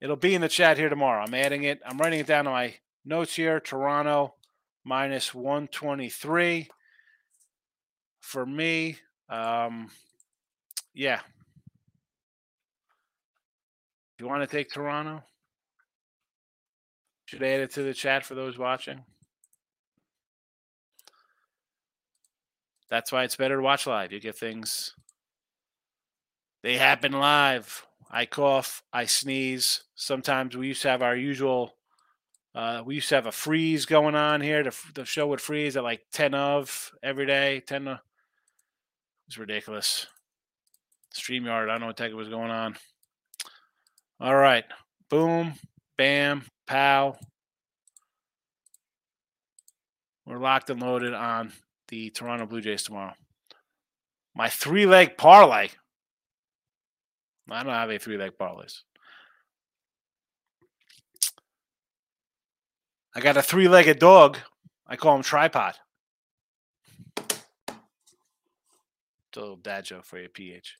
It'll 0.00 0.16
be 0.16 0.34
in 0.34 0.42
the 0.42 0.48
chat 0.48 0.76
here 0.76 0.90
tomorrow. 0.90 1.22
I'm 1.22 1.32
adding 1.32 1.62
it. 1.64 1.80
I'm 1.86 1.96
writing 1.96 2.20
it 2.20 2.26
down 2.26 2.46
on 2.46 2.52
my 2.52 2.74
notes 3.06 3.34
here. 3.36 3.58
Toronto 3.58 4.34
minus 4.84 5.34
123 5.34 6.68
for 8.20 8.44
me. 8.44 8.98
Um, 9.30 9.90
yeah. 10.92 11.20
If 14.14 14.20
you 14.20 14.28
want 14.28 14.48
to 14.48 14.56
take 14.56 14.70
Toronto, 14.70 15.22
should 17.24 17.42
add 17.42 17.60
it 17.60 17.70
to 17.72 17.82
the 17.82 17.94
chat 17.94 18.26
for 18.26 18.34
those 18.34 18.58
watching. 18.58 19.00
That's 22.90 23.10
why 23.10 23.24
it's 23.24 23.36
better 23.36 23.56
to 23.56 23.62
watch 23.62 23.86
live. 23.86 24.12
You 24.12 24.20
get 24.20 24.36
things 24.36 24.94
They 26.62 26.76
happen 26.78 27.12
live. 27.12 27.84
I 28.10 28.26
cough, 28.26 28.82
I 28.92 29.06
sneeze. 29.06 29.82
Sometimes 29.96 30.56
we 30.56 30.68
used 30.68 30.82
to 30.82 30.88
have 30.88 31.02
our 31.02 31.16
usual. 31.16 31.74
Uh, 32.54 32.82
we 32.86 32.94
used 32.94 33.08
to 33.08 33.16
have 33.16 33.26
a 33.26 33.32
freeze 33.32 33.84
going 33.86 34.14
on 34.14 34.40
here. 34.40 34.62
The, 34.62 34.76
the 34.94 35.04
show 35.04 35.26
would 35.28 35.40
freeze 35.40 35.76
at 35.76 35.82
like 35.82 36.02
ten 36.12 36.34
of 36.34 36.92
every 37.02 37.26
day. 37.26 37.60
Ten. 37.66 37.88
Of, 37.88 37.96
it 37.96 38.00
was 39.26 39.38
ridiculous. 39.38 40.06
Streamyard. 41.14 41.64
I 41.64 41.72
don't 41.72 41.80
know 41.80 41.86
what 41.86 41.96
the 41.96 42.04
heck 42.04 42.12
was 42.12 42.28
going 42.28 42.50
on. 42.50 42.76
All 44.20 44.36
right. 44.36 44.64
Boom. 45.10 45.54
Bam. 45.98 46.44
Pow. 46.66 47.16
We're 50.24 50.38
locked 50.38 50.70
and 50.70 50.80
loaded 50.80 51.14
on 51.14 51.52
the 51.88 52.10
Toronto 52.10 52.46
Blue 52.46 52.60
Jays 52.60 52.82
tomorrow. 52.82 53.14
My 54.34 54.48
three 54.48 54.86
leg 54.86 55.16
parlay. 55.16 55.68
I 57.50 57.62
don't 57.62 57.72
have 57.72 57.90
a 57.90 57.98
three 57.98 58.16
leg 58.16 58.32
parlays. 58.38 58.80
I 63.14 63.20
got 63.20 63.36
a 63.36 63.42
three 63.42 63.68
legged 63.68 63.98
dog. 63.98 64.38
I 64.86 64.96
call 64.96 65.16
him 65.16 65.22
tripod. 65.22 65.74
It's 67.16 67.38
a 69.36 69.40
little 69.40 69.56
dad 69.56 69.84
joke 69.84 70.04
for 70.04 70.18
you, 70.18 70.28
PH. 70.28 70.76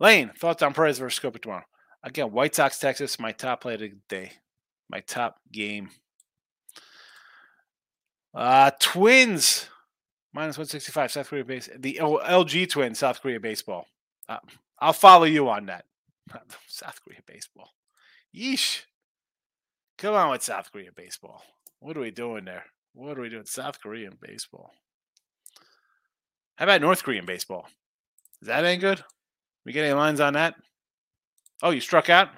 Lane, 0.00 0.30
thoughts 0.38 0.62
on 0.62 0.72
Perez 0.72 0.98
versus 0.98 1.16
Scope 1.16 1.40
tomorrow. 1.40 1.64
Again, 2.02 2.32
White 2.32 2.54
Sox, 2.54 2.78
Texas, 2.78 3.18
my 3.18 3.32
top 3.32 3.62
play 3.62 3.74
of 3.74 3.80
the 3.80 3.92
day. 4.08 4.32
My 4.88 5.00
top 5.00 5.36
game. 5.52 5.90
Uh, 8.34 8.70
twins, 8.78 9.66
minus 10.32 10.58
165, 10.58 11.12
South 11.12 11.28
Korea 11.28 11.44
base. 11.44 11.68
The 11.76 12.00
oh, 12.00 12.18
LG 12.18 12.70
Twins, 12.70 12.98
South 12.98 13.20
Korea 13.20 13.40
baseball. 13.40 13.86
Uh, 14.28 14.38
I'll 14.78 14.92
follow 14.92 15.24
you 15.24 15.48
on 15.48 15.66
that. 15.66 15.84
South 16.68 17.00
Korea 17.04 17.20
baseball. 17.26 17.70
Yeesh. 18.34 18.82
Come 19.96 20.14
on 20.14 20.30
with 20.30 20.42
South 20.42 20.70
Korea 20.70 20.90
baseball. 20.94 21.42
What 21.80 21.96
are 21.96 22.00
we 22.00 22.10
doing 22.10 22.44
there? 22.44 22.64
What 22.94 23.18
are 23.18 23.22
we 23.22 23.28
doing? 23.28 23.46
South 23.46 23.80
Korean 23.80 24.16
baseball. 24.20 24.72
How 26.56 26.64
about 26.64 26.80
North 26.80 27.02
Korean 27.02 27.26
baseball? 27.26 27.68
Is 28.42 28.48
that 28.48 28.64
any 28.64 28.78
good? 28.78 29.02
We 29.64 29.72
get 29.72 29.84
any 29.84 29.94
lines 29.94 30.20
on 30.20 30.34
that? 30.34 30.54
Oh, 31.62 31.70
you 31.70 31.80
struck 31.80 32.08
out? 32.08 32.30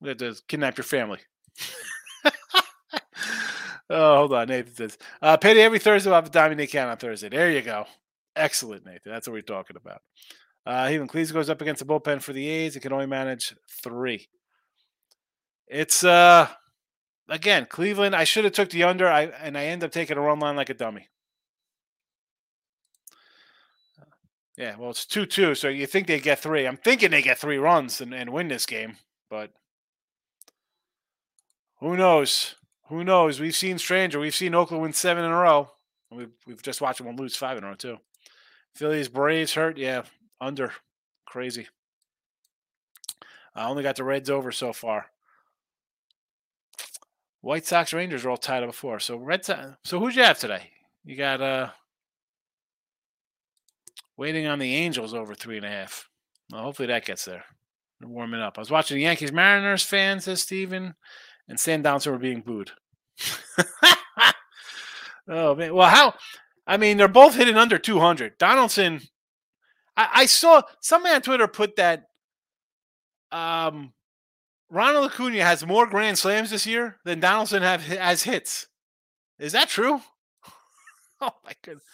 We 0.00 0.08
have 0.08 0.18
to 0.18 0.36
kidnap 0.46 0.76
your 0.76 0.84
family. 0.84 1.20
oh, 3.90 4.16
hold 4.16 4.32
on. 4.32 4.48
Nathan 4.48 4.74
says, 4.74 4.98
uh, 5.22 5.36
payday 5.36 5.62
every 5.62 5.78
Thursday. 5.78 6.10
We'll 6.10 6.16
have 6.16 6.26
a 6.26 6.30
diamond 6.30 6.60
account 6.60 6.90
on 6.90 6.96
Thursday. 6.96 7.28
There 7.28 7.50
you 7.50 7.62
go. 7.62 7.86
Excellent, 8.36 8.86
Nathan. 8.86 9.12
That's 9.12 9.26
what 9.26 9.34
we're 9.34 9.42
talking 9.42 9.76
about. 9.76 10.02
Uh, 10.66 10.90
even 10.92 11.08
Cleese 11.08 11.32
goes 11.32 11.48
up 11.48 11.62
against 11.62 11.80
the 11.80 11.86
bullpen 11.86 12.22
for 12.22 12.32
the 12.32 12.46
A's. 12.46 12.76
It 12.76 12.80
can 12.80 12.92
only 12.92 13.06
manage 13.06 13.54
three. 13.82 14.28
It's 15.66 16.04
uh 16.04 16.48
again 17.28 17.66
Cleveland. 17.68 18.14
I 18.14 18.24
should 18.24 18.44
have 18.44 18.54
took 18.54 18.70
the 18.70 18.84
under. 18.84 19.08
I 19.08 19.24
and 19.24 19.56
I 19.56 19.66
end 19.66 19.84
up 19.84 19.92
taking 19.92 20.16
a 20.16 20.20
run 20.20 20.40
line 20.40 20.56
like 20.56 20.70
a 20.70 20.74
dummy. 20.74 21.08
Yeah, 24.56 24.74
well, 24.76 24.90
it's 24.90 25.06
two 25.06 25.24
two. 25.24 25.54
So 25.54 25.68
you 25.68 25.86
think 25.86 26.06
they 26.06 26.20
get 26.20 26.40
three? 26.40 26.66
I'm 26.66 26.76
thinking 26.76 27.10
they 27.10 27.22
get 27.22 27.38
three 27.38 27.58
runs 27.58 28.00
and, 28.00 28.12
and 28.12 28.30
win 28.30 28.48
this 28.48 28.66
game, 28.66 28.96
but 29.30 29.52
who 31.80 31.96
knows? 31.96 32.56
Who 32.88 33.04
knows? 33.04 33.38
We've 33.38 33.54
seen 33.54 33.78
stranger. 33.78 34.18
We've 34.18 34.34
seen 34.34 34.54
Oakland 34.54 34.82
win 34.82 34.92
seven 34.92 35.24
in 35.24 35.30
a 35.30 35.36
row. 35.36 35.70
We've 36.10 36.32
we've 36.46 36.62
just 36.62 36.80
watched 36.80 37.02
them 37.02 37.16
lose 37.16 37.36
five 37.36 37.58
in 37.58 37.64
a 37.64 37.68
row 37.68 37.74
too. 37.74 37.98
Phillies 38.74 39.08
Braves 39.08 39.54
hurt. 39.54 39.76
Yeah, 39.76 40.02
under. 40.40 40.72
Crazy. 41.26 41.66
I 43.54 43.68
only 43.68 43.82
got 43.82 43.96
the 43.96 44.04
Reds 44.04 44.30
over 44.30 44.52
so 44.52 44.72
far. 44.72 45.06
White 47.40 47.66
Sox 47.66 47.92
Rangers 47.92 48.24
are 48.24 48.30
all 48.30 48.36
tied 48.36 48.62
up 48.62 48.70
before. 48.70 49.00
So 49.00 49.16
Red 49.16 49.44
Sox, 49.44 49.76
so 49.84 50.00
who'd 50.00 50.16
you 50.16 50.22
have 50.22 50.38
today? 50.38 50.70
You 51.04 51.16
got 51.16 51.42
uh 51.42 51.70
waiting 54.16 54.46
on 54.46 54.58
the 54.58 54.74
Angels 54.74 55.12
over 55.12 55.34
three 55.34 55.58
and 55.58 55.66
a 55.66 55.70
half. 55.70 56.08
Well, 56.50 56.62
hopefully 56.62 56.88
that 56.88 57.04
gets 57.04 57.24
there. 57.24 57.44
They're 58.00 58.08
warming 58.08 58.40
up. 58.40 58.56
I 58.56 58.60
was 58.60 58.70
watching 58.70 58.96
the 58.96 59.02
Yankees 59.02 59.32
Mariners 59.32 59.82
fans, 59.82 60.24
says 60.24 60.42
Steven, 60.42 60.94
and 61.48 61.58
Donaldson 61.82 62.12
were 62.12 62.18
being 62.18 62.40
booed. 62.40 62.70
oh 65.28 65.54
man. 65.54 65.74
Well, 65.74 65.88
how 65.88 66.14
I 66.66 66.76
mean, 66.76 66.98
they're 66.98 67.08
both 67.08 67.34
hitting 67.34 67.56
under 67.56 67.78
200. 67.78 68.36
Donaldson, 68.38 69.00
I, 69.96 70.08
I 70.12 70.26
saw 70.26 70.62
somebody 70.80 71.14
on 71.14 71.22
Twitter 71.22 71.48
put 71.48 71.76
that 71.76 72.04
um 73.32 73.92
Ronald 74.70 75.10
Acuna 75.10 75.42
has 75.42 75.66
more 75.66 75.86
grand 75.86 76.18
slams 76.18 76.50
this 76.50 76.66
year 76.66 76.98
than 77.04 77.20
Donaldson 77.20 77.62
have 77.62 77.82
has 77.82 78.22
hits. 78.22 78.66
Is 79.38 79.52
that 79.52 79.68
true? 79.68 80.00
oh 81.20 81.34
my 81.44 81.52
goodness. 81.62 81.84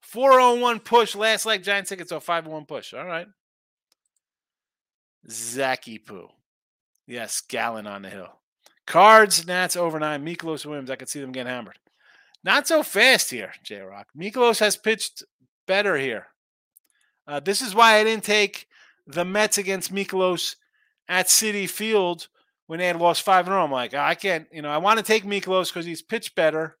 401 0.00 0.80
push, 0.80 1.14
last 1.14 1.46
leg 1.46 1.62
giant 1.62 1.88
tickets, 1.88 2.10
so 2.10 2.20
501 2.20 2.66
push. 2.66 2.92
All 2.92 3.06
right. 3.06 3.26
Zachy 5.30 5.98
Poo. 5.98 6.28
Yes, 7.06 7.40
Gallen 7.48 7.86
on 7.86 8.02
the 8.02 8.10
hill. 8.10 8.41
Cards, 8.92 9.46
Nats 9.46 9.74
over 9.74 9.98
nine. 9.98 10.22
Mikolas 10.22 10.66
Williams. 10.66 10.90
I 10.90 10.96
could 10.96 11.08
see 11.08 11.18
them 11.18 11.32
getting 11.32 11.50
hammered. 11.50 11.78
Not 12.44 12.68
so 12.68 12.82
fast 12.82 13.30
here, 13.30 13.54
J 13.64 13.80
Rock. 13.80 14.08
Mikolas 14.14 14.60
has 14.60 14.76
pitched 14.76 15.22
better 15.66 15.96
here. 15.96 16.26
Uh, 17.26 17.40
this 17.40 17.62
is 17.62 17.74
why 17.74 17.94
I 17.94 18.04
didn't 18.04 18.24
take 18.24 18.66
the 19.06 19.24
Mets 19.24 19.56
against 19.56 19.94
Mikolas 19.94 20.56
at 21.08 21.28
Citi 21.28 21.66
Field 21.66 22.28
when 22.66 22.80
they 22.80 22.86
had 22.86 23.00
lost 23.00 23.22
five 23.22 23.46
in 23.46 23.54
a 23.54 23.56
row. 23.56 23.64
I'm 23.64 23.70
like, 23.72 23.94
I 23.94 24.14
can't, 24.14 24.46
you 24.52 24.60
know, 24.60 24.68
I 24.68 24.76
want 24.76 24.98
to 24.98 25.04
take 25.04 25.24
Mikolas 25.24 25.68
because 25.68 25.86
he's 25.86 26.02
pitched 26.02 26.34
better, 26.34 26.76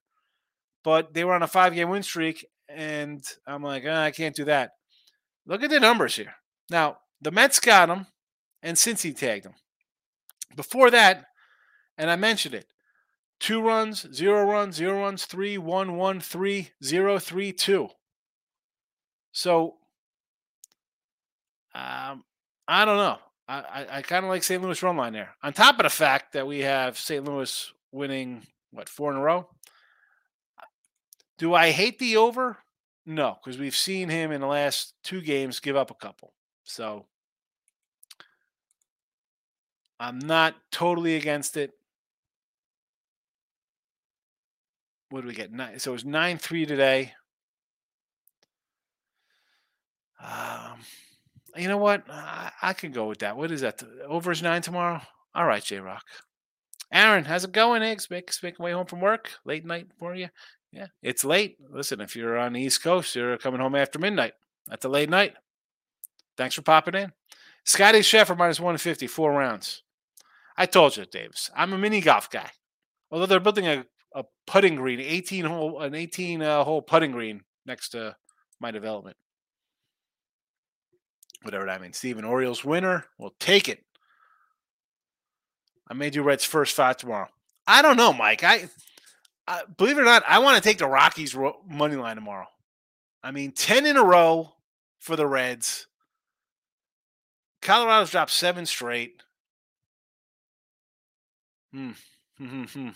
but 0.84 1.14
they 1.14 1.24
were 1.24 1.32
on 1.32 1.42
a 1.42 1.46
five 1.48 1.72
game 1.72 1.88
win 1.88 2.02
streak. 2.02 2.44
And 2.68 3.24
I'm 3.46 3.62
like, 3.62 3.86
oh, 3.86 3.90
I 3.90 4.10
can't 4.10 4.36
do 4.36 4.44
that. 4.44 4.72
Look 5.46 5.62
at 5.62 5.70
the 5.70 5.80
numbers 5.80 6.16
here. 6.16 6.34
Now, 6.68 6.98
the 7.22 7.30
Mets 7.30 7.58
got 7.58 7.88
him, 7.88 8.06
and 8.62 8.78
since 8.78 9.00
he 9.00 9.14
tagged 9.14 9.46
him. 9.46 9.54
Before 10.54 10.90
that, 10.90 11.24
and 11.98 12.10
I 12.10 12.16
mentioned 12.16 12.54
it, 12.54 12.66
two 13.40 13.60
runs, 13.60 14.06
zero 14.12 14.44
runs, 14.44 14.76
zero 14.76 15.00
runs, 15.00 15.24
three, 15.24 15.58
one, 15.58 15.96
one, 15.96 16.20
three, 16.20 16.70
zero, 16.82 17.18
three, 17.18 17.52
two. 17.52 17.88
So, 19.32 19.76
um, 21.74 22.24
I 22.68 22.84
don't 22.84 22.96
know. 22.96 23.18
I, 23.48 23.58
I, 23.58 23.86
I 23.98 24.02
kind 24.02 24.24
of 24.24 24.30
like 24.30 24.42
St. 24.42 24.62
Louis 24.62 24.82
run 24.82 24.96
line 24.96 25.12
there. 25.12 25.30
On 25.42 25.52
top 25.52 25.78
of 25.78 25.84
the 25.84 25.90
fact 25.90 26.32
that 26.34 26.46
we 26.46 26.60
have 26.60 26.98
St. 26.98 27.24
Louis 27.24 27.72
winning 27.90 28.46
what 28.70 28.88
four 28.88 29.10
in 29.10 29.16
a 29.16 29.20
row. 29.20 29.48
Do 31.38 31.54
I 31.54 31.70
hate 31.70 31.98
the 31.98 32.16
over? 32.16 32.58
No, 33.04 33.38
because 33.42 33.58
we've 33.58 33.76
seen 33.76 34.08
him 34.08 34.32
in 34.32 34.40
the 34.40 34.46
last 34.46 34.94
two 35.02 35.20
games 35.20 35.60
give 35.60 35.76
up 35.76 35.90
a 35.90 35.94
couple. 35.94 36.32
So 36.64 37.06
I'm 39.98 40.18
not 40.18 40.54
totally 40.70 41.16
against 41.16 41.56
it. 41.56 41.72
What 45.12 45.20
do 45.20 45.28
we 45.28 45.34
get? 45.34 45.52
Nine, 45.52 45.78
so 45.78 45.90
it 45.90 45.92
was 45.92 46.04
9 46.06 46.38
3 46.38 46.66
today. 46.66 47.12
Um, 50.22 50.78
you 51.56 51.68
know 51.68 51.76
what? 51.76 52.04
I, 52.08 52.50
I 52.62 52.72
can 52.72 52.92
go 52.92 53.06
with 53.06 53.18
that. 53.18 53.36
What 53.36 53.50
is 53.50 53.60
that? 53.60 53.82
Over 54.06 54.32
is 54.32 54.42
nine 54.42 54.62
tomorrow? 54.62 55.02
All 55.34 55.44
right, 55.44 55.62
J 55.62 55.80
Rock. 55.80 56.04
Aaron, 56.92 57.24
how's 57.24 57.44
it 57.44 57.52
going, 57.52 57.82
Eggs? 57.82 58.08
Make, 58.10 58.30
making 58.42 58.64
way 58.64 58.72
home 58.72 58.86
from 58.86 59.00
work? 59.00 59.30
Late 59.44 59.64
night 59.64 59.88
for 59.98 60.14
you? 60.14 60.28
Yeah, 60.72 60.86
it's 61.02 61.24
late. 61.24 61.56
Listen, 61.70 62.00
if 62.00 62.16
you're 62.16 62.38
on 62.38 62.54
the 62.54 62.62
East 62.62 62.82
Coast, 62.82 63.14
you're 63.14 63.36
coming 63.36 63.60
home 63.60 63.74
after 63.74 63.98
midnight. 63.98 64.32
That's 64.66 64.84
a 64.84 64.88
late 64.88 65.10
night. 65.10 65.34
Thanks 66.36 66.54
for 66.54 66.62
popping 66.62 66.94
in. 66.94 67.12
Scotty 67.64 68.00
Scheffler 68.00 68.36
minus 68.36 68.60
150, 68.60 69.06
four 69.06 69.32
rounds. 69.32 69.82
I 70.56 70.66
told 70.66 70.96
you, 70.96 71.04
Davis. 71.04 71.50
I'm 71.54 71.72
a 71.72 71.78
mini 71.78 72.00
golf 72.00 72.30
guy. 72.30 72.50
Although 73.10 73.26
they're 73.26 73.40
building 73.40 73.66
a, 73.66 73.84
a 74.14 74.24
putting 74.46 74.76
green, 74.76 75.00
18 75.00 75.44
hole, 75.44 75.80
an 75.80 75.94
18 75.94 76.42
uh, 76.42 76.64
hole 76.64 76.82
putting 76.82 77.12
green 77.12 77.42
next 77.66 77.90
to 77.90 78.14
my 78.60 78.70
development 78.70 79.16
whatever 81.42 81.66
that 81.66 81.80
means. 81.80 81.98
Steven, 81.98 82.24
Orioles 82.24 82.64
winner. 82.64 83.04
We'll 83.18 83.34
take 83.38 83.68
it. 83.68 83.84
I 85.88 85.94
made 85.94 86.14
you 86.14 86.22
Reds 86.22 86.44
first 86.44 86.74
five 86.74 86.96
tomorrow. 86.96 87.28
I 87.66 87.82
don't 87.82 87.96
know, 87.96 88.12
Mike. 88.12 88.42
I, 88.44 88.68
I 89.46 89.62
believe 89.76 89.98
it 89.98 90.02
or 90.02 90.04
not, 90.04 90.22
I 90.26 90.38
want 90.38 90.56
to 90.56 90.62
take 90.62 90.78
the 90.78 90.86
Rockies 90.86 91.34
ro- 91.34 91.60
money 91.68 91.96
line 91.96 92.16
tomorrow. 92.16 92.46
I 93.22 93.30
mean, 93.30 93.52
ten 93.52 93.86
in 93.86 93.96
a 93.96 94.04
row 94.04 94.52
for 95.00 95.16
the 95.16 95.26
Reds. 95.26 95.86
Colorado's 97.60 98.10
dropped 98.10 98.32
seven 98.32 98.66
straight. 98.66 99.22
Hmm. 101.72 101.90
Hmm. 102.38 102.64
Hmm. 102.64 102.88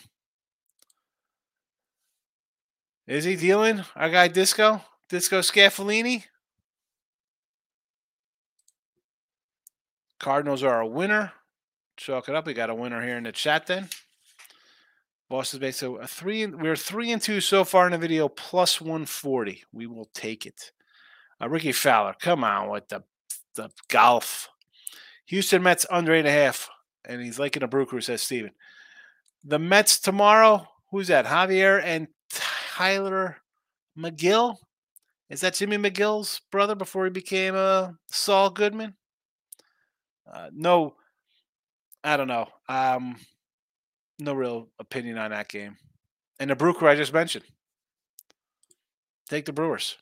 Is 3.07 3.25
he 3.25 3.37
dealing? 3.37 3.85
Our 3.95 4.11
guy 4.11 4.29
Disco? 4.29 4.83
Disco 5.09 5.41
Scaffalini? 5.41 6.25
Cardinals 10.19 10.63
are 10.63 10.81
a 10.81 10.87
winner. 10.87 11.33
Chalk 11.97 12.29
it 12.29 12.35
up. 12.35 12.47
We 12.47 12.55
got 12.55 12.71
a 12.71 12.75
winner 12.75 13.03
here 13.03 13.17
in 13.17 13.25
the 13.25 13.33
chat 13.33 13.67
then. 13.67 13.89
Boston's 15.29 15.61
base. 15.61 15.77
So 15.77 15.97
a 15.97 16.07
three. 16.07 16.47
We're 16.47 16.77
three 16.77 17.13
and 17.13 17.23
two 17.23 17.41
so 17.41 17.65
far 17.65 17.87
in 17.87 17.93
the 17.93 17.99
video, 17.99 18.29
plus 18.29 18.81
one 18.81 19.07
forty. 19.07 19.63
We 19.73 19.87
will 19.87 20.09
take 20.13 20.45
it. 20.45 20.73
Uh, 21.41 21.49
Rickie 21.49 21.73
Fowler, 21.73 22.15
come 22.19 22.45
on 22.45 22.71
with 22.71 22.89
the 22.89 23.05
the 23.55 23.71
golf. 23.89 24.49
Houston 25.27 25.63
Mets 25.63 25.87
under 25.91 26.15
eight 26.15 26.21
and 26.21 26.29
a 26.29 26.33
half, 26.33 26.69
and 27.05 27.21
he's 27.21 27.39
liking 27.39 27.63
a 27.63 27.69
brew 27.69 27.87
crew, 27.87 28.01
says 28.01 28.23
Steven. 28.23 28.53
The 29.45 29.59
Mets 29.59 30.01
tomorrow. 30.01 30.69
Who's 30.91 31.09
that? 31.09 31.27
Javier 31.27 31.83
and 31.83 32.09
Tylor 32.77 33.39
Megill. 33.99 34.57
Is 35.31 35.41
that 35.41 35.55
Jimmy 35.55 35.79
McGill's 35.79 36.43
brother 36.53 36.75
before 36.75 37.05
he 37.05 37.11
became 37.11 37.55
uh, 37.57 37.93
Saul 38.09 38.51
Goodman? 38.51 38.95
Uh, 40.31 40.51
no, 40.53 40.95
I 42.05 42.19
don't 42.19 42.29
know. 42.29 42.49
Um, 42.69 43.17
no 44.19 44.35
real 44.35 44.69
opinion 44.79 45.17
on 45.17 45.31
that 45.31 45.49
game. 45.49 45.79
And 46.39 46.51
the 46.51 46.57
Brewer 46.57 46.87
I 46.87 46.97
just 46.97 47.15
mentioned. 47.15 47.47
Take 49.31 49.47
the 49.47 49.55
Brewers. 49.55 49.97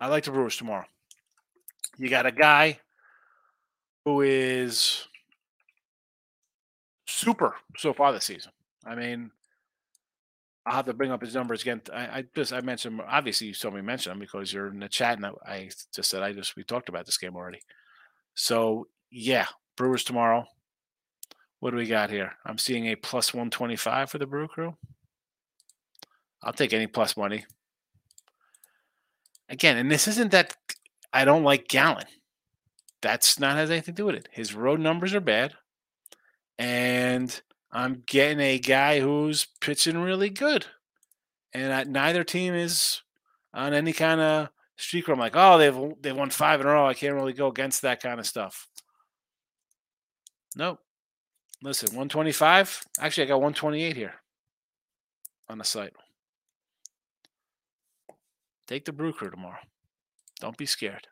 I 0.00 0.08
like 0.08 0.24
the 0.24 0.32
Brewers 0.32 0.56
tomorrow. 0.56 0.86
You 1.98 2.08
got 2.08 2.26
a 2.26 2.32
guy 2.32 2.80
who 4.04 4.22
is 4.22 5.06
super 7.06 7.54
so 7.76 7.92
far 7.92 8.12
this 8.12 8.24
season. 8.24 8.50
I 8.84 8.96
mean, 8.96 9.30
I'll 10.64 10.76
have 10.76 10.86
to 10.86 10.94
bring 10.94 11.10
up 11.10 11.20
his 11.20 11.34
numbers 11.34 11.62
again. 11.62 11.82
I, 11.92 12.00
I 12.00 12.24
just 12.34 12.52
I 12.52 12.60
mentioned 12.60 13.00
obviously 13.06 13.48
you 13.48 13.54
saw 13.54 13.70
me 13.70 13.80
mention 13.80 14.10
them 14.10 14.20
because 14.20 14.52
you're 14.52 14.68
in 14.68 14.78
the 14.78 14.88
chat 14.88 15.16
and 15.16 15.26
I, 15.26 15.32
I 15.44 15.70
just 15.94 16.08
said 16.08 16.22
I 16.22 16.32
just 16.32 16.56
we 16.56 16.62
talked 16.62 16.88
about 16.88 17.06
this 17.06 17.18
game 17.18 17.34
already. 17.34 17.60
So 18.34 18.86
yeah, 19.10 19.46
Brewers 19.76 20.04
tomorrow. 20.04 20.46
What 21.58 21.70
do 21.70 21.76
we 21.76 21.86
got 21.86 22.10
here? 22.10 22.32
I'm 22.44 22.58
seeing 22.58 22.86
a 22.86 22.96
plus 22.96 23.32
125 23.32 24.10
for 24.10 24.18
the 24.18 24.26
Brew 24.26 24.48
Crew. 24.48 24.76
I'll 26.42 26.52
take 26.52 26.72
any 26.72 26.88
plus 26.88 27.16
money. 27.16 27.44
Again, 29.48 29.76
and 29.76 29.90
this 29.90 30.08
isn't 30.08 30.32
that 30.32 30.56
I 31.12 31.24
don't 31.24 31.44
like 31.44 31.68
Gallen. 31.68 32.06
That's 33.00 33.38
not 33.38 33.56
has 33.56 33.70
anything 33.70 33.94
to 33.94 34.02
do 34.02 34.06
with 34.06 34.14
it. 34.14 34.28
His 34.32 34.54
road 34.54 34.80
numbers 34.80 35.14
are 35.14 35.20
bad. 35.20 35.54
And 36.58 37.40
I'm 37.72 38.02
getting 38.06 38.40
a 38.40 38.58
guy 38.58 39.00
who's 39.00 39.46
pitching 39.60 40.02
really 40.02 40.28
good. 40.28 40.66
And 41.54 41.72
I, 41.72 41.84
neither 41.84 42.24
team 42.24 42.54
is 42.54 43.02
on 43.54 43.72
any 43.72 43.92
kind 43.92 44.20
of 44.20 44.48
streak 44.76 45.08
where 45.08 45.14
I'm 45.14 45.20
like, 45.20 45.36
oh, 45.36 45.58
they've 45.58 46.02
they 46.02 46.12
won 46.12 46.30
five 46.30 46.60
in 46.60 46.66
a 46.66 46.70
row. 46.70 46.86
I 46.86 46.94
can't 46.94 47.14
really 47.14 47.32
go 47.32 47.48
against 47.48 47.82
that 47.82 48.02
kind 48.02 48.20
of 48.20 48.26
stuff. 48.26 48.68
Nope. 50.56 50.80
Listen, 51.62 51.88
125. 51.88 52.84
Actually, 53.00 53.24
I 53.24 53.28
got 53.28 53.36
128 53.36 53.96
here 53.96 54.14
on 55.48 55.58
the 55.58 55.64
site. 55.64 55.92
Take 58.66 58.84
the 58.84 58.92
brew 58.92 59.12
crew 59.12 59.30
tomorrow. 59.30 59.60
Don't 60.40 60.56
be 60.56 60.66
scared. 60.66 61.06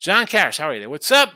John 0.00 0.26
Cash, 0.26 0.58
how 0.58 0.68
are 0.68 0.74
you? 0.74 0.90
What's 0.90 1.12
up? 1.12 1.32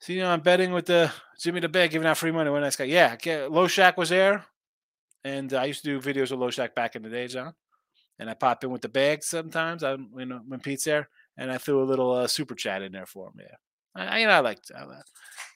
See 0.00 0.14
you 0.14 0.22
know, 0.22 0.30
I'm 0.30 0.40
betting 0.40 0.72
with 0.72 0.86
the 0.86 1.12
Jimmy 1.40 1.60
the 1.60 1.68
Bag 1.68 1.90
giving 1.90 2.06
out 2.06 2.18
free 2.18 2.30
money. 2.30 2.50
One 2.50 2.62
nice 2.62 2.76
guy. 2.76 2.84
Yeah, 2.84 3.16
Loshak 3.16 3.96
was 3.96 4.10
there. 4.10 4.44
And 5.24 5.52
I 5.52 5.64
used 5.64 5.84
to 5.84 6.00
do 6.00 6.00
videos 6.00 6.30
with 6.30 6.40
Loshak 6.40 6.74
back 6.74 6.94
in 6.94 7.02
the 7.02 7.10
day, 7.10 7.26
John. 7.26 7.54
And 8.18 8.30
I 8.30 8.34
pop 8.34 8.62
in 8.64 8.70
with 8.70 8.82
the 8.82 8.88
bag 8.88 9.22
sometimes 9.22 9.84
I, 9.84 9.92
you 9.92 10.26
know, 10.26 10.40
when 10.46 10.60
Pete's 10.60 10.84
there. 10.84 11.08
And 11.36 11.50
I 11.52 11.58
threw 11.58 11.82
a 11.82 11.84
little 11.84 12.12
uh, 12.12 12.26
super 12.26 12.54
chat 12.54 12.82
in 12.82 12.92
there 12.92 13.06
for 13.06 13.28
him. 13.28 13.34
Yeah. 13.38 13.56
I, 13.94 14.20
you 14.20 14.26
know, 14.26 14.32
I 14.32 14.40
like 14.40 14.60
I, 14.76 14.84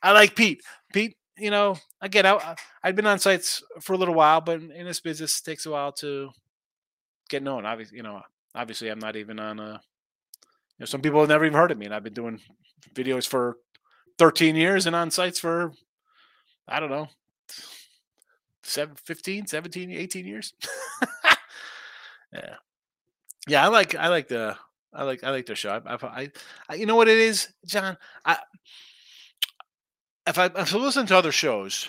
I 0.03 0.13
like 0.13 0.35
Pete. 0.35 0.61
Pete, 0.93 1.17
you 1.37 1.51
know, 1.51 1.77
again, 2.01 2.27
I, 2.27 2.57
I'd 2.83 2.97
been 2.97 3.07
on 3.07 3.19
sites 3.19 3.63
for 3.81 3.93
a 3.93 3.97
little 3.97 4.15
while, 4.15 4.41
but 4.41 4.61
in 4.61 4.85
this 4.85 5.01
business, 5.01 5.41
takes 5.41 5.67
a 5.67 5.71
while 5.71 5.93
to 5.93 6.31
get 7.29 7.43
known. 7.43 7.67
Obviously, 7.67 7.97
you 7.97 8.03
know, 8.03 8.21
obviously, 8.55 8.89
I'm 8.89 8.99
not 8.99 9.17
even 9.17 9.39
on. 9.39 9.61
Uh, 9.61 9.79
you 10.79 10.81
know, 10.81 10.87
some 10.87 11.03
people 11.03 11.21
have 11.21 11.29
never 11.29 11.45
even 11.45 11.57
heard 11.57 11.71
of 11.71 11.79
me, 11.79 11.87
and 11.87 11.95
I've 11.95 12.05
been 12.05 12.15
doing 12.15 12.41
videos 12.95 13.27
for 13.27 13.59
13 14.19 14.57
years 14.57 14.87
and 14.87 14.97
on 14.97 15.11
sites 15.11 15.39
for, 15.39 15.73
I 16.69 16.81
don't 16.81 16.91
know, 16.91 17.09
7, 18.63 18.97
15, 19.05 19.47
17, 19.47 19.91
18 19.91 20.27
years. 20.27 20.55
yeah. 22.33 22.57
Yeah, 23.49 23.65
I 23.65 23.69
like 23.69 23.95
I 23.97 24.09
like 24.09 24.29
the 24.29 24.57
I 24.95 25.03
like 25.03 25.25
I 25.25 25.31
like 25.31 25.47
the 25.47 25.57
show. 25.57 25.81
I, 25.85 25.95
I, 25.95 26.31
I, 26.69 26.75
you 26.75 26.87
know 26.87 26.95
what 26.95 27.09
it 27.09 27.19
is, 27.19 27.49
John. 27.67 27.97
I 28.25 28.39
if 30.27 30.39
I 30.39 30.47
if 30.47 30.75
I 30.75 30.79
listen 30.79 31.07
to 31.07 31.17
other 31.17 31.33
shows 31.33 31.89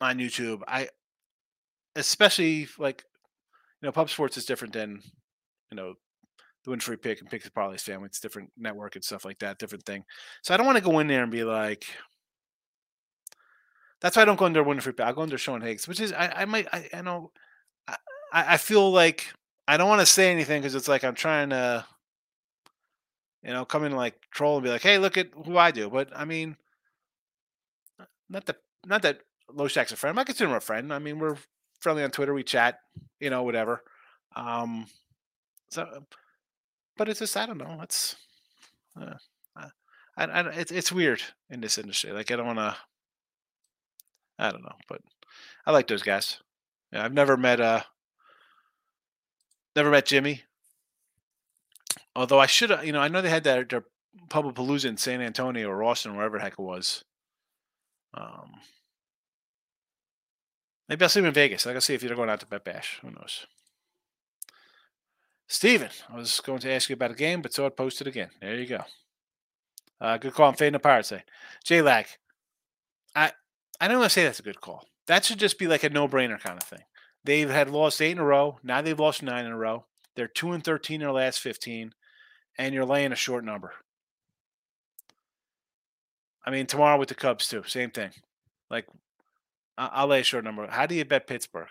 on 0.00 0.18
YouTube, 0.18 0.62
I 0.66 0.88
especially 1.96 2.68
like 2.78 3.04
you 3.82 3.86
know, 3.86 3.92
Pub 3.92 4.08
Sports 4.08 4.38
is 4.38 4.46
different 4.46 4.72
than 4.72 5.02
you 5.70 5.76
know 5.76 5.94
the 6.64 6.70
Win 6.70 6.80
Free 6.80 6.96
Pick 6.96 7.20
and 7.20 7.30
Pick 7.30 7.42
the 7.42 7.50
Parlays 7.50 7.80
family. 7.80 8.06
It's 8.06 8.20
different 8.20 8.50
network 8.56 8.96
and 8.96 9.04
stuff 9.04 9.24
like 9.24 9.38
that, 9.38 9.58
different 9.58 9.84
thing. 9.84 10.04
So 10.42 10.52
I 10.52 10.56
don't 10.56 10.66
want 10.66 10.78
to 10.78 10.84
go 10.84 10.98
in 10.98 11.06
there 11.06 11.22
and 11.22 11.32
be 11.32 11.44
like. 11.44 11.84
That's 14.00 14.16
why 14.16 14.22
I 14.22 14.24
don't 14.24 14.38
go 14.38 14.46
under 14.46 14.62
Win 14.62 14.80
Free 14.80 14.92
Pick. 14.92 15.04
I 15.04 15.12
go 15.12 15.22
under 15.22 15.36
Sean 15.36 15.60
Higgs, 15.60 15.86
which 15.86 16.00
is 16.00 16.12
I, 16.12 16.32
I 16.36 16.44
might 16.46 16.66
I, 16.72 16.88
I 16.94 17.02
know 17.02 17.32
I, 17.86 17.96
I 18.32 18.56
feel 18.56 18.90
like 18.90 19.26
I 19.68 19.76
don't 19.76 19.88
want 19.88 20.00
to 20.00 20.06
say 20.06 20.32
anything 20.32 20.62
because 20.62 20.74
it's 20.74 20.88
like 20.88 21.04
I'm 21.04 21.14
trying 21.14 21.50
to 21.50 21.84
you 23.42 23.52
know, 23.52 23.64
come 23.64 23.84
in 23.84 23.92
like 23.92 24.14
troll 24.30 24.56
and 24.56 24.64
be 24.64 24.70
like, 24.70 24.82
"Hey, 24.82 24.98
look 24.98 25.16
at 25.16 25.28
who 25.44 25.56
I 25.56 25.70
do." 25.70 25.88
But 25.88 26.10
I 26.14 26.24
mean, 26.24 26.56
not 28.28 28.46
that 28.46 28.56
not 28.86 29.02
that 29.02 29.20
Loshak's 29.50 29.92
a 29.92 29.96
friend. 29.96 30.18
I 30.18 30.24
consider 30.24 30.50
him 30.50 30.56
a 30.56 30.60
friend. 30.60 30.92
I 30.92 30.98
mean, 30.98 31.18
we're 31.18 31.36
friendly 31.80 32.02
on 32.02 32.10
Twitter. 32.10 32.34
We 32.34 32.42
chat, 32.42 32.80
you 33.18 33.30
know, 33.30 33.42
whatever. 33.42 33.82
Um, 34.36 34.86
so, 35.70 35.86
but 37.00 37.08
it's 37.08 37.20
just 37.20 37.34
I 37.34 37.46
don't 37.46 37.56
know. 37.56 37.78
It's, 37.82 38.14
uh, 39.00 39.14
I, 40.18 40.24
I, 40.24 40.40
it's 40.50 40.70
it's 40.70 40.92
weird 40.92 41.22
in 41.48 41.62
this 41.62 41.78
industry. 41.78 42.12
Like 42.12 42.30
I 42.30 42.36
don't 42.36 42.46
want 42.46 42.58
to. 42.58 42.76
I 44.38 44.50
don't 44.50 44.62
know, 44.62 44.76
but 44.86 45.00
I 45.64 45.72
like 45.72 45.86
those 45.86 46.02
guys. 46.02 46.40
Yeah, 46.92 47.02
I've 47.02 47.14
never 47.14 47.38
met 47.38 47.58
uh, 47.58 47.80
never 49.74 49.90
met 49.90 50.04
Jimmy. 50.04 50.42
Although 52.14 52.38
I 52.38 52.44
should 52.44 52.70
you 52.84 52.92
know, 52.92 53.00
I 53.00 53.08
know 53.08 53.22
they 53.22 53.30
had 53.30 53.44
that 53.44 53.70
their 53.70 53.84
public 54.28 54.54
Palooza 54.54 54.84
in 54.84 54.98
San 54.98 55.22
Antonio 55.22 55.70
or 55.70 55.82
Austin, 55.82 56.14
wherever 56.14 56.36
the 56.36 56.44
heck 56.44 56.58
it 56.58 56.62
was. 56.62 57.02
Um, 58.12 58.50
maybe 60.86 61.02
I'll 61.02 61.08
see 61.08 61.20
him 61.20 61.26
in 61.26 61.32
Vegas. 61.32 61.66
I 61.66 61.70
gotta 61.70 61.80
see 61.80 61.94
if 61.94 62.02
you're 62.02 62.14
going 62.14 62.28
out 62.28 62.40
to 62.40 62.46
Bet 62.46 62.62
Bash. 62.62 62.98
Who 63.00 63.10
knows? 63.10 63.46
Steven, 65.50 65.88
I 66.08 66.14
was 66.14 66.40
going 66.40 66.60
to 66.60 66.70
ask 66.70 66.88
you 66.88 66.94
about 66.94 67.10
a 67.10 67.14
game, 67.14 67.42
but 67.42 67.52
saw 67.52 67.66
it 67.66 67.76
posted 67.76 68.06
again. 68.06 68.30
There 68.40 68.54
you 68.54 68.68
go. 68.68 68.84
Uh, 70.00 70.16
good 70.16 70.32
call. 70.32 70.48
I'm 70.48 70.54
fading 70.54 70.74
the 70.74 70.78
Pirates. 70.78 71.12
J 71.64 71.82
Lag. 71.82 72.06
I 73.16 73.32
I 73.80 73.88
don't 73.88 73.98
want 73.98 74.10
to 74.10 74.14
say 74.14 74.22
that's 74.22 74.38
a 74.38 74.44
good 74.44 74.60
call. 74.60 74.86
That 75.08 75.24
should 75.24 75.40
just 75.40 75.58
be 75.58 75.66
like 75.66 75.82
a 75.82 75.90
no 75.90 76.06
brainer 76.06 76.38
kind 76.38 76.56
of 76.56 76.62
thing. 76.62 76.84
They've 77.24 77.50
had 77.50 77.68
lost 77.68 78.00
eight 78.00 78.12
in 78.12 78.18
a 78.18 78.24
row. 78.24 78.60
Now 78.62 78.80
they've 78.80 78.98
lost 78.98 79.24
nine 79.24 79.44
in 79.44 79.50
a 79.50 79.56
row. 79.56 79.86
They're 80.14 80.28
two 80.28 80.52
and 80.52 80.62
thirteen 80.62 81.00
in 81.00 81.06
their 81.06 81.12
last 81.12 81.40
fifteen 81.40 81.94
and 82.56 82.72
you're 82.72 82.84
laying 82.84 83.10
a 83.10 83.16
short 83.16 83.44
number. 83.44 83.72
I 86.46 86.52
mean, 86.52 86.66
tomorrow 86.66 86.96
with 86.96 87.08
the 87.08 87.16
Cubs 87.16 87.48
too, 87.48 87.64
same 87.66 87.90
thing. 87.90 88.12
Like, 88.70 88.86
I'll 89.76 90.06
lay 90.06 90.20
a 90.20 90.24
short 90.24 90.44
number. 90.44 90.68
How 90.68 90.86
do 90.86 90.94
you 90.94 91.04
bet 91.04 91.26
Pittsburgh? 91.26 91.66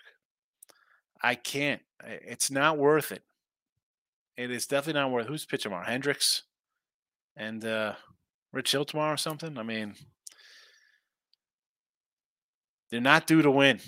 I 1.24 1.36
can't. 1.36 1.82
It's 2.04 2.52
not 2.52 2.78
worth 2.78 3.14
it. 3.14 3.24
It 4.40 4.52
is 4.52 4.68
definitely 4.68 5.02
not 5.02 5.12
worth. 5.12 5.28
Who's 5.28 5.46
pitching 5.46 5.70
tomorrow? 5.70 5.86
Hendricks 5.86 6.44
and 7.36 7.66
uh, 7.66 7.96
Rich 8.54 8.72
Hill 8.72 8.86
tomorrow 8.86 9.16
or 9.16 9.18
something. 9.18 9.58
I 9.58 9.64
mean, 9.64 9.96
they're 12.90 13.02
not 13.02 13.28
due 13.28 13.42
to 13.42 13.52
win. 13.52 13.82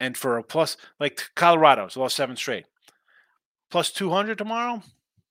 And 0.00 0.16
for 0.16 0.38
a 0.38 0.42
plus, 0.42 0.76
like 0.98 1.30
Colorado's 1.36 1.96
lost 1.96 2.16
seven 2.16 2.34
straight, 2.34 2.66
plus 3.70 3.92
two 3.92 4.10
hundred 4.10 4.38
tomorrow. 4.38 4.82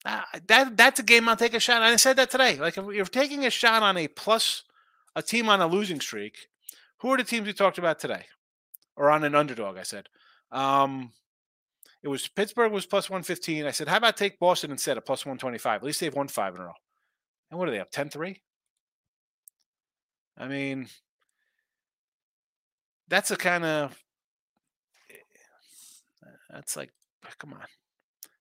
Uh, 0.06 0.22
that 0.48 0.78
that's 0.78 1.02
a 1.02 1.04
game 1.04 1.28
I'll 1.28 1.36
take 1.36 1.54
a 1.54 1.60
shot. 1.60 1.82
I 1.82 1.98
said 1.98 2.16
that 2.16 2.32
today. 2.32 2.56
Like 2.56 2.78
if 2.78 2.86
you're 2.86 3.04
taking 3.04 3.46
a 3.46 3.50
shot 3.50 3.84
on 3.84 3.98
a 3.98 4.08
plus, 4.08 4.64
a 5.18 5.22
team 5.22 5.50
on 5.50 5.60
a 5.60 5.68
losing 5.68 6.00
streak, 6.00 6.48
who 7.02 7.10
are 7.12 7.18
the 7.18 7.26
teams 7.26 7.46
we 7.46 7.52
talked 7.52 7.78
about 7.78 8.00
today, 8.00 8.28
or 8.96 9.12
on 9.12 9.26
an 9.26 9.36
underdog? 9.36 9.78
I 9.78 9.84
said. 9.84 10.08
Um, 10.50 11.12
it 12.06 12.08
was 12.08 12.28
Pittsburgh 12.28 12.72
was 12.72 12.86
plus 12.86 13.10
115. 13.10 13.66
I 13.66 13.72
said, 13.72 13.88
how 13.88 13.98
about 13.98 14.16
take 14.16 14.38
Boston 14.38 14.70
instead 14.70 14.96
of 14.96 15.06
plus 15.06 15.26
125? 15.26 15.82
At 15.82 15.84
least 15.84 16.00
they've 16.00 16.14
won 16.14 16.28
five 16.28 16.54
in 16.54 16.62
a 16.62 16.66
row. 16.66 16.74
And 17.50 17.60
what 17.60 17.68
are 17.68 17.72
they 17.72 17.80
up 17.80 17.90
10 17.90 18.10
3? 18.10 18.40
I 20.38 20.48
mean, 20.48 20.88
that's 23.08 23.32
a 23.32 23.36
kind 23.36 23.66
of 23.66 23.98
that's 26.52 26.78
like, 26.78 26.92
come 27.40 27.54
on. 27.54 27.62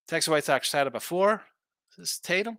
Texas 0.07 0.31
White 0.31 0.45
Sox 0.45 0.71
had 0.71 0.87
it 0.87 0.93
before. 0.93 1.43
This 1.97 2.11
is 2.13 2.19
Tatum. 2.19 2.59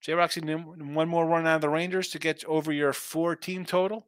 J 0.00 0.14
Roxy, 0.14 0.40
one 0.40 1.08
more 1.10 1.26
run 1.26 1.46
out 1.46 1.56
of 1.56 1.60
the 1.60 1.68
Rangers 1.68 2.08
to 2.08 2.18
get 2.18 2.42
over 2.46 2.72
your 2.72 2.94
four 2.94 3.36
team 3.36 3.66
total. 3.66 4.06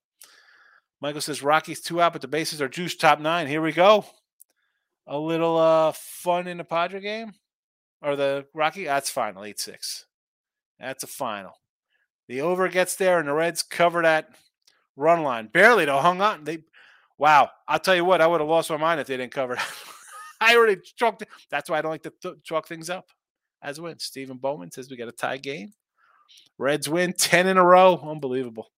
Michael 1.02 1.20
says 1.20 1.42
Rockies 1.42 1.82
two 1.82 2.00
out, 2.00 2.14
but 2.14 2.22
the 2.22 2.28
bases 2.28 2.62
are 2.62 2.68
juice 2.68 2.96
top 2.96 3.20
nine. 3.20 3.46
Here 3.46 3.60
we 3.60 3.72
go. 3.72 4.06
A 5.10 5.18
little 5.18 5.58
uh 5.58 5.92
fun 5.92 6.46
in 6.46 6.56
the 6.56 6.64
Padre 6.64 7.00
game 7.00 7.32
or 8.00 8.16
the 8.16 8.46
Rocky. 8.54 8.84
That's 8.84 9.10
final, 9.10 9.44
eight 9.44 9.60
six. 9.60 10.06
That's 10.78 11.04
a 11.04 11.06
final. 11.06 11.52
The 12.28 12.40
over 12.40 12.68
gets 12.68 12.96
there, 12.96 13.18
and 13.18 13.28
the 13.28 13.34
Reds 13.34 13.62
cover 13.62 14.02
that 14.02 14.28
run 14.96 15.22
line 15.22 15.48
barely. 15.48 15.84
Though 15.84 15.98
hung 15.98 16.22
on. 16.22 16.44
They 16.44 16.64
wow. 17.18 17.50
I'll 17.68 17.80
tell 17.80 17.96
you 17.96 18.04
what. 18.04 18.22
I 18.22 18.26
would 18.26 18.40
have 18.40 18.48
lost 18.48 18.70
my 18.70 18.76
mind 18.78 19.00
if 19.00 19.08
they 19.08 19.16
didn't 19.16 19.32
cover. 19.32 19.58
I 20.40 20.56
already 20.56 20.80
chalked. 20.96 21.24
That's 21.50 21.68
why 21.68 21.78
I 21.78 21.82
don't 21.82 21.90
like 21.90 22.04
to 22.04 22.12
th- 22.22 22.42
chalk 22.44 22.66
things 22.66 22.88
up 22.88 23.06
as 23.62 23.80
win. 23.80 23.98
Stephen 23.98 24.38
Bowman 24.38 24.70
says 24.70 24.88
we 24.90 24.96
got 24.96 25.08
a 25.08 25.12
tie 25.12 25.36
game. 25.36 25.72
Reds 26.58 26.88
win 26.88 27.12
10 27.12 27.46
in 27.46 27.56
a 27.56 27.64
row. 27.64 28.00
Unbelievable. 28.02 28.70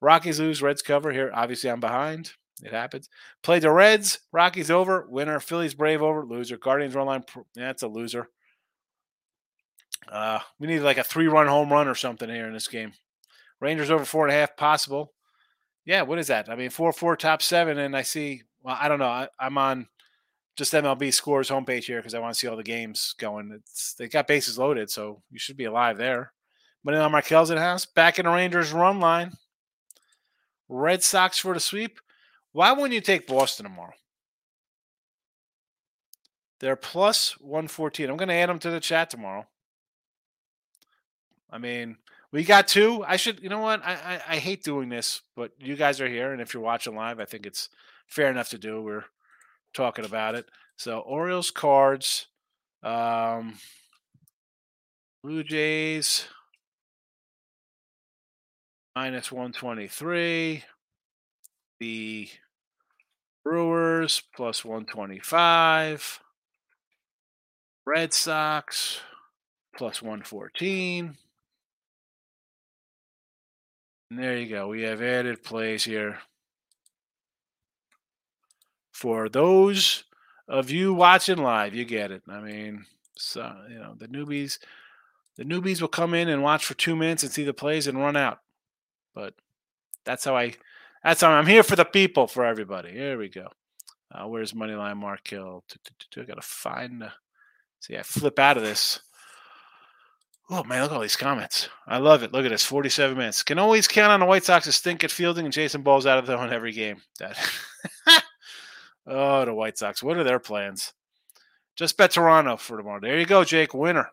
Rockies 0.00 0.40
lose, 0.40 0.62
Reds 0.62 0.82
cover. 0.82 1.12
Here, 1.12 1.30
obviously, 1.34 1.70
I'm 1.70 1.80
behind. 1.80 2.32
It 2.62 2.72
happens. 2.72 3.10
Play 3.42 3.58
the 3.58 3.70
Reds, 3.70 4.18
Rockies 4.32 4.70
over, 4.70 5.06
winner. 5.08 5.40
Phillies 5.40 5.74
Brave 5.74 6.02
over, 6.02 6.24
loser. 6.24 6.56
Guardians 6.56 6.94
run 6.94 7.06
line. 7.06 7.24
That's 7.54 7.82
a 7.82 7.88
loser. 7.88 8.28
Uh, 10.10 10.38
we 10.58 10.66
need 10.66 10.80
like 10.80 10.98
a 10.98 11.04
three 11.04 11.28
run 11.28 11.46
home 11.46 11.72
run 11.72 11.88
or 11.88 11.94
something 11.94 12.28
here 12.28 12.46
in 12.46 12.54
this 12.54 12.68
game. 12.68 12.92
Rangers 13.60 13.90
over 13.90 14.04
four 14.04 14.26
and 14.26 14.34
a 14.34 14.38
half, 14.38 14.56
possible. 14.56 15.12
Yeah, 15.84 16.02
what 16.02 16.18
is 16.18 16.28
that? 16.28 16.48
I 16.48 16.56
mean, 16.56 16.70
four 16.70 16.92
four 16.92 17.16
top 17.16 17.42
seven, 17.42 17.78
and 17.78 17.96
I 17.96 18.02
see. 18.02 18.42
Well, 18.62 18.76
I 18.78 18.88
don't 18.88 18.98
know. 18.98 19.06
I, 19.06 19.28
I'm 19.38 19.58
on 19.58 19.86
just 20.56 20.72
MLB 20.72 21.12
scores 21.12 21.50
homepage 21.50 21.84
here 21.84 21.98
because 21.98 22.14
I 22.14 22.18
want 22.18 22.34
to 22.34 22.38
see 22.38 22.48
all 22.48 22.56
the 22.56 22.62
games 22.62 23.14
going. 23.18 23.52
It's 23.54 23.94
they 23.94 24.08
got 24.08 24.26
bases 24.26 24.58
loaded, 24.58 24.90
so 24.90 25.22
you 25.30 25.38
should 25.38 25.56
be 25.56 25.64
alive 25.64 25.96
there. 25.96 26.32
Manila 26.84 27.10
Markel's 27.10 27.50
in 27.50 27.58
house. 27.58 27.84
Back 27.84 28.18
in 28.18 28.26
the 28.26 28.32
Rangers 28.32 28.72
run 28.72 29.00
line. 29.00 29.32
Red 30.68 31.02
Sox 31.02 31.38
for 31.38 31.54
the 31.54 31.60
sweep. 31.60 32.00
Why 32.56 32.72
wouldn't 32.72 32.94
you 32.94 33.02
take 33.02 33.26
Boston 33.26 33.64
tomorrow? 33.64 33.92
They're 36.60 36.74
plus 36.74 37.38
114. 37.38 38.08
I'm 38.08 38.16
going 38.16 38.30
to 38.30 38.34
add 38.34 38.48
them 38.48 38.58
to 38.60 38.70
the 38.70 38.80
chat 38.80 39.10
tomorrow. 39.10 39.46
I 41.50 41.58
mean, 41.58 41.98
we 42.32 42.44
got 42.44 42.66
two. 42.66 43.04
I 43.06 43.16
should, 43.16 43.42
you 43.42 43.50
know 43.50 43.60
what? 43.60 43.84
I, 43.84 43.92
I, 43.92 44.20
I 44.26 44.36
hate 44.38 44.64
doing 44.64 44.88
this, 44.88 45.20
but 45.36 45.52
you 45.58 45.76
guys 45.76 46.00
are 46.00 46.08
here, 46.08 46.32
and 46.32 46.40
if 46.40 46.54
you're 46.54 46.62
watching 46.62 46.96
live, 46.96 47.20
I 47.20 47.26
think 47.26 47.44
it's 47.44 47.68
fair 48.06 48.30
enough 48.30 48.48
to 48.48 48.58
do. 48.58 48.80
We're 48.80 49.04
talking 49.74 50.06
about 50.06 50.34
it. 50.34 50.46
So 50.78 51.00
Orioles 51.00 51.50
cards, 51.50 52.26
um, 52.82 53.58
Blue 55.22 55.44
Jays, 55.44 56.24
minus 58.94 59.30
123. 59.30 60.64
The 61.80 62.30
Brewers 63.46 64.24
plus 64.34 64.64
125. 64.64 66.20
Red 67.86 68.12
Sox 68.12 68.98
plus 69.76 70.02
114. 70.02 71.16
And 74.10 74.18
there 74.18 74.36
you 74.36 74.48
go. 74.48 74.66
We 74.66 74.82
have 74.82 75.00
added 75.00 75.44
plays 75.44 75.84
here. 75.84 76.18
For 78.92 79.28
those 79.28 80.02
of 80.48 80.72
you 80.72 80.92
watching 80.92 81.38
live, 81.38 81.72
you 81.72 81.84
get 81.84 82.10
it. 82.10 82.22
I 82.28 82.40
mean, 82.40 82.84
so 83.14 83.54
you 83.70 83.78
know, 83.78 83.94
the 83.96 84.08
newbies 84.08 84.58
the 85.36 85.44
newbies 85.44 85.80
will 85.80 85.86
come 85.86 86.14
in 86.14 86.28
and 86.28 86.42
watch 86.42 86.64
for 86.66 86.74
two 86.74 86.96
minutes 86.96 87.22
and 87.22 87.30
see 87.30 87.44
the 87.44 87.54
plays 87.54 87.86
and 87.86 87.96
run 87.96 88.16
out. 88.16 88.40
But 89.14 89.34
that's 90.04 90.24
how 90.24 90.36
I. 90.36 90.54
That's 91.06 91.22
I'm 91.22 91.46
here 91.46 91.62
for 91.62 91.76
the 91.76 91.84
people, 91.84 92.26
for 92.26 92.44
everybody. 92.44 92.90
Here 92.90 93.16
we 93.16 93.28
go. 93.28 93.46
Uh, 94.12 94.26
where's 94.26 94.54
Moneyline 94.54 94.96
Mark 94.96 95.20
Hill? 95.28 95.62
I 96.16 96.22
gotta 96.24 96.42
find. 96.42 97.00
The, 97.00 97.12
see, 97.78 97.96
I 97.96 98.02
flip 98.02 98.40
out 98.40 98.56
of 98.56 98.64
this. 98.64 98.98
Oh 100.50 100.64
man, 100.64 100.82
look 100.82 100.90
at 100.90 100.96
all 100.96 101.02
these 101.02 101.14
comments. 101.14 101.68
I 101.86 101.98
love 101.98 102.24
it. 102.24 102.32
Look 102.32 102.44
at 102.44 102.50
this. 102.50 102.64
47 102.64 103.16
minutes. 103.16 103.44
Can 103.44 103.60
always 103.60 103.86
count 103.86 104.10
on 104.10 104.18
the 104.18 104.26
White 104.26 104.42
Sox 104.42 104.64
to 104.64 104.72
stink 104.72 105.04
at 105.04 105.12
fielding 105.12 105.44
and 105.44 105.54
Jason 105.54 105.82
balls 105.82 106.06
out 106.06 106.18
of 106.18 106.26
the 106.26 106.36
in 106.42 106.52
every 106.52 106.72
game. 106.72 107.00
That. 107.20 107.38
oh, 109.06 109.44
the 109.44 109.54
White 109.54 109.78
Sox. 109.78 110.02
What 110.02 110.16
are 110.16 110.24
their 110.24 110.40
plans? 110.40 110.92
Just 111.76 111.96
bet 111.96 112.10
Toronto 112.10 112.56
for 112.56 112.78
tomorrow. 112.78 112.98
There 113.00 113.16
you 113.16 113.26
go, 113.26 113.44
Jake. 113.44 113.74
Winner. 113.74 114.10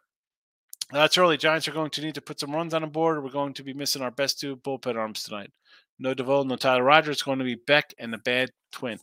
That's 0.91 1.17
early. 1.17 1.37
Giants 1.37 1.67
are 1.67 1.71
going 1.73 1.89
to 1.89 2.01
need 2.01 2.13
to 2.15 2.21
put 2.21 2.39
some 2.39 2.51
runs 2.51 2.75
on 2.75 2.83
the 2.83 2.87
board. 2.87 3.23
We're 3.23 3.31
going 3.31 3.55
to 3.55 3.63
be 3.63 3.73
missing 3.73 4.03
our 4.03 4.11
best 4.11 4.39
two 4.39 4.57
bullpen 4.57 4.95
arms 4.95 5.23
tonight. 5.23 5.49
No 5.99 6.13
Doval, 6.13 6.45
no 6.45 6.55
Tyler 6.55 6.83
Rogers. 6.83 7.15
It's 7.15 7.23
going 7.23 7.39
to 7.39 7.45
be 7.45 7.55
Beck 7.55 7.93
and 7.97 8.11
the 8.11 8.17
bad 8.17 8.49
twin. 8.71 8.99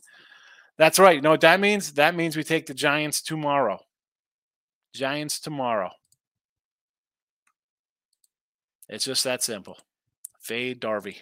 That's 0.77 0.99
right. 0.99 1.15
You 1.15 1.21
know 1.21 1.31
what 1.31 1.41
that 1.41 1.59
means? 1.59 1.93
That 1.93 2.15
means 2.15 2.35
we 2.35 2.43
take 2.43 2.65
the 2.65 2.73
Giants 2.73 3.21
tomorrow. 3.21 3.79
Giants 4.93 5.39
tomorrow. 5.39 5.91
It's 8.89 9.05
just 9.05 9.23
that 9.23 9.41
simple. 9.41 9.77
Fade 10.39 10.79
Darby. 10.79 11.21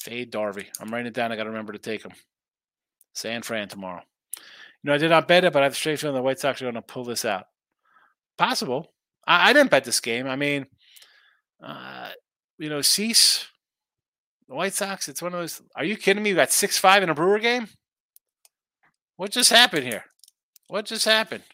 Fade 0.00 0.30
Darby. 0.30 0.68
I'm 0.80 0.90
writing 0.90 1.08
it 1.08 1.14
down. 1.14 1.32
I 1.32 1.36
got 1.36 1.44
to 1.44 1.50
remember 1.50 1.72
to 1.72 1.78
take 1.78 2.02
them. 2.02 2.12
San 3.12 3.42
Fran 3.42 3.68
tomorrow. 3.68 4.02
You 4.82 4.88
know, 4.88 4.94
I 4.94 4.98
did 4.98 5.10
not 5.10 5.28
bet 5.28 5.44
it, 5.44 5.52
but 5.52 5.62
I 5.62 5.64
have 5.64 5.72
a 5.72 5.76
straight 5.76 5.98
feeling 5.98 6.14
the 6.14 6.22
White 6.22 6.38
Sox 6.38 6.60
are 6.60 6.66
going 6.66 6.74
to 6.74 6.82
pull 6.82 7.04
this 7.04 7.24
out. 7.24 7.46
Possible. 8.38 8.92
I, 9.26 9.50
I 9.50 9.52
didn't 9.52 9.70
bet 9.70 9.84
this 9.84 10.00
game. 10.00 10.28
I 10.28 10.36
mean, 10.36 10.66
uh, 11.62 12.10
you 12.58 12.68
know, 12.68 12.82
Cease, 12.82 13.46
the 14.48 14.54
White 14.54 14.74
Sox. 14.74 15.08
It's 15.08 15.22
one 15.22 15.34
of 15.34 15.40
those. 15.40 15.62
Are 15.74 15.84
you 15.84 15.96
kidding 15.96 16.22
me? 16.22 16.30
You 16.30 16.36
got 16.36 16.52
six 16.52 16.78
five 16.78 17.02
in 17.02 17.10
a 17.10 17.14
Brewer 17.14 17.38
game. 17.38 17.68
What 19.16 19.30
just 19.30 19.50
happened 19.50 19.84
here? 19.84 20.04
What 20.68 20.86
just 20.86 21.04
happened? 21.04 21.44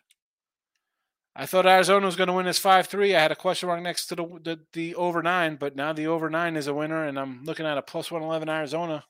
I 1.35 1.47
thought 1.47 1.67
Arizona 1.67 2.05
was 2.05 2.17
going 2.17 2.27
to 2.27 2.35
win 2.35 2.47
this 2.47 2.59
five 2.59 2.87
three. 2.87 3.15
I 3.15 3.21
had 3.21 3.33
a 3.33 3.37
question 3.37 3.69
mark 3.69 3.83
next 3.83 4.07
to 4.07 4.17
the, 4.17 4.25
the 4.43 4.61
the 4.73 4.95
over 4.97 5.23
nine, 5.23 5.57
but 5.57 5.77
now 5.77 5.93
the 5.93 6.07
over 6.07 6.29
nine 6.29 6.57
is 6.57 6.67
a 6.67 6.75
winner, 6.75 7.05
and 7.07 7.19
I'm 7.19 7.45
looking 7.45 7.67
at 7.67 7.79
a 7.79 7.83
plus 7.83 8.11
one 8.11 8.23
eleven 8.23 8.49
Arizona. 8.49 9.05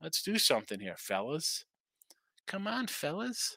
Let's 0.00 0.22
do 0.22 0.38
something 0.38 0.80
here, 0.80 0.96
fellas. 0.98 1.64
Come 2.46 2.66
on, 2.66 2.88
fellas. 2.88 3.56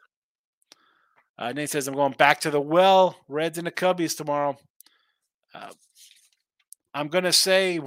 Uh, 1.37 1.51
Nate 1.51 1.69
says, 1.69 1.87
I'm 1.87 1.93
going 1.93 2.13
back 2.13 2.39
to 2.41 2.49
the 2.49 2.61
well. 2.61 3.17
Reds 3.27 3.57
and 3.57 3.67
the 3.67 3.71
Cubbies 3.71 4.17
tomorrow. 4.17 4.57
Uh, 5.53 5.71
I'm 6.93 7.09
going 7.09 7.25
to 7.25 7.33
say, 7.33 7.79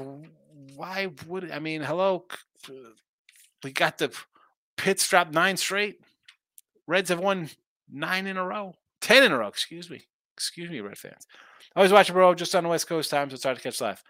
why 0.75 1.09
would 1.27 1.51
I 1.51 1.59
mean, 1.59 1.83
hello? 1.83 2.27
We 3.63 3.73
got 3.73 3.99
the 3.99 4.13
Pits 4.77 5.07
dropped 5.09 5.35
nine 5.35 5.57
straight. 5.57 6.01
Reds 6.87 7.11
have 7.11 7.21
won 7.21 7.51
nine 7.91 8.27
in 8.27 8.37
a 8.37 8.45
row, 8.45 8.75
10 9.03 9.25
in 9.25 9.33
a 9.33 9.39
row, 9.39 9.49
excuse 9.49 9.91
me. 9.91 10.03
Excuse 10.35 10.71
me, 10.71 10.81
Red 10.81 10.97
fans. 10.97 11.27
I 11.77 11.83
was 11.83 11.93
watching, 11.93 12.15
bro, 12.15 12.35
just 12.35 12.55
on 12.55 12.65
the 12.65 12.71
West 12.71 12.89
Coast 12.89 13.11
time, 13.11 13.29
so 13.29 13.35
it's 13.35 13.45
hard 13.45 13.59
to 13.59 13.63
catch 13.63 13.81
live. 13.81 14.03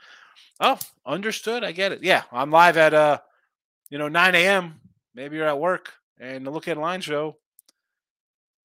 Oh, 0.61 0.79
understood. 1.05 1.65
I 1.65 1.73
get 1.73 1.93
it. 1.93 2.03
Yeah, 2.03 2.23
I'm 2.31 2.51
live 2.51 2.77
at, 2.77 2.95
uh, 2.95 3.19
you 3.91 3.99
know, 3.99 4.09
9 4.09 4.35
a.m. 4.37 4.81
Maybe 5.15 5.37
you're 5.37 5.49
at 5.49 5.59
work 5.59 5.93
and 6.21 6.47
the 6.47 6.51
Look 6.51 6.67
Ahead 6.67 6.79
Line 6.79 7.01
show 7.01 7.37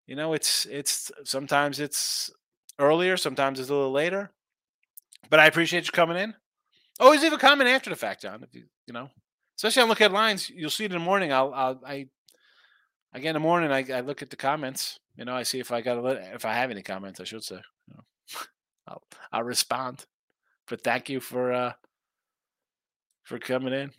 you 0.06 0.16
know, 0.16 0.32
it's 0.32 0.66
it's 0.66 1.10
sometimes 1.24 1.80
it's 1.80 2.30
earlier, 2.78 3.16
sometimes 3.16 3.60
it's 3.60 3.70
a 3.70 3.74
little 3.74 3.92
later. 3.92 4.30
But 5.30 5.40
I 5.40 5.46
appreciate 5.46 5.86
you 5.86 5.92
coming 5.92 6.16
in. 6.16 6.34
Always 7.00 7.22
leave 7.22 7.32
a 7.32 7.38
comment 7.38 7.68
after 7.70 7.90
the 7.90 7.96
fact, 7.96 8.22
John. 8.22 8.42
If 8.42 8.54
you 8.54 8.64
you 8.86 8.92
know, 8.92 9.08
especially 9.56 9.82
on 9.82 9.88
Look 9.88 10.00
Ahead 10.00 10.12
Lines, 10.12 10.50
you'll 10.50 10.70
see 10.70 10.84
it 10.84 10.92
in 10.92 10.98
the 10.98 11.04
morning. 11.04 11.32
I'll, 11.32 11.52
I'll 11.54 11.80
I 11.86 12.06
again 13.12 13.36
in 13.36 13.42
the 13.42 13.46
morning 13.46 13.70
I, 13.70 13.84
I 13.92 14.00
look 14.00 14.22
at 14.22 14.30
the 14.30 14.36
comments. 14.36 14.98
You 15.16 15.24
know, 15.24 15.34
I 15.34 15.42
see 15.42 15.58
if 15.58 15.72
I 15.72 15.80
got 15.80 15.98
a 15.98 16.34
if 16.34 16.44
I 16.44 16.54
have 16.54 16.70
any 16.70 16.82
comments, 16.82 17.20
I 17.20 17.24
should 17.24 17.44
say. 17.44 17.60
You 17.88 17.94
know, 17.94 18.40
I'll 18.88 19.02
I'll 19.32 19.42
respond. 19.42 20.04
But 20.68 20.82
thank 20.82 21.08
you 21.08 21.20
for 21.20 21.52
uh 21.52 21.72
for 23.24 23.38
coming 23.38 23.72
in 23.72 23.92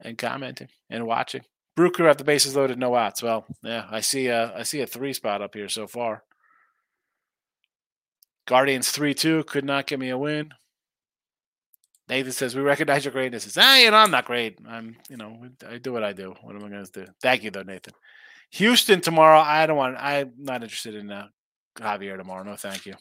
and 0.00 0.18
commenting 0.18 0.68
and 0.90 1.06
watching. 1.06 1.42
Brooker 1.76 2.06
at 2.06 2.18
the 2.18 2.24
bases 2.24 2.54
loaded, 2.54 2.78
no 2.78 2.94
outs. 2.94 3.22
Well, 3.22 3.46
yeah, 3.62 3.86
I 3.90 4.00
see 4.00 4.28
a 4.28 4.54
I 4.56 4.62
see 4.62 4.80
a 4.80 4.86
three 4.86 5.12
spot 5.12 5.42
up 5.42 5.54
here 5.54 5.68
so 5.68 5.86
far. 5.86 6.22
Guardians 8.46 8.90
three 8.90 9.14
two 9.14 9.44
could 9.44 9.64
not 9.64 9.86
give 9.86 10.00
me 10.00 10.10
a 10.10 10.18
win. 10.18 10.52
Nathan 12.08 12.32
says 12.32 12.54
we 12.54 12.62
recognize 12.62 13.04
your 13.04 13.12
greatness. 13.12 13.44
Says, 13.44 13.58
ah, 13.58 13.76
you 13.76 13.90
know 13.90 13.96
I'm 13.96 14.10
not 14.10 14.26
great. 14.26 14.58
I'm 14.68 14.96
you 15.08 15.16
know 15.16 15.38
I 15.66 15.78
do 15.78 15.92
what 15.92 16.04
I 16.04 16.12
do. 16.12 16.34
What 16.42 16.54
am 16.54 16.64
I 16.64 16.68
going 16.68 16.84
to 16.84 17.04
do? 17.04 17.06
Thank 17.22 17.42
you 17.42 17.50
though, 17.50 17.62
Nathan. 17.62 17.94
Houston 18.50 19.00
tomorrow. 19.00 19.40
I 19.40 19.66
don't 19.66 19.76
want. 19.76 19.96
I'm 19.98 20.32
not 20.38 20.62
interested 20.62 20.94
in 20.94 21.10
uh, 21.10 21.28
Javier 21.78 22.16
tomorrow. 22.16 22.44
No, 22.44 22.56
thank 22.56 22.86
you. 22.86 22.94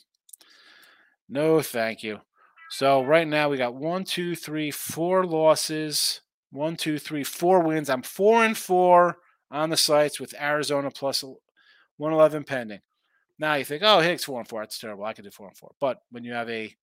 No, 1.29 1.61
thank 1.61 2.03
you. 2.03 2.21
So 2.69 3.03
right 3.03 3.27
now 3.27 3.49
we 3.49 3.57
got 3.57 3.75
one, 3.75 4.03
two, 4.03 4.35
three, 4.35 4.71
four 4.71 5.25
losses. 5.25 6.21
One, 6.51 6.75
two, 6.75 6.97
three, 6.97 7.23
four 7.23 7.59
wins. 7.61 7.89
I'm 7.89 8.03
four 8.03 8.43
and 8.43 8.57
four 8.57 9.17
on 9.51 9.69
the 9.69 9.77
sites 9.77 10.19
with 10.19 10.39
Arizona 10.39 10.89
plus 10.91 11.23
111 11.23 12.43
pending. 12.43 12.79
Now 13.39 13.55
you 13.55 13.65
think, 13.65 13.83
oh, 13.83 13.99
Higgs 13.99 14.23
four 14.23 14.39
and 14.39 14.47
four. 14.47 14.61
That's 14.61 14.79
terrible. 14.79 15.03
I 15.03 15.13
could 15.13 15.25
do 15.25 15.31
four 15.31 15.47
and 15.47 15.57
four. 15.57 15.73
But 15.79 15.99
when 16.09 16.23
you 16.23 16.33
have 16.33 16.49
a 16.49 16.75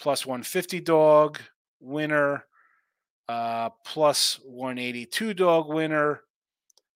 plus 0.00 0.26
150 0.26 0.80
dog 0.80 1.40
winner, 1.80 2.46
uh, 3.28 3.70
plus 3.84 4.40
182 4.44 5.34
dog 5.34 5.68
winner. 5.68 6.22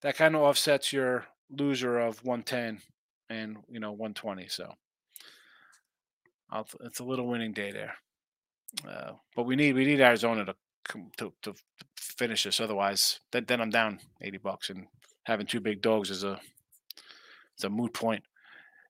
That 0.03 0.17
kind 0.17 0.35
of 0.35 0.43
offsets 0.43 0.93
your 0.93 1.27
loser 1.51 1.99
of 1.99 2.25
110 2.25 2.81
and 3.31 3.59
you 3.69 3.81
know 3.81 3.93
120. 3.93 4.49
So 4.49 4.73
I'll, 6.51 6.67
it's 6.81 7.01
a 7.01 7.05
little 7.05 7.27
winning 7.27 7.53
day 7.53 7.73
there. 7.73 7.95
Uh, 8.89 9.13
but 9.37 9.45
we 9.45 9.57
need 9.57 9.75
we 9.75 9.85
need 9.85 10.01
Arizona 10.01 10.45
to 10.45 10.55
to, 11.17 11.33
to 11.43 11.55
finish 11.97 12.45
this. 12.45 12.61
Otherwise, 12.61 13.21
then, 13.33 13.45
then 13.47 13.61
I'm 13.61 13.71
down 13.71 14.01
80 14.21 14.39
bucks, 14.39 14.71
and 14.71 14.87
having 15.25 15.47
two 15.47 15.61
big 15.61 15.81
dogs 15.81 16.11
is 16.11 16.25
a 16.25 16.39
it's 17.55 17.65
a 17.65 17.71
moot 17.71 17.95
point. 17.95 18.25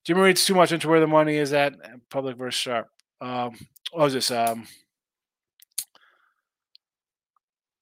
Jimmy 0.05 0.21
reads 0.21 0.45
too 0.45 0.55
much 0.55 0.73
into 0.73 0.89
where 0.89 1.01
the 1.01 1.07
money 1.07 1.37
is 1.37 1.53
at. 1.53 1.75
Public 2.11 2.37
versus 2.37 2.61
sharp. 2.61 2.89
Um, 3.21 3.57
what 3.95 4.05
was 4.05 4.13
this? 4.13 4.31
Um, 4.31 4.67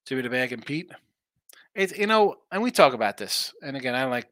Jimmy 0.06 0.22
the 0.22 0.30
Bag 0.30 0.52
and 0.52 0.64
Pete. 0.64 0.90
It's 1.74 1.96
you 1.96 2.06
know, 2.06 2.36
and 2.50 2.62
we 2.62 2.70
talk 2.70 2.92
about 2.92 3.16
this. 3.16 3.54
And 3.62 3.76
again, 3.76 3.94
I 3.94 4.04
like, 4.04 4.28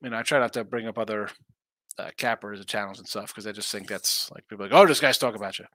you 0.00 0.08
know, 0.08 0.16
I 0.16 0.22
try 0.22 0.38
not 0.38 0.54
to 0.54 0.64
bring 0.64 0.86
up 0.86 0.98
other 0.98 1.28
uh, 1.98 2.10
cappers 2.16 2.60
and 2.60 2.68
channels 2.68 2.98
and 2.98 3.06
stuff 3.06 3.28
because 3.28 3.46
I 3.46 3.52
just 3.52 3.70
think 3.70 3.88
that's 3.88 4.30
like 4.30 4.48
people 4.48 4.64
like, 4.64 4.74
oh, 4.74 4.86
this 4.86 5.00
guy's 5.00 5.18
talking 5.18 5.38
about 5.38 5.58
you. 5.58 5.66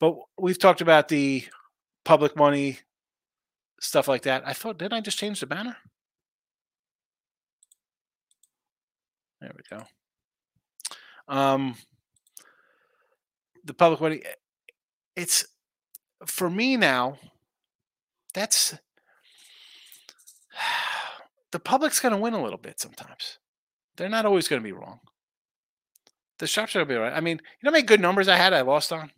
But 0.00 0.16
we've 0.38 0.58
talked 0.58 0.80
about 0.80 1.08
the 1.08 1.44
public 2.04 2.34
money 2.34 2.78
stuff 3.80 4.08
like 4.08 4.22
that. 4.22 4.42
I 4.46 4.54
thought, 4.54 4.78
didn't 4.78 4.94
I 4.94 5.00
just 5.02 5.18
change 5.18 5.40
the 5.40 5.46
banner? 5.46 5.76
There 9.42 9.52
we 9.54 9.76
go. 9.76 9.84
Um, 11.28 11.76
the 13.64 13.74
public 13.74 14.00
money. 14.00 14.22
It's 15.16 15.46
for 16.26 16.50
me 16.50 16.76
now. 16.76 17.18
That's 18.34 18.74
the 21.52 21.58
public's 21.58 22.00
going 22.00 22.14
to 22.14 22.20
win 22.20 22.34
a 22.34 22.42
little 22.42 22.58
bit 22.58 22.80
sometimes. 22.80 23.38
They're 23.96 24.08
not 24.08 24.26
always 24.26 24.48
going 24.48 24.62
to 24.62 24.66
be 24.66 24.72
wrong. 24.72 25.00
The 26.38 26.46
shops 26.46 26.74
are 26.74 26.78
going 26.78 26.88
to 26.88 26.94
be 26.94 26.98
right. 26.98 27.12
I 27.12 27.20
mean, 27.20 27.36
you 27.36 27.64
know 27.64 27.70
how 27.70 27.72
many 27.72 27.86
good 27.86 28.00
numbers 28.00 28.28
I 28.28 28.36
had 28.36 28.52
I 28.52 28.62
lost 28.62 28.92
on? 28.92 29.10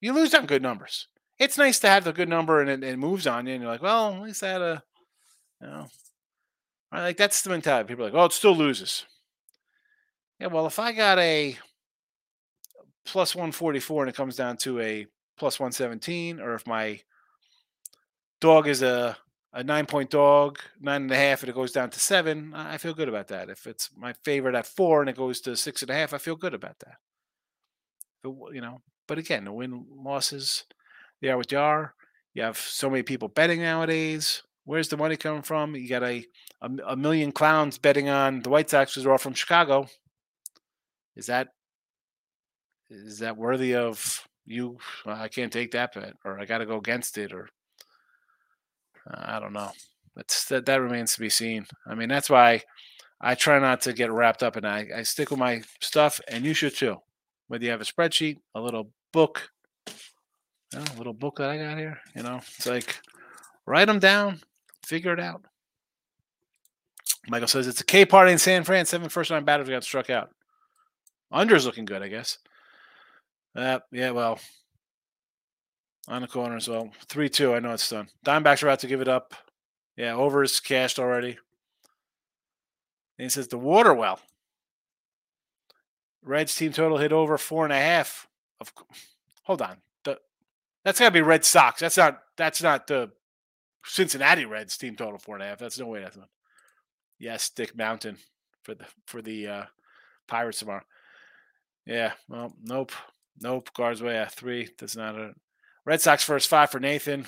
You 0.00 0.12
lose 0.12 0.34
on 0.34 0.46
good 0.46 0.62
numbers. 0.62 1.06
It's 1.38 1.58
nice 1.58 1.78
to 1.80 1.88
have 1.88 2.04
the 2.04 2.12
good 2.12 2.28
number 2.28 2.60
and 2.60 2.68
it, 2.68 2.82
it 2.82 2.98
moves 2.98 3.26
on 3.26 3.46
you, 3.46 3.54
and 3.54 3.62
you're 3.62 3.70
like, 3.70 3.82
well, 3.82 4.14
at 4.14 4.22
least 4.22 4.42
I 4.42 4.48
had 4.48 4.60
a, 4.60 4.82
you 5.60 5.66
know, 5.68 5.86
right? 6.92 7.02
Like 7.02 7.16
that's 7.16 7.42
the 7.42 7.50
mentality. 7.50 7.88
People 7.88 8.04
are 8.04 8.08
like, 8.08 8.18
oh, 8.18 8.24
it 8.24 8.32
still 8.32 8.56
loses. 8.56 9.04
Yeah, 10.40 10.48
well, 10.48 10.66
if 10.66 10.80
I 10.80 10.92
got 10.92 11.18
a 11.18 11.56
plus 13.04 13.34
144 13.34 14.04
and 14.04 14.10
it 14.10 14.16
comes 14.16 14.36
down 14.36 14.56
to 14.58 14.80
a 14.80 15.06
plus 15.38 15.58
117, 15.58 16.40
or 16.40 16.54
if 16.54 16.66
my 16.66 17.00
dog 18.40 18.68
is 18.68 18.82
a 18.82 19.16
a 19.54 19.62
nine 19.62 19.86
point 19.86 20.10
dog, 20.10 20.58
nine 20.80 21.02
and 21.02 21.10
a 21.10 21.16
half, 21.16 21.42
and 21.42 21.50
it 21.50 21.54
goes 21.54 21.72
down 21.72 21.90
to 21.90 22.00
seven, 22.00 22.54
I 22.54 22.78
feel 22.78 22.94
good 22.94 23.08
about 23.08 23.28
that. 23.28 23.50
If 23.50 23.66
it's 23.66 23.90
my 23.96 24.14
favorite 24.24 24.54
at 24.54 24.66
four 24.66 25.00
and 25.00 25.10
it 25.10 25.16
goes 25.16 25.40
to 25.42 25.56
six 25.56 25.82
and 25.82 25.90
a 25.90 25.94
half, 25.94 26.14
I 26.14 26.18
feel 26.18 26.36
good 26.36 26.54
about 26.54 26.78
that. 26.78 26.96
But, 28.22 28.54
you 28.54 28.60
know, 28.60 28.80
but 29.06 29.18
again, 29.18 29.44
the 29.44 29.52
win 29.52 29.84
losses, 29.94 30.64
they 31.20 31.28
are 31.28 31.36
what 31.36 31.48
they 31.48 31.56
are. 31.56 31.94
You 32.34 32.44
have 32.44 32.56
so 32.56 32.88
many 32.88 33.02
people 33.02 33.28
betting 33.28 33.60
nowadays. 33.60 34.42
Where's 34.64 34.88
the 34.88 34.96
money 34.96 35.16
coming 35.16 35.42
from? 35.42 35.74
You 35.74 35.88
got 35.88 36.02
a, 36.02 36.24
a, 36.62 36.70
a 36.88 36.96
million 36.96 37.30
clowns 37.30 37.76
betting 37.76 38.08
on 38.08 38.40
the 38.40 38.48
White 38.48 38.70
Sox 38.70 38.92
because 38.92 39.02
they're 39.02 39.12
all 39.12 39.18
from 39.18 39.34
Chicago. 39.34 39.86
Is 41.14 41.26
that 41.26 41.48
is 42.92 43.18
that 43.20 43.36
worthy 43.36 43.74
of 43.74 44.26
you? 44.46 44.78
I 45.06 45.28
can't 45.28 45.52
take 45.52 45.72
that 45.72 45.94
bet, 45.94 46.14
or 46.24 46.38
I 46.38 46.44
got 46.44 46.58
to 46.58 46.66
go 46.66 46.76
against 46.76 47.18
it, 47.18 47.32
or 47.32 47.48
I 49.10 49.40
don't 49.40 49.52
know. 49.52 49.70
That's 50.14 50.44
that 50.46 50.66
that 50.66 50.80
remains 50.80 51.14
to 51.14 51.20
be 51.20 51.30
seen. 51.30 51.66
I 51.86 51.94
mean, 51.94 52.08
that's 52.08 52.28
why 52.28 52.62
I 53.20 53.34
try 53.34 53.58
not 53.58 53.80
to 53.82 53.92
get 53.92 54.12
wrapped 54.12 54.42
up 54.42 54.56
in 54.56 54.64
I, 54.64 54.86
I 54.98 55.02
stick 55.02 55.30
with 55.30 55.38
my 55.38 55.62
stuff, 55.80 56.20
and 56.28 56.44
you 56.44 56.54
should 56.54 56.76
too. 56.76 56.98
Whether 57.48 57.64
you 57.64 57.70
have 57.70 57.80
a 57.80 57.84
spreadsheet, 57.84 58.38
a 58.54 58.60
little 58.60 58.90
book, 59.12 59.48
you 59.86 60.78
know, 60.78 60.84
a 60.94 60.98
little 60.98 61.12
book 61.12 61.36
that 61.36 61.50
I 61.50 61.58
got 61.58 61.78
here, 61.78 61.98
you 62.14 62.22
know, 62.22 62.40
it's 62.56 62.66
like 62.66 63.00
write 63.66 63.86
them 63.86 63.98
down, 63.98 64.40
figure 64.84 65.12
it 65.12 65.20
out. 65.20 65.44
Michael 67.28 67.48
says 67.48 67.68
it's 67.68 67.80
a 67.80 67.84
K 67.84 68.04
party 68.04 68.32
in 68.32 68.38
San 68.38 68.64
Fran. 68.64 68.84
Seven 68.84 69.08
first 69.08 69.30
time 69.30 69.44
batters 69.44 69.68
got 69.68 69.84
struck 69.84 70.10
out. 70.10 70.30
Under's 71.30 71.64
looking 71.64 71.84
good, 71.84 72.02
I 72.02 72.08
guess. 72.08 72.38
Uh, 73.54 73.80
yeah, 73.90 74.10
well, 74.10 74.38
on 76.08 76.22
the 76.22 76.28
corner 76.28 76.56
as 76.56 76.68
well. 76.68 76.90
3 77.08 77.28
2. 77.28 77.54
I 77.54 77.60
know 77.60 77.72
it's 77.72 77.88
done. 77.88 78.08
Diamondbacks 78.24 78.62
are 78.62 78.68
about 78.68 78.80
to 78.80 78.86
give 78.86 79.00
it 79.00 79.08
up. 79.08 79.34
Yeah, 79.96 80.14
over 80.14 80.42
is 80.42 80.58
cashed 80.60 80.98
already. 80.98 81.38
And 83.18 83.26
he 83.26 83.28
says 83.28 83.48
the 83.48 83.58
water 83.58 83.92
well. 83.92 84.20
Reds 86.24 86.54
team 86.54 86.72
total 86.72 86.98
hit 86.98 87.12
over 87.12 87.36
four 87.36 87.64
and 87.64 87.72
a 87.72 87.78
half. 87.78 88.28
Of 88.60 88.72
hold 89.42 89.60
on, 89.60 89.78
the, 90.04 90.18
that's 90.84 91.00
got 91.00 91.06
to 91.06 91.10
be 91.10 91.20
Red 91.20 91.44
Sox. 91.44 91.80
That's 91.80 91.96
not. 91.96 92.20
That's 92.36 92.62
not 92.62 92.86
the 92.86 93.10
Cincinnati 93.84 94.44
Reds 94.44 94.78
team 94.78 94.94
total 94.94 95.18
four 95.18 95.34
and 95.34 95.42
a 95.42 95.48
half. 95.48 95.58
That's 95.58 95.80
no 95.80 95.86
way. 95.86 96.00
That's 96.00 96.16
one. 96.16 96.28
Yes, 97.18 97.50
Dick 97.50 97.76
Mountain 97.76 98.18
for 98.62 98.74
the 98.74 98.84
for 99.06 99.20
the 99.20 99.48
uh, 99.48 99.64
Pirates 100.28 100.60
tomorrow. 100.60 100.84
Yeah. 101.86 102.12
Well, 102.28 102.54
nope, 102.62 102.92
nope. 103.42 103.70
Guards 103.74 104.02
way 104.02 104.16
at 104.16 104.32
three. 104.32 104.68
That's 104.78 104.96
not 104.96 105.16
a 105.16 105.34
Red 105.84 106.00
Sox 106.00 106.22
first 106.24 106.48
five 106.48 106.70
for 106.70 106.80
Nathan. 106.80 107.26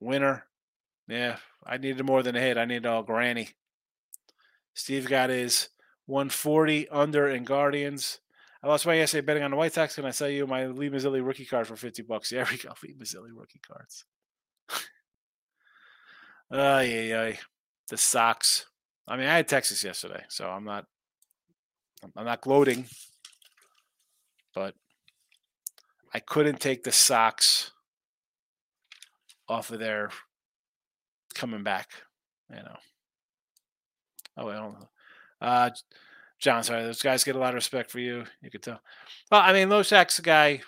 Winner. 0.00 0.44
Yeah, 1.08 1.36
I 1.64 1.78
needed 1.78 2.04
more 2.04 2.22
than 2.22 2.36
a 2.36 2.40
hit. 2.40 2.58
I 2.58 2.64
needed 2.64 2.86
all 2.86 3.02
granny. 3.02 3.50
Steve 4.74 5.08
got 5.08 5.30
his 5.30 5.68
140 6.06 6.88
under 6.90 7.28
in 7.28 7.44
Guardians. 7.44 8.20
I 8.62 8.68
lost 8.68 8.86
my 8.86 8.98
essay 8.98 9.20
betting 9.20 9.42
on 9.42 9.52
the 9.52 9.56
White 9.56 9.72
Sox. 9.72 9.94
Can 9.94 10.04
I 10.04 10.10
sell 10.10 10.28
you 10.28 10.46
my 10.46 10.66
Lee 10.66 10.90
Mazzilli 10.90 11.24
rookie 11.24 11.44
card 11.44 11.66
for 11.66 11.76
50 11.76 12.02
bucks? 12.02 12.32
Yeah, 12.36 12.46
we 12.50 12.58
go. 12.58 12.72
Lee 12.82 12.94
Mazzilli 12.94 13.30
rookie 13.32 13.60
cards. 13.66 14.04
Oh, 16.50 16.80
yeah, 16.80 17.00
yeah. 17.02 17.32
The 17.88 17.96
Sox. 17.96 18.66
I 19.08 19.16
mean, 19.16 19.26
I 19.26 19.36
had 19.36 19.48
Texas 19.48 19.82
yesterday, 19.82 20.24
so 20.28 20.48
I'm 20.48 20.64
not 20.64 20.86
I'm 22.16 22.24
not 22.24 22.40
gloating, 22.40 22.86
but 24.56 24.74
I 26.14 26.18
couldn't 26.18 26.60
take 26.60 26.82
the 26.82 26.90
socks 26.90 27.72
off 29.48 29.70
of 29.70 29.78
their 29.78 30.10
coming 31.34 31.62
back. 31.62 31.90
You 32.50 32.56
know. 32.56 32.76
Oh, 34.38 34.48
I 34.48 34.54
don't 34.54 34.80
know. 34.80 34.88
Uh, 35.40 35.70
John, 36.38 36.62
sorry, 36.64 36.82
those 36.82 37.02
guys 37.02 37.22
get 37.22 37.36
a 37.36 37.38
lot 37.38 37.50
of 37.50 37.54
respect 37.54 37.90
for 37.90 38.00
you. 38.00 38.24
You 38.40 38.50
could 38.50 38.62
tell. 38.62 38.80
Well, 39.30 39.42
I 39.42 39.52
mean, 39.52 39.68
Loshak's 39.68 40.18
a 40.18 40.22
guy. 40.22 40.62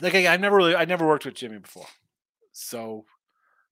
Like 0.00 0.14
I've 0.14 0.40
never 0.40 0.56
really, 0.56 0.76
I 0.76 0.84
never 0.84 1.06
worked 1.06 1.24
with 1.24 1.34
Jimmy 1.34 1.58
before, 1.58 1.86
so, 2.52 3.04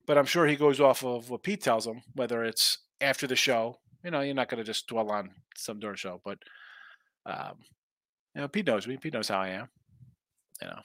but 0.06 0.16
I'm 0.16 0.24
sure 0.24 0.46
he 0.46 0.56
goes 0.56 0.80
off 0.80 1.04
of 1.04 1.28
what 1.30 1.42
Pete 1.42 1.60
tells 1.60 1.86
him, 1.86 2.02
whether 2.14 2.44
it's 2.44 2.78
after 3.00 3.26
the 3.26 3.36
show. 3.36 3.78
You 4.04 4.10
know, 4.10 4.20
you're 4.20 4.34
not 4.34 4.48
going 4.48 4.58
to 4.58 4.64
just 4.64 4.86
dwell 4.86 5.10
on 5.10 5.30
some 5.56 5.80
door 5.80 5.96
show, 5.96 6.20
but 6.24 6.38
um, 7.26 7.56
you 8.34 8.40
know, 8.40 8.48
Pete 8.48 8.66
knows 8.66 8.86
me. 8.86 8.96
Pete 8.96 9.14
knows 9.14 9.28
how 9.28 9.40
I 9.40 9.48
am 9.48 9.68
you 10.62 10.68
know. 10.68 10.80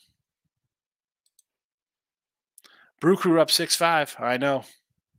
Brew 3.00 3.16
Crew 3.16 3.40
up 3.40 3.52
six 3.52 3.76
five. 3.76 4.16
I 4.20 4.38
know. 4.38 4.66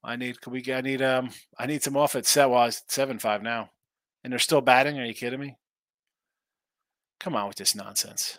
I 0.02 0.16
need. 0.16 0.40
Can 0.40 0.52
we? 0.52 0.64
I 0.72 0.80
need. 0.80 1.00
Um. 1.00 1.30
I 1.58 1.66
need 1.66 1.82
some 1.82 1.96
off 1.96 2.16
at 2.16 2.26
set. 2.26 2.50
Well, 2.50 2.70
seven 2.88 3.18
five 3.18 3.42
now, 3.42 3.70
and 4.24 4.32
they're 4.32 4.38
still 4.38 4.60
batting. 4.60 4.98
Are 4.98 5.04
you 5.04 5.14
kidding 5.14 5.40
me? 5.40 5.56
Come 7.20 7.36
on 7.36 7.48
with 7.48 7.56
this 7.56 7.74
nonsense. 7.74 8.38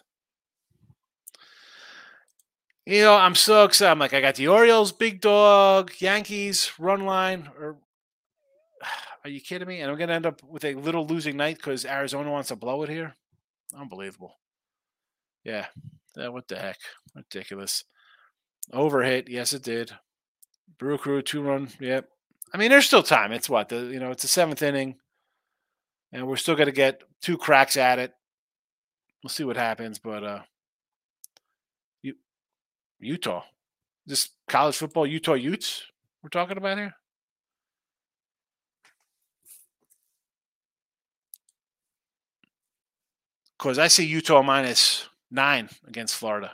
You 2.86 3.04
know, 3.04 3.16
I'm 3.16 3.36
so 3.36 3.66
excited. 3.66 3.92
I'm 3.92 4.00
like, 4.00 4.14
I 4.14 4.22
got 4.22 4.36
the 4.36 4.48
Orioles, 4.48 4.92
big 4.92 5.22
dog, 5.22 5.92
Yankees, 6.00 6.72
run 6.80 7.06
line. 7.06 7.50
Or 7.60 7.78
are 9.24 9.30
you 9.30 9.40
kidding 9.40 9.68
me? 9.68 9.80
And 9.82 9.92
I'm 9.92 9.98
gonna 9.98 10.14
end 10.14 10.26
up 10.26 10.42
with 10.44 10.66
a 10.66 10.74
little 10.74 11.06
losing 11.06 11.38
night 11.38 11.58
because 11.58 11.86
Arizona 11.86 12.32
wants 12.32 12.50
to 12.50 12.56
blow 12.56 12.84
it 12.84 12.90
here. 12.90 13.14
Unbelievable. 13.76 14.40
Yeah. 15.44 15.68
Yeah, 16.16 16.30
what 16.30 16.48
the 16.48 16.58
heck? 16.58 16.78
Ridiculous. 17.16 17.84
Overhit. 18.74 19.30
Yes, 19.30 19.54
it 19.54 19.64
did. 19.64 19.92
Brew 20.78 20.98
Crew 20.98 21.22
two 21.22 21.42
run. 21.42 21.70
Yep. 21.80 22.08
I 22.54 22.58
mean, 22.58 22.70
there's 22.70 22.86
still 22.86 23.04
time. 23.04 23.32
It's 23.32 23.50
what 23.50 23.70
the 23.70 23.86
you 23.86 24.00
know 24.00 24.12
it's 24.12 24.24
the 24.24 24.28
seventh 24.28 24.62
inning, 24.62 24.96
and 26.12 26.28
we're 26.28 26.36
still 26.36 26.56
going 26.56 26.68
to 26.68 26.72
get 26.72 27.02
two 27.22 27.38
cracks 27.38 27.78
at 27.78 28.00
it. 28.00 28.14
We'll 29.24 29.30
see 29.30 29.44
what 29.44 29.58
happens, 29.58 30.00
but 30.00 30.24
uh, 30.24 30.42
you, 32.02 32.16
Utah, 33.00 33.44
this 34.06 34.30
college 34.48 34.78
football 34.78 35.06
Utah 35.06 35.34
Utes 35.34 35.84
we're 36.24 36.30
talking 36.30 36.58
about 36.58 36.78
here. 36.78 36.94
Because 43.60 43.78
I 43.78 43.90
see 43.90 44.06
Utah 44.06 44.42
minus 44.42 45.10
Nine 45.30 45.70
against 45.86 46.16
Florida. 46.16 46.54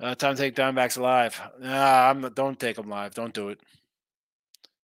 Uh, 0.00 0.14
time 0.14 0.34
to 0.36 0.42
take 0.42 0.54
Diamondbacks 0.54 0.98
live. 0.98 1.40
Nah, 1.60 2.08
I'm 2.08 2.20
not, 2.20 2.34
don't 2.34 2.58
take 2.58 2.76
them 2.76 2.88
live. 2.88 3.14
Don't 3.14 3.34
do 3.34 3.48
it. 3.48 3.60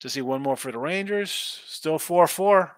To 0.01 0.11
see 0.11 0.23
one 0.23 0.43
more 0.43 0.57
for 0.57 0.73
the 0.73 0.79
Rangers. 0.79 1.31
Still 1.31 1.99
4 1.99 2.27
4. 2.27 2.77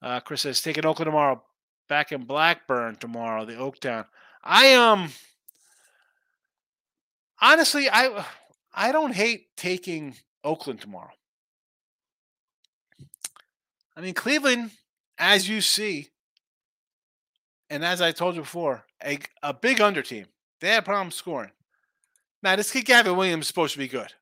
Uh, 0.00 0.20
Chris 0.20 0.42
says, 0.42 0.60
taking 0.60 0.86
Oakland 0.86 1.08
tomorrow. 1.08 1.42
Back 1.88 2.12
in 2.12 2.24
Blackburn 2.24 2.96
tomorrow, 2.96 3.44
the 3.44 3.54
Oaktown. 3.54 4.04
I 4.44 4.74
um 4.74 5.10
honestly 7.40 7.88
I 7.90 8.26
I 8.74 8.92
don't 8.92 9.14
hate 9.14 9.56
taking 9.56 10.16
Oakland 10.44 10.80
tomorrow. 10.80 11.12
I 13.98 14.00
mean, 14.00 14.14
Cleveland, 14.14 14.70
as 15.18 15.48
you 15.48 15.60
see, 15.60 16.10
and 17.68 17.84
as 17.84 18.00
I 18.00 18.12
told 18.12 18.36
you 18.36 18.42
before, 18.42 18.84
a, 19.04 19.18
a 19.42 19.52
big 19.52 19.80
under 19.80 20.02
team. 20.02 20.26
They 20.60 20.68
had 20.68 20.84
problems 20.84 21.16
scoring. 21.16 21.50
Now, 22.40 22.54
this 22.54 22.70
kid 22.70 22.84
Gavin 22.84 23.16
Williams 23.16 23.44
is 23.44 23.48
supposed 23.48 23.72
to 23.72 23.78
be 23.80 23.88
good. 23.88 24.12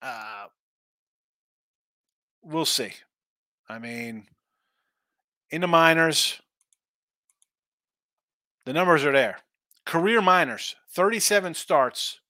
Uh, 0.00 0.46
we'll 2.42 2.64
see. 2.64 2.92
I 3.68 3.78
mean, 3.78 4.26
in 5.50 5.60
the 5.60 5.66
minors, 5.66 6.40
the 8.64 8.72
numbers 8.72 9.04
are 9.04 9.12
there. 9.12 9.40
Career 9.84 10.22
minors, 10.22 10.74
37 10.92 11.52
starts. 11.52 12.20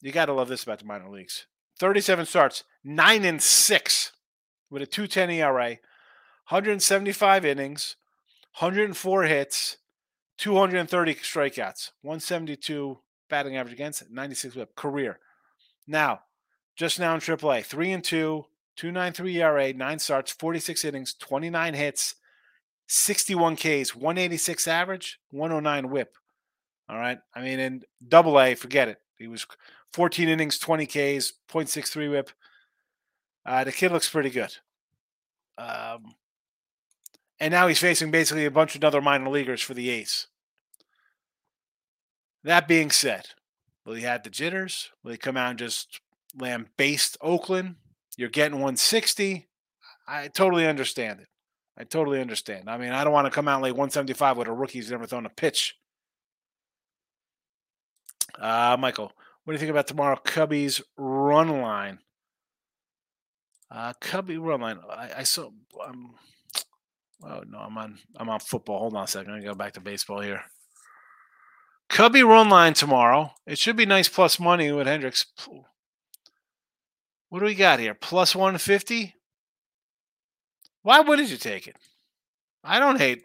You 0.00 0.10
got 0.10 0.26
to 0.26 0.32
love 0.32 0.48
this 0.48 0.64
about 0.64 0.80
the 0.80 0.86
minor 0.86 1.08
leagues. 1.08 1.46
37 1.78 2.26
starts, 2.26 2.64
9 2.82 3.24
and 3.24 3.40
6 3.40 4.12
with 4.70 4.82
a 4.82 4.86
210 4.86 5.30
ERA, 5.30 5.78
175 6.48 7.44
innings, 7.44 7.96
104 8.58 9.22
hits, 9.24 9.76
230 10.38 11.14
strikeouts, 11.16 11.90
172 12.02 12.98
batting 13.28 13.56
average 13.56 13.74
against, 13.74 14.10
96 14.10 14.56
whip 14.56 14.74
career. 14.74 15.18
Now, 15.86 16.20
just 16.76 16.98
now 16.98 17.14
in 17.14 17.20
AAA, 17.20 17.64
3 17.64 17.92
and 17.92 18.04
2, 18.04 18.46
293 18.76 19.42
ERA, 19.42 19.72
9 19.72 19.98
starts, 19.98 20.32
46 20.32 20.84
innings, 20.84 21.14
29 21.14 21.74
hits, 21.74 22.14
61 22.86 23.56
Ks, 23.56 23.94
186 23.94 24.66
average, 24.66 25.20
109 25.30 25.90
whip. 25.90 26.16
All 26.88 26.98
right. 26.98 27.18
I 27.34 27.40
mean, 27.40 27.60
in 27.60 27.82
double 28.08 28.40
A, 28.40 28.54
forget 28.54 28.88
it. 28.88 28.98
He 29.16 29.28
was 29.28 29.46
14 29.92 30.28
innings, 30.28 30.58
20 30.58 30.86
Ks, 30.86 31.32
0.63 31.48 32.10
whip. 32.10 32.30
Uh, 33.44 33.64
the 33.64 33.72
kid 33.72 33.92
looks 33.92 34.08
pretty 34.08 34.30
good. 34.30 34.54
Um, 35.58 36.14
and 37.38 37.52
now 37.52 37.68
he's 37.68 37.78
facing 37.78 38.10
basically 38.10 38.44
a 38.44 38.50
bunch 38.50 38.74
of 38.74 38.84
other 38.84 39.00
minor 39.00 39.30
leaguers 39.30 39.62
for 39.62 39.74
the 39.74 39.90
ace. 39.90 40.26
That 42.44 42.68
being 42.68 42.90
said, 42.90 43.26
will 43.84 43.94
he 43.94 44.02
have 44.02 44.22
the 44.22 44.30
jitters? 44.30 44.90
Will 45.02 45.12
he 45.12 45.18
come 45.18 45.36
out 45.36 45.50
and 45.50 45.58
just 45.58 46.00
lambaste 46.36 47.16
Oakland? 47.20 47.76
You're 48.16 48.28
getting 48.28 48.56
160. 48.56 49.48
I 50.06 50.28
totally 50.28 50.66
understand 50.66 51.20
it. 51.20 51.28
I 51.78 51.84
totally 51.84 52.20
understand. 52.20 52.68
I 52.68 52.76
mean, 52.76 52.92
I 52.92 53.04
don't 53.04 53.12
want 53.12 53.26
to 53.26 53.30
come 53.30 53.48
out 53.48 53.62
like 53.62 53.72
175 53.72 54.36
with 54.36 54.48
a 54.48 54.52
rookie 54.52 54.78
who's 54.78 54.90
never 54.90 55.06
thrown 55.06 55.24
a 55.24 55.30
pitch. 55.30 55.76
Uh, 58.38 58.76
Michael, 58.78 59.12
what 59.44 59.52
do 59.52 59.54
you 59.54 59.58
think 59.58 59.70
about 59.70 59.86
tomorrow 59.86 60.20
Cubbies 60.24 60.82
run 60.96 61.62
line? 61.62 61.98
Uh, 63.70 63.92
Cubby 64.00 64.36
run 64.38 64.60
line. 64.60 64.78
I, 64.90 65.10
I 65.18 65.22
saw. 65.22 65.50
Um, 65.84 66.14
oh 67.22 67.42
no, 67.48 67.58
I'm 67.58 67.78
on. 67.78 67.98
I'm 68.16 68.28
on 68.28 68.40
football. 68.40 68.80
Hold 68.80 68.96
on 68.96 69.04
a 69.04 69.08
second. 69.08 69.32
I 69.32 69.40
go 69.40 69.54
back 69.54 69.74
to 69.74 69.80
baseball 69.80 70.20
here. 70.20 70.42
Cubby 71.88 72.22
run 72.22 72.48
line 72.48 72.74
tomorrow. 72.74 73.32
It 73.46 73.58
should 73.58 73.76
be 73.76 73.86
nice 73.86 74.08
plus 74.08 74.38
money 74.38 74.70
with 74.70 74.86
Hendricks. 74.86 75.26
What 77.28 77.40
do 77.40 77.44
we 77.44 77.54
got 77.54 77.80
here? 77.80 77.94
Plus 77.94 78.34
150? 78.34 79.14
Why 80.82 81.00
wouldn't 81.00 81.28
you 81.28 81.36
take 81.36 81.66
it? 81.66 81.76
I 82.64 82.78
don't 82.78 82.98
hate. 82.98 83.24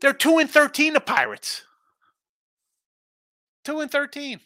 They're 0.00 0.12
2 0.12 0.38
and 0.38 0.50
13, 0.50 0.94
the 0.94 1.00
Pirates. 1.00 1.62
2 3.64 3.80
and 3.80 3.90
13. 3.90 4.40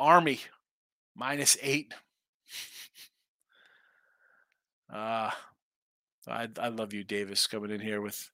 Army 0.00 0.40
minus 1.14 1.56
8. 1.62 1.92
Uh 4.92 5.30
I 6.26 6.48
I 6.60 6.68
love 6.68 6.92
you 6.92 7.04
Davis 7.04 7.46
coming 7.46 7.70
in 7.70 7.80
here 7.80 8.00
with 8.00 8.30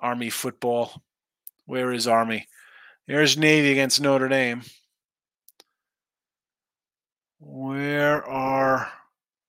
Army 0.00 0.30
football. 0.30 1.02
Where 1.66 1.92
is 1.92 2.06
Army? 2.06 2.46
There's 3.06 3.36
Navy 3.36 3.72
against 3.72 4.00
Notre 4.00 4.28
Dame. 4.28 4.62
Where 7.40 8.24
are 8.24 8.92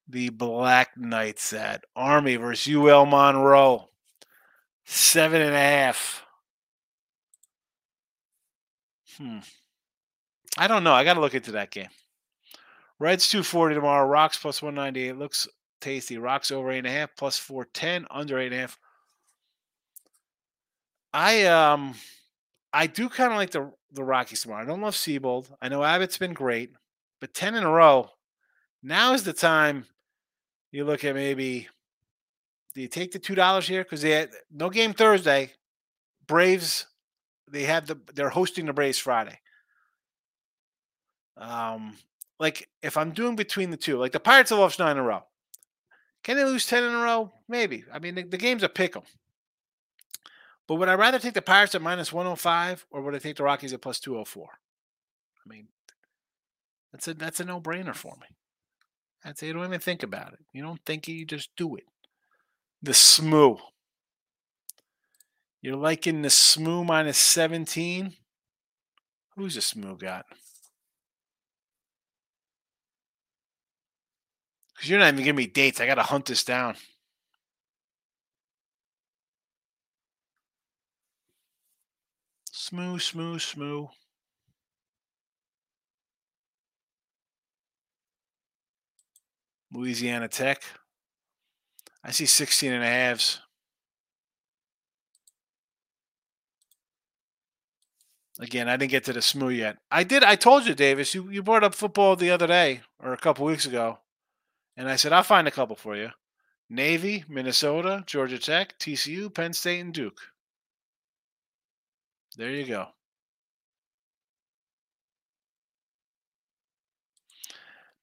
the 0.07 0.29
Black 0.29 0.97
Knights 0.97 1.53
at? 1.53 1.83
Army 1.95 2.35
versus 2.37 2.73
UL 2.73 3.05
Monroe. 3.05 3.89
Seven 4.85 5.41
and 5.41 5.55
a 5.55 5.59
half. 5.59 6.25
Hmm. 9.17 9.39
I 10.57 10.67
don't 10.67 10.83
know. 10.83 10.93
I 10.93 11.03
got 11.03 11.15
to 11.15 11.21
look 11.21 11.33
into 11.33 11.53
that 11.53 11.71
game. 11.71 11.89
Reds 12.99 13.27
240 13.29 13.75
tomorrow. 13.75 14.07
Rocks 14.07 14.37
plus 14.37 14.61
198. 14.61 15.17
Looks 15.17 15.47
tasty. 15.81 16.17
Rocks 16.17 16.51
over 16.51 16.69
8.5 16.69 17.09
plus 17.17 17.37
410. 17.37 18.07
Under 18.11 18.37
8.5. 18.37 18.77
I 21.13 21.45
um 21.45 21.93
I 22.71 22.87
do 22.87 23.07
kind 23.07 23.31
of 23.31 23.37
like 23.37 23.51
the 23.51 23.71
the 23.91 24.03
Rockies 24.03 24.41
tomorrow. 24.41 24.63
I 24.63 24.65
don't 24.65 24.81
love 24.81 24.95
Seabold. 24.95 25.51
I 25.61 25.69
know 25.69 25.83
Abbott's 25.83 26.17
been 26.17 26.33
great, 26.33 26.71
but 27.21 27.33
10 27.33 27.55
in 27.55 27.63
a 27.63 27.69
row. 27.69 28.09
Now 28.81 29.13
is 29.13 29.23
the 29.23 29.33
time 29.33 29.85
you 30.71 30.83
look 30.83 31.03
at 31.03 31.13
maybe 31.13 31.67
do 32.73 32.81
you 32.81 32.87
take 32.87 33.11
the 33.11 33.19
two 33.19 33.35
dollars 33.35 33.67
here? 33.67 33.83
Because 33.83 34.01
they 34.01 34.11
had 34.11 34.31
no 34.51 34.69
game 34.69 34.93
Thursday. 34.93 35.51
Braves, 36.25 36.87
they 37.51 37.63
have 37.63 37.85
the 37.85 37.99
they're 38.15 38.29
hosting 38.29 38.65
the 38.65 38.73
Braves 38.73 38.97
Friday. 38.97 39.39
Um, 41.37 41.97
like 42.39 42.69
if 42.81 42.97
I'm 42.97 43.11
doing 43.11 43.35
between 43.35 43.71
the 43.71 43.77
two, 43.77 43.97
like 43.97 44.11
the 44.11 44.19
Pirates 44.19 44.49
have 44.49 44.59
lost 44.59 44.79
nine 44.79 44.91
in 44.91 44.97
a 44.97 45.03
row. 45.03 45.23
Can 46.23 46.37
they 46.37 46.45
lose 46.45 46.65
ten 46.65 46.83
in 46.83 46.93
a 46.93 46.99
row? 46.99 47.31
Maybe. 47.47 47.83
I 47.91 47.99
mean, 47.99 48.15
the, 48.15 48.23
the 48.23 48.37
game's 48.37 48.63
a 48.63 48.69
pick 48.69 48.95
'em. 48.95 49.03
But 50.67 50.75
would 50.75 50.89
I 50.89 50.95
rather 50.95 51.19
take 51.19 51.33
the 51.33 51.41
Pirates 51.41 51.75
at 51.75 51.81
minus 51.81 52.13
105 52.13 52.85
or 52.91 53.01
would 53.01 53.15
I 53.15 53.19
take 53.19 53.35
the 53.35 53.43
Rockies 53.43 53.73
at 53.73 53.81
plus 53.81 53.99
204? 53.99 54.47
I 54.49 55.49
mean, 55.49 55.67
that's 56.91 57.07
a 57.07 57.13
that's 57.13 57.39
a 57.39 57.45
no-brainer 57.45 57.95
for 57.95 58.15
me. 58.21 58.27
I'd 59.25 59.37
say 59.37 59.47
you 59.47 59.53
don't 59.53 59.65
even 59.65 59.79
think 59.79 60.03
about 60.03 60.33
it. 60.33 60.39
You 60.53 60.63
don't 60.63 60.83
think 60.85 61.07
it, 61.07 61.13
you 61.13 61.25
just 61.25 61.49
do 61.55 61.75
it. 61.75 61.85
The 62.81 62.93
SMU. 62.93 63.57
You're 65.61 65.77
liking 65.77 66.21
the 66.21 66.29
SMU 66.29 66.83
minus 66.83 67.17
17. 67.17 68.13
Who's 69.35 69.55
the 69.55 69.61
SMU 69.61 69.97
got? 69.97 70.25
Because 74.83 74.89
you're 74.89 74.99
not 74.99 75.13
even 75.13 75.23
giving 75.23 75.37
me 75.37 75.47
dates. 75.47 75.79
I 75.79 75.85
got 75.85 75.95
to 75.95 76.03
hunt 76.03 76.25
this 76.25 76.43
down. 76.43 76.75
SMU, 82.51 82.99
SMU, 82.99 83.39
SMU. 83.39 83.87
Louisiana 89.71 90.27
Tech. 90.27 90.61
I 92.03 92.11
see 92.11 92.25
16 92.25 92.73
and 92.73 92.83
a 92.83 92.85
halves. 92.85 93.39
Again, 98.37 98.67
I 98.67 98.75
didn't 98.75 98.91
get 98.91 99.05
to 99.05 99.13
the 99.13 99.21
SMU 99.21 99.47
yet. 99.47 99.77
I 99.89 100.03
did. 100.03 100.25
I 100.25 100.35
told 100.35 100.65
you, 100.65 100.75
Davis. 100.75 101.15
You 101.15 101.29
you 101.29 101.41
brought 101.41 101.63
up 101.63 101.73
football 101.73 102.17
the 102.17 102.31
other 102.31 102.47
day 102.47 102.81
or 102.99 103.13
a 103.13 103.17
couple 103.17 103.45
weeks 103.45 103.65
ago, 103.65 103.99
and 104.77 104.89
I 104.89 104.95
said 104.95 105.13
I'll 105.13 105.23
find 105.23 105.47
a 105.47 105.51
couple 105.51 105.75
for 105.75 105.95
you. 105.95 106.09
Navy, 106.69 107.23
Minnesota, 107.27 108.03
Georgia 108.07 108.39
Tech, 108.39 108.77
TCU, 108.79 109.33
Penn 109.33 109.53
State, 109.53 109.79
and 109.81 109.93
Duke. 109.93 110.19
There 112.35 112.49
you 112.49 112.65
go. 112.65 112.87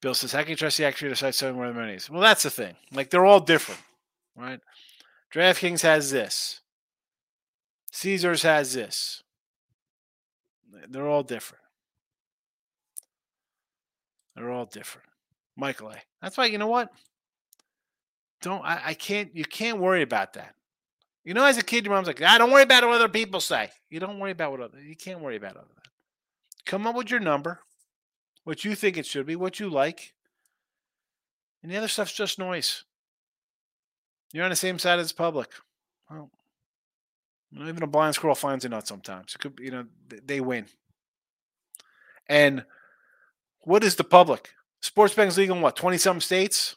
Bill 0.01 0.13
says, 0.13 0.31
"How 0.31 0.41
can 0.41 0.51
you 0.51 0.55
trust 0.55 0.77
the 0.77 0.85
actuary 0.85 1.09
to 1.11 1.15
decide 1.15 1.35
selling 1.35 1.55
more 1.55 1.67
than 1.67 1.75
monies?" 1.75 2.09
Well, 2.09 2.21
that's 2.21 2.43
the 2.43 2.49
thing. 2.49 2.75
Like 2.91 3.09
they're 3.09 3.25
all 3.25 3.39
different, 3.39 3.81
right? 4.35 4.59
DraftKings 5.31 5.81
has 5.81 6.11
this. 6.11 6.61
Caesars 7.91 8.43
has 8.43 8.73
this. 8.73 9.23
They're 10.89 11.07
all 11.07 11.23
different. 11.23 11.63
They're 14.35 14.49
all 14.51 14.65
different. 14.65 15.10
Michael 15.55 15.89
A. 15.89 15.97
That's 16.21 16.37
why 16.37 16.45
you 16.45 16.57
know 16.57 16.67
what? 16.67 16.89
Don't 18.41 18.63
I, 18.63 18.81
I 18.87 18.93
can't 18.93 19.35
you 19.35 19.45
can't 19.45 19.79
worry 19.79 20.01
about 20.01 20.33
that. 20.33 20.55
You 21.23 21.33
know, 21.35 21.45
as 21.45 21.57
a 21.57 21.63
kid, 21.63 21.85
your 21.85 21.93
mom's 21.93 22.07
like, 22.07 22.21
ah, 22.23 22.37
don't 22.37 22.51
worry 22.51 22.63
about 22.63 22.83
what 22.83 22.95
other 22.95 23.09
people 23.09 23.39
say. 23.39 23.69
You 23.89 23.99
don't 23.99 24.19
worry 24.19 24.31
about 24.31 24.51
what 24.51 24.61
other 24.61 24.79
you 24.79 24.95
can't 24.95 25.21
worry 25.21 25.35
about 25.35 25.57
other 25.57 25.67
that. 25.75 25.91
Come 26.65 26.87
up 26.87 26.95
with 26.95 27.11
your 27.11 27.19
number, 27.19 27.59
what 28.43 28.65
you 28.65 28.75
think 28.75 28.97
it 28.97 29.05
should 29.05 29.25
be, 29.25 29.35
what 29.35 29.59
you 29.59 29.69
like. 29.69 30.13
And 31.61 31.71
the 31.71 31.77
other 31.77 31.87
stuff's 31.87 32.13
just 32.13 32.39
noise. 32.39 32.83
You're 34.33 34.45
on 34.45 34.49
the 34.49 34.55
same 34.55 34.79
side 34.79 34.99
as 34.99 35.09
the 35.09 35.15
public. 35.15 35.49
Well, 36.09 36.31
even 37.53 37.83
a 37.83 37.87
blind 37.87 38.15
squirrel 38.15 38.35
finds 38.35 38.65
a 38.65 38.69
nut 38.69 38.87
sometimes. 38.87 39.35
It 39.35 39.39
could, 39.39 39.59
you 39.61 39.71
know, 39.71 39.85
they 40.25 40.39
win. 40.39 40.67
And 42.27 42.65
what 43.61 43.83
is 43.83 43.95
the 43.95 44.03
public? 44.03 44.51
Sports 44.81 45.13
betting's 45.13 45.37
legal 45.37 45.55
in 45.55 45.61
what, 45.61 45.75
20 45.75 45.97
some 45.97 46.21
states? 46.21 46.75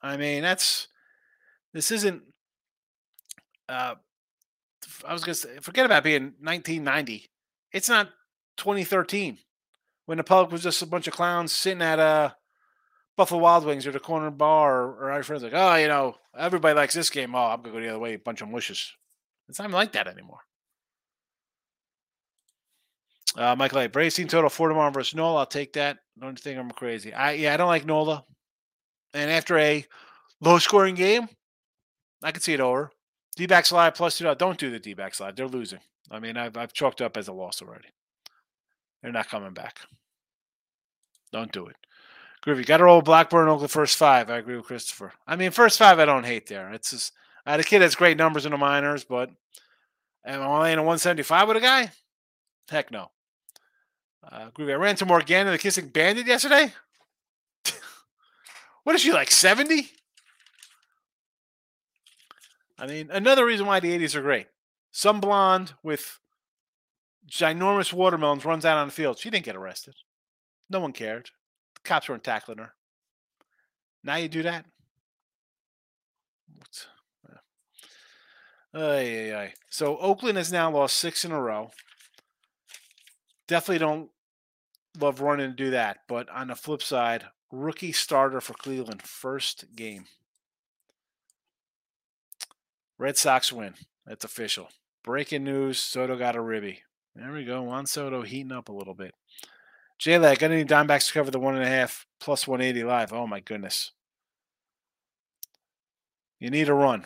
I 0.00 0.16
mean, 0.16 0.42
that's 0.42 0.88
this 1.72 1.90
isn't 1.90 2.22
uh 3.68 3.94
I 5.06 5.12
was 5.12 5.24
gonna 5.24 5.34
say 5.34 5.58
forget 5.60 5.86
about 5.86 6.04
being 6.04 6.34
1990. 6.40 7.30
It's 7.72 7.88
not 7.88 8.08
2013 8.56 9.38
when 10.06 10.18
the 10.18 10.24
public 10.24 10.52
was 10.52 10.62
just 10.62 10.82
a 10.82 10.86
bunch 10.86 11.06
of 11.06 11.14
clowns 11.14 11.52
sitting 11.52 11.82
at 11.82 11.98
a 11.98 12.02
uh, 12.02 12.30
Buffalo 13.16 13.40
Wild 13.40 13.64
Wings 13.64 13.86
or 13.86 13.92
the 13.92 14.00
corner 14.00 14.30
bar 14.30 14.82
or, 14.82 14.88
or 14.92 15.10
our 15.12 15.22
friends 15.22 15.42
like, 15.42 15.52
oh, 15.54 15.74
you 15.76 15.88
know, 15.88 16.16
everybody 16.36 16.74
likes 16.74 16.94
this 16.94 17.10
game. 17.10 17.34
Oh, 17.34 17.38
I'm 17.38 17.62
gonna 17.62 17.74
go 17.74 17.80
the 17.80 17.88
other 17.88 17.98
way, 17.98 18.14
a 18.14 18.18
bunch 18.18 18.40
of 18.40 18.48
mushes. 18.48 18.92
It's 19.48 19.58
not 19.58 19.66
even 19.66 19.74
like 19.74 19.92
that 19.92 20.08
anymore. 20.08 20.40
Uh, 23.36 23.56
Michael 23.56 23.80
A. 23.80 23.88
Braves 23.88 24.14
team 24.14 24.28
total 24.28 24.50
four 24.50 24.68
tomorrow 24.68 24.90
versus 24.90 25.14
Nola. 25.14 25.40
I'll 25.40 25.46
take 25.46 25.72
that. 25.74 25.98
Don't 26.20 26.38
think 26.38 26.58
I'm 26.58 26.70
crazy. 26.70 27.12
I 27.14 27.32
yeah, 27.32 27.54
I 27.54 27.56
don't 27.56 27.68
like 27.68 27.86
Nola. 27.86 28.24
And 29.14 29.30
after 29.30 29.58
a 29.58 29.86
low 30.40 30.58
scoring 30.58 30.94
game, 30.94 31.28
I 32.22 32.32
could 32.32 32.42
see 32.42 32.54
it 32.54 32.60
over. 32.60 32.90
D 33.36 33.46
backs 33.46 33.72
live 33.72 33.94
plus 33.94 34.18
two. 34.18 34.34
Don't 34.34 34.58
do 34.58 34.70
the 34.70 34.78
D 34.78 34.94
backs 34.94 35.20
live. 35.20 35.36
They're 35.36 35.48
losing. 35.48 35.80
I 36.10 36.18
mean, 36.18 36.36
I've, 36.36 36.56
I've 36.56 36.74
chalked 36.74 37.00
up 37.00 37.16
as 37.16 37.28
a 37.28 37.32
loss 37.32 37.62
already. 37.62 37.88
They're 39.02 39.12
not 39.12 39.28
coming 39.28 39.54
back. 39.54 39.80
Don't 41.32 41.50
do 41.50 41.66
it. 41.66 41.76
Groovy. 42.44 42.66
Got 42.66 42.78
to 42.78 42.84
roll 42.84 43.02
Blackburn 43.02 43.58
the 43.58 43.68
first 43.68 43.96
five. 43.96 44.28
I 44.28 44.38
agree 44.38 44.56
with 44.56 44.66
Christopher. 44.66 45.12
I 45.26 45.36
mean, 45.36 45.50
first 45.52 45.78
five, 45.78 45.98
I 45.98 46.04
don't 46.04 46.26
hate 46.26 46.46
there. 46.48 46.72
It's 46.72 46.90
just, 46.90 47.12
I 47.46 47.52
had 47.52 47.60
a 47.60 47.64
kid 47.64 47.78
that's 47.78 47.94
great 47.94 48.18
numbers 48.18 48.44
in 48.44 48.52
the 48.52 48.58
minors, 48.58 49.04
but 49.04 49.30
am 50.26 50.42
I 50.42 50.60
laying 50.60 50.78
a 50.78 50.82
175 50.82 51.48
with 51.48 51.56
a 51.56 51.60
guy? 51.60 51.90
Heck 52.68 52.90
no. 52.90 53.10
Uh, 54.30 54.50
Groovy. 54.50 54.72
I 54.72 54.76
ran 54.76 54.96
to 54.96 55.06
Morgana, 55.06 55.50
the 55.50 55.58
kissing 55.58 55.88
bandit, 55.88 56.26
yesterday. 56.26 56.72
what 58.84 58.94
is 58.94 59.02
she 59.02 59.12
like, 59.12 59.30
70? 59.30 59.90
I 62.78 62.86
mean, 62.86 63.10
another 63.10 63.44
reason 63.44 63.66
why 63.66 63.80
the 63.80 63.96
80s 63.96 64.14
are 64.14 64.22
great. 64.22 64.46
Some 64.90 65.20
blonde 65.20 65.74
with 65.82 66.18
ginormous 67.28 67.92
watermelons 67.92 68.44
runs 68.44 68.64
out 68.64 68.78
on 68.78 68.88
the 68.88 68.92
field. 68.92 69.18
She 69.18 69.30
didn't 69.30 69.44
get 69.44 69.56
arrested. 69.56 69.94
No 70.68 70.80
one 70.80 70.92
cared. 70.92 71.30
The 71.74 71.80
cops 71.82 72.08
weren't 72.08 72.24
tackling 72.24 72.58
her. 72.58 72.74
Now 74.04 74.16
you 74.16 74.28
do 74.28 74.42
that? 74.42 74.66
Ay, 78.74 79.30
ay, 79.30 79.34
ay. 79.36 79.54
So 79.68 79.98
Oakland 79.98 80.38
has 80.38 80.50
now 80.50 80.70
lost 80.70 80.96
six 80.96 81.24
in 81.24 81.32
a 81.32 81.40
row. 81.40 81.70
Definitely 83.52 83.80
don't 83.80 84.10
love 84.98 85.20
running 85.20 85.50
to 85.50 85.54
do 85.54 85.72
that. 85.72 85.98
But 86.08 86.30
on 86.30 86.46
the 86.46 86.54
flip 86.54 86.82
side, 86.82 87.24
rookie 87.50 87.92
starter 87.92 88.40
for 88.40 88.54
Cleveland, 88.54 89.02
first 89.02 89.76
game. 89.76 90.06
Red 92.96 93.18
Sox 93.18 93.52
win. 93.52 93.74
That's 94.06 94.24
official. 94.24 94.70
Breaking 95.04 95.44
news 95.44 95.78
Soto 95.78 96.16
got 96.16 96.34
a 96.34 96.40
ribby. 96.40 96.80
There 97.14 97.30
we 97.30 97.44
go. 97.44 97.60
Juan 97.60 97.84
Soto 97.84 98.22
heating 98.22 98.52
up 98.52 98.70
a 98.70 98.72
little 98.72 98.94
bit. 98.94 99.12
J 99.98 100.16
Lag, 100.16 100.38
got 100.38 100.50
any 100.50 100.64
Dimebacks 100.64 101.08
to 101.08 101.12
cover 101.12 101.30
the 101.30 101.38
one 101.38 101.54
and 101.54 101.62
a 101.62 101.68
half 101.68 102.06
plus 102.20 102.48
180 102.48 102.86
live? 102.86 103.12
Oh 103.12 103.26
my 103.26 103.40
goodness. 103.40 103.92
You 106.40 106.48
need 106.48 106.70
a 106.70 106.74
run. 106.74 107.04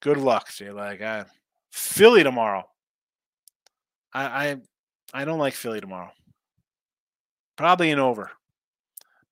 Good 0.00 0.18
luck, 0.18 0.52
J 0.52 0.72
Lag. 0.72 1.28
Philly 1.70 2.24
tomorrow. 2.24 2.64
I, 4.12 4.24
I 4.24 4.56
I 5.12 5.24
don't 5.24 5.38
like 5.38 5.54
Philly 5.54 5.80
tomorrow. 5.80 6.10
Probably 7.56 7.90
an 7.90 7.98
over. 7.98 8.30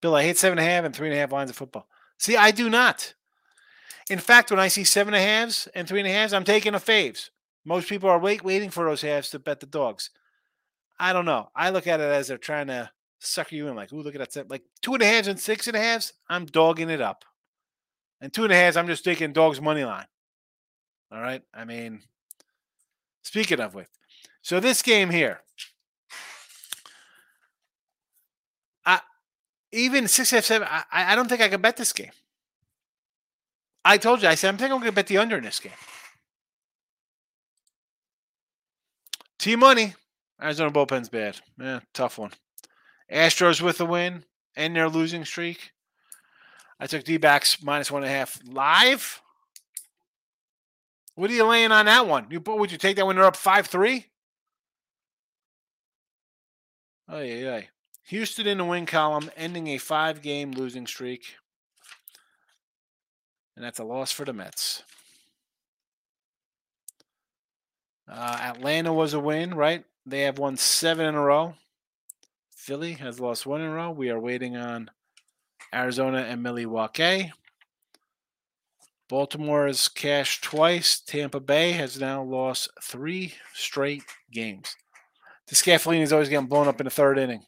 Bill, 0.01 0.15
I 0.15 0.23
hate 0.23 0.39
seven 0.39 0.59
and 0.59 0.67
a 0.67 0.71
half 0.71 0.85
and 0.85 0.95
three 0.95 1.09
and 1.09 1.17
a 1.17 1.21
half 1.21 1.33
lines 1.33 1.51
of 1.51 1.57
football. 1.57 1.87
See, 2.19 2.37
I 2.37 2.51
do 2.51 2.69
not. 2.69 3.15
In 4.09 4.19
fact, 4.19 4.51
when 4.51 4.61
I 4.61 4.69
see 4.69 4.85
seven 4.85 5.15
and 5.15 5.23
a 5.23 5.27
halves 5.27 5.69
and 5.75 5.87
three 5.87 6.01
and 6.01 6.09
a 6.09 6.13
halves, 6.13 6.33
I'm 6.33 6.45
taking 6.45 6.75
a 6.75 6.79
faves. 6.79 7.31
Most 7.65 7.89
people 7.89 8.09
are 8.09 8.19
wait, 8.19 8.43
waiting 8.43 8.71
for 8.71 8.85
those 8.85 9.03
halves 9.03 9.31
to 9.31 9.39
bet 9.39 9.61
the 9.61 9.67
dogs. 9.67 10.11
I 10.99 11.13
don't 11.13 11.25
know. 11.25 11.49
I 11.55 11.71
look 11.71 11.87
at 11.87 12.01
it 12.01 12.05
as 12.05 12.29
they're 12.29 12.39
trying 12.39 12.67
to 12.69 12.91
sucker 13.21 13.55
you 13.55 13.69
in, 13.69 13.77
like, 13.77 13.93
ooh, 13.93 14.03
look 14.03 14.15
at 14.15 14.33
that. 14.33 14.51
Like 14.51 14.63
two 14.83 14.95
and 14.95 15.03
a 15.03 15.07
halves 15.07 15.29
and 15.29 15.39
six 15.39 15.67
and 15.67 15.77
a 15.77 15.81
halves, 15.81 16.13
I'm 16.29 16.47
dogging 16.47 16.91
it 16.91 17.01
up. 17.01 17.25
And 18.21 18.33
two 18.33 18.45
and 18.45 18.53
a 18.53 18.57
halves, 18.57 18.77
I'm 18.77 18.87
just 18.87 19.05
taking 19.05 19.33
dogs 19.33 19.61
money 19.61 19.85
line. 19.85 20.07
All 21.13 21.21
right. 21.21 21.43
I 21.55 21.65
mean, 21.65 22.03
speaking 23.23 23.61
of 23.61 23.75
which, 23.75 23.89
so 24.43 24.61
this 24.61 24.83
game 24.83 25.11
here, 25.11 25.41
I 28.85 29.01
even 29.73 30.09
six 30.09 30.31
half 30.31 30.45
seven, 30.45 30.69
I, 30.71 30.85
I 30.91 31.15
don't 31.15 31.29
think 31.29 31.41
I 31.41 31.49
can 31.49 31.61
bet 31.61 31.77
this 31.77 31.93
game. 31.93 32.13
I 33.85 33.97
told 33.97 34.23
you, 34.23 34.29
I 34.29 34.35
said, 34.35 34.49
I'm 34.49 34.57
thinking 34.59 34.75
I'm 34.75 34.81
going 34.81 34.91
to 34.91 34.95
bet 34.95 35.07
the 35.07 35.19
under 35.19 35.39
in 35.39 35.45
this 35.45 35.61
game. 35.61 35.73
T 39.39 39.57
Money. 39.57 39.95
Arizona 40.41 40.71
bullpen's 40.71 41.09
bad. 41.09 41.41
Yeah, 41.59 41.81
tough 41.95 42.19
one. 42.19 42.33
Astros 43.11 43.61
with 43.61 43.79
the 43.79 43.87
win 43.87 44.25
and 44.55 44.77
their 44.77 44.89
losing 44.89 45.25
streak. 45.25 45.73
I 46.79 46.87
took 46.87 47.05
D 47.05 47.17
backs 47.17 47.63
minus 47.63 47.91
one 47.91 48.03
and 48.03 48.13
a 48.13 48.15
half 48.15 48.39
live. 48.47 49.23
What 51.15 51.31
are 51.31 51.35
you 51.35 51.45
laying 51.45 51.73
on 51.73 51.87
that 51.87 52.07
one? 52.07 52.27
You 52.31 52.41
would 52.47 52.73
you 52.73 52.79
take 52.79 52.97
that 52.97 53.07
when 53.07 53.17
they're 53.17 53.25
up 53.25 53.37
five 53.37 53.67
three? 53.67 54.07
Oh 57.13 57.21
yeah, 57.21 57.35
yeah. 57.35 57.61
Houston 58.05 58.47
in 58.47 58.59
the 58.59 58.65
win 58.65 58.87
column, 58.87 59.31
ending 59.37 59.67
a 59.67 59.79
five 59.79 60.23
game 60.23 60.53
losing 60.53 60.87
streak. 60.87 61.35
And 63.57 63.65
that's 63.65 63.81
a 63.81 63.85
loss 63.85 64.13
for 64.13 64.25
the 64.25 64.33
Mets. 64.33 64.85
Uh, 68.09 68.39
Atlanta 68.41 68.93
was 68.93 69.13
a 69.13 69.21
win, 69.21 69.55
right? 69.55 69.85
They 70.07 70.21
have 70.23 70.39
won 70.39 70.57
seven 70.57 71.07
in 71.07 71.15
a 71.17 71.21
row. 71.21 71.55
Philly 72.55 72.93
has 72.95 73.19
lost 73.19 73.45
one 73.45 73.61
in 73.61 73.69
a 73.69 73.75
row. 73.75 73.91
We 73.91 74.11
are 74.11 74.19
waiting 74.19 74.57
on 74.57 74.91
Arizona 75.75 76.19
and 76.19 76.43
Milwaukee. 76.43 77.33
Baltimore 79.09 79.67
has 79.67 79.89
cashed 79.89 80.45
twice. 80.45 81.01
Tampa 81.01 81.41
Bay 81.41 81.73
has 81.73 81.99
now 81.99 82.23
lost 82.23 82.69
three 82.81 83.35
straight 83.53 84.05
games. 84.31 84.77
The 85.51 85.57
Scaffolini 85.57 86.03
is 86.03 86.13
always 86.13 86.29
getting 86.29 86.47
blown 86.47 86.69
up 86.69 86.81
in 86.81 86.85
the 86.85 86.91
third 86.91 87.19
inning. 87.19 87.45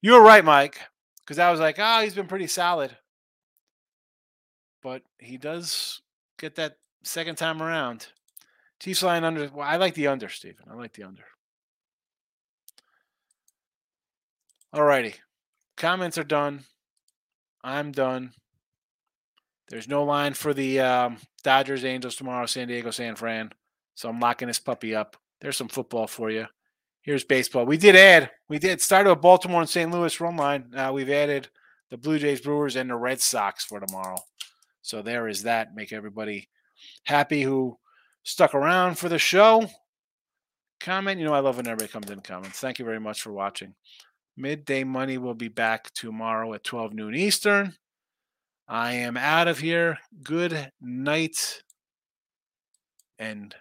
You 0.00 0.14
were 0.14 0.22
right, 0.22 0.44
Mike, 0.44 0.80
because 1.20 1.38
I 1.38 1.50
was 1.50 1.60
like, 1.60 1.76
oh, 1.78 2.00
he's 2.00 2.14
been 2.14 2.26
pretty 2.26 2.46
solid. 2.46 2.96
But 4.82 5.02
he 5.18 5.36
does 5.36 6.00
get 6.38 6.54
that 6.54 6.78
second 7.04 7.36
time 7.36 7.62
around. 7.62 8.08
Chiefs 8.80 9.02
line 9.02 9.24
under. 9.24 9.50
Well, 9.52 9.68
I 9.68 9.76
like 9.76 9.92
the 9.92 10.06
under, 10.06 10.30
Stephen. 10.30 10.64
I 10.70 10.74
like 10.74 10.94
the 10.94 11.02
under. 11.02 11.24
All 14.72 14.84
righty. 14.84 15.16
Comments 15.76 16.16
are 16.16 16.24
done. 16.24 16.64
I'm 17.62 17.92
done. 17.92 18.32
There's 19.68 19.88
no 19.88 20.04
line 20.04 20.32
for 20.32 20.54
the 20.54 20.80
um, 20.80 21.18
Dodgers, 21.44 21.84
Angels 21.84 22.16
tomorrow, 22.16 22.46
San 22.46 22.68
Diego, 22.68 22.90
San 22.90 23.14
Fran. 23.14 23.50
So 23.94 24.08
I'm 24.08 24.20
locking 24.20 24.48
this 24.48 24.58
puppy 24.58 24.94
up. 24.94 25.18
There's 25.42 25.58
some 25.58 25.68
football 25.68 26.06
for 26.06 26.30
you. 26.30 26.46
Here's 27.02 27.24
baseball. 27.24 27.64
We 27.64 27.78
did 27.78 27.96
add, 27.96 28.30
we 28.48 28.58
did 28.58 28.80
start 28.80 29.06
with 29.06 29.22
Baltimore 29.22 29.60
and 29.60 29.70
St. 29.70 29.90
Louis 29.90 30.20
run 30.20 30.36
line. 30.36 30.66
Now 30.70 30.92
we've 30.92 31.10
added 31.10 31.48
the 31.90 31.96
Blue 31.96 32.18
Jays, 32.18 32.40
Brewers, 32.40 32.76
and 32.76 32.90
the 32.90 32.94
Red 32.94 33.20
Sox 33.20 33.64
for 33.64 33.80
tomorrow. 33.80 34.18
So 34.82 35.02
there 35.02 35.28
is 35.28 35.42
that. 35.44 35.74
Make 35.74 35.92
everybody 35.92 36.48
happy 37.04 37.42
who 37.42 37.78
stuck 38.22 38.54
around 38.54 38.98
for 38.98 39.08
the 39.08 39.18
show. 39.18 39.66
Comment. 40.78 41.18
You 41.18 41.26
know, 41.26 41.34
I 41.34 41.40
love 41.40 41.56
when 41.56 41.66
everybody 41.66 41.90
comes 41.90 42.10
in 42.10 42.20
comments. 42.20 42.60
Thank 42.60 42.78
you 42.78 42.84
very 42.84 43.00
much 43.00 43.22
for 43.22 43.32
watching. 43.32 43.74
Midday 44.36 44.84
Money 44.84 45.18
will 45.18 45.34
be 45.34 45.48
back 45.48 45.92
tomorrow 45.92 46.52
at 46.54 46.64
12 46.64 46.94
noon 46.94 47.14
Eastern. 47.14 47.74
I 48.68 48.92
am 48.92 49.16
out 49.16 49.48
of 49.48 49.58
here. 49.58 49.98
Good 50.22 50.70
night 50.80 51.62
and 53.18 53.54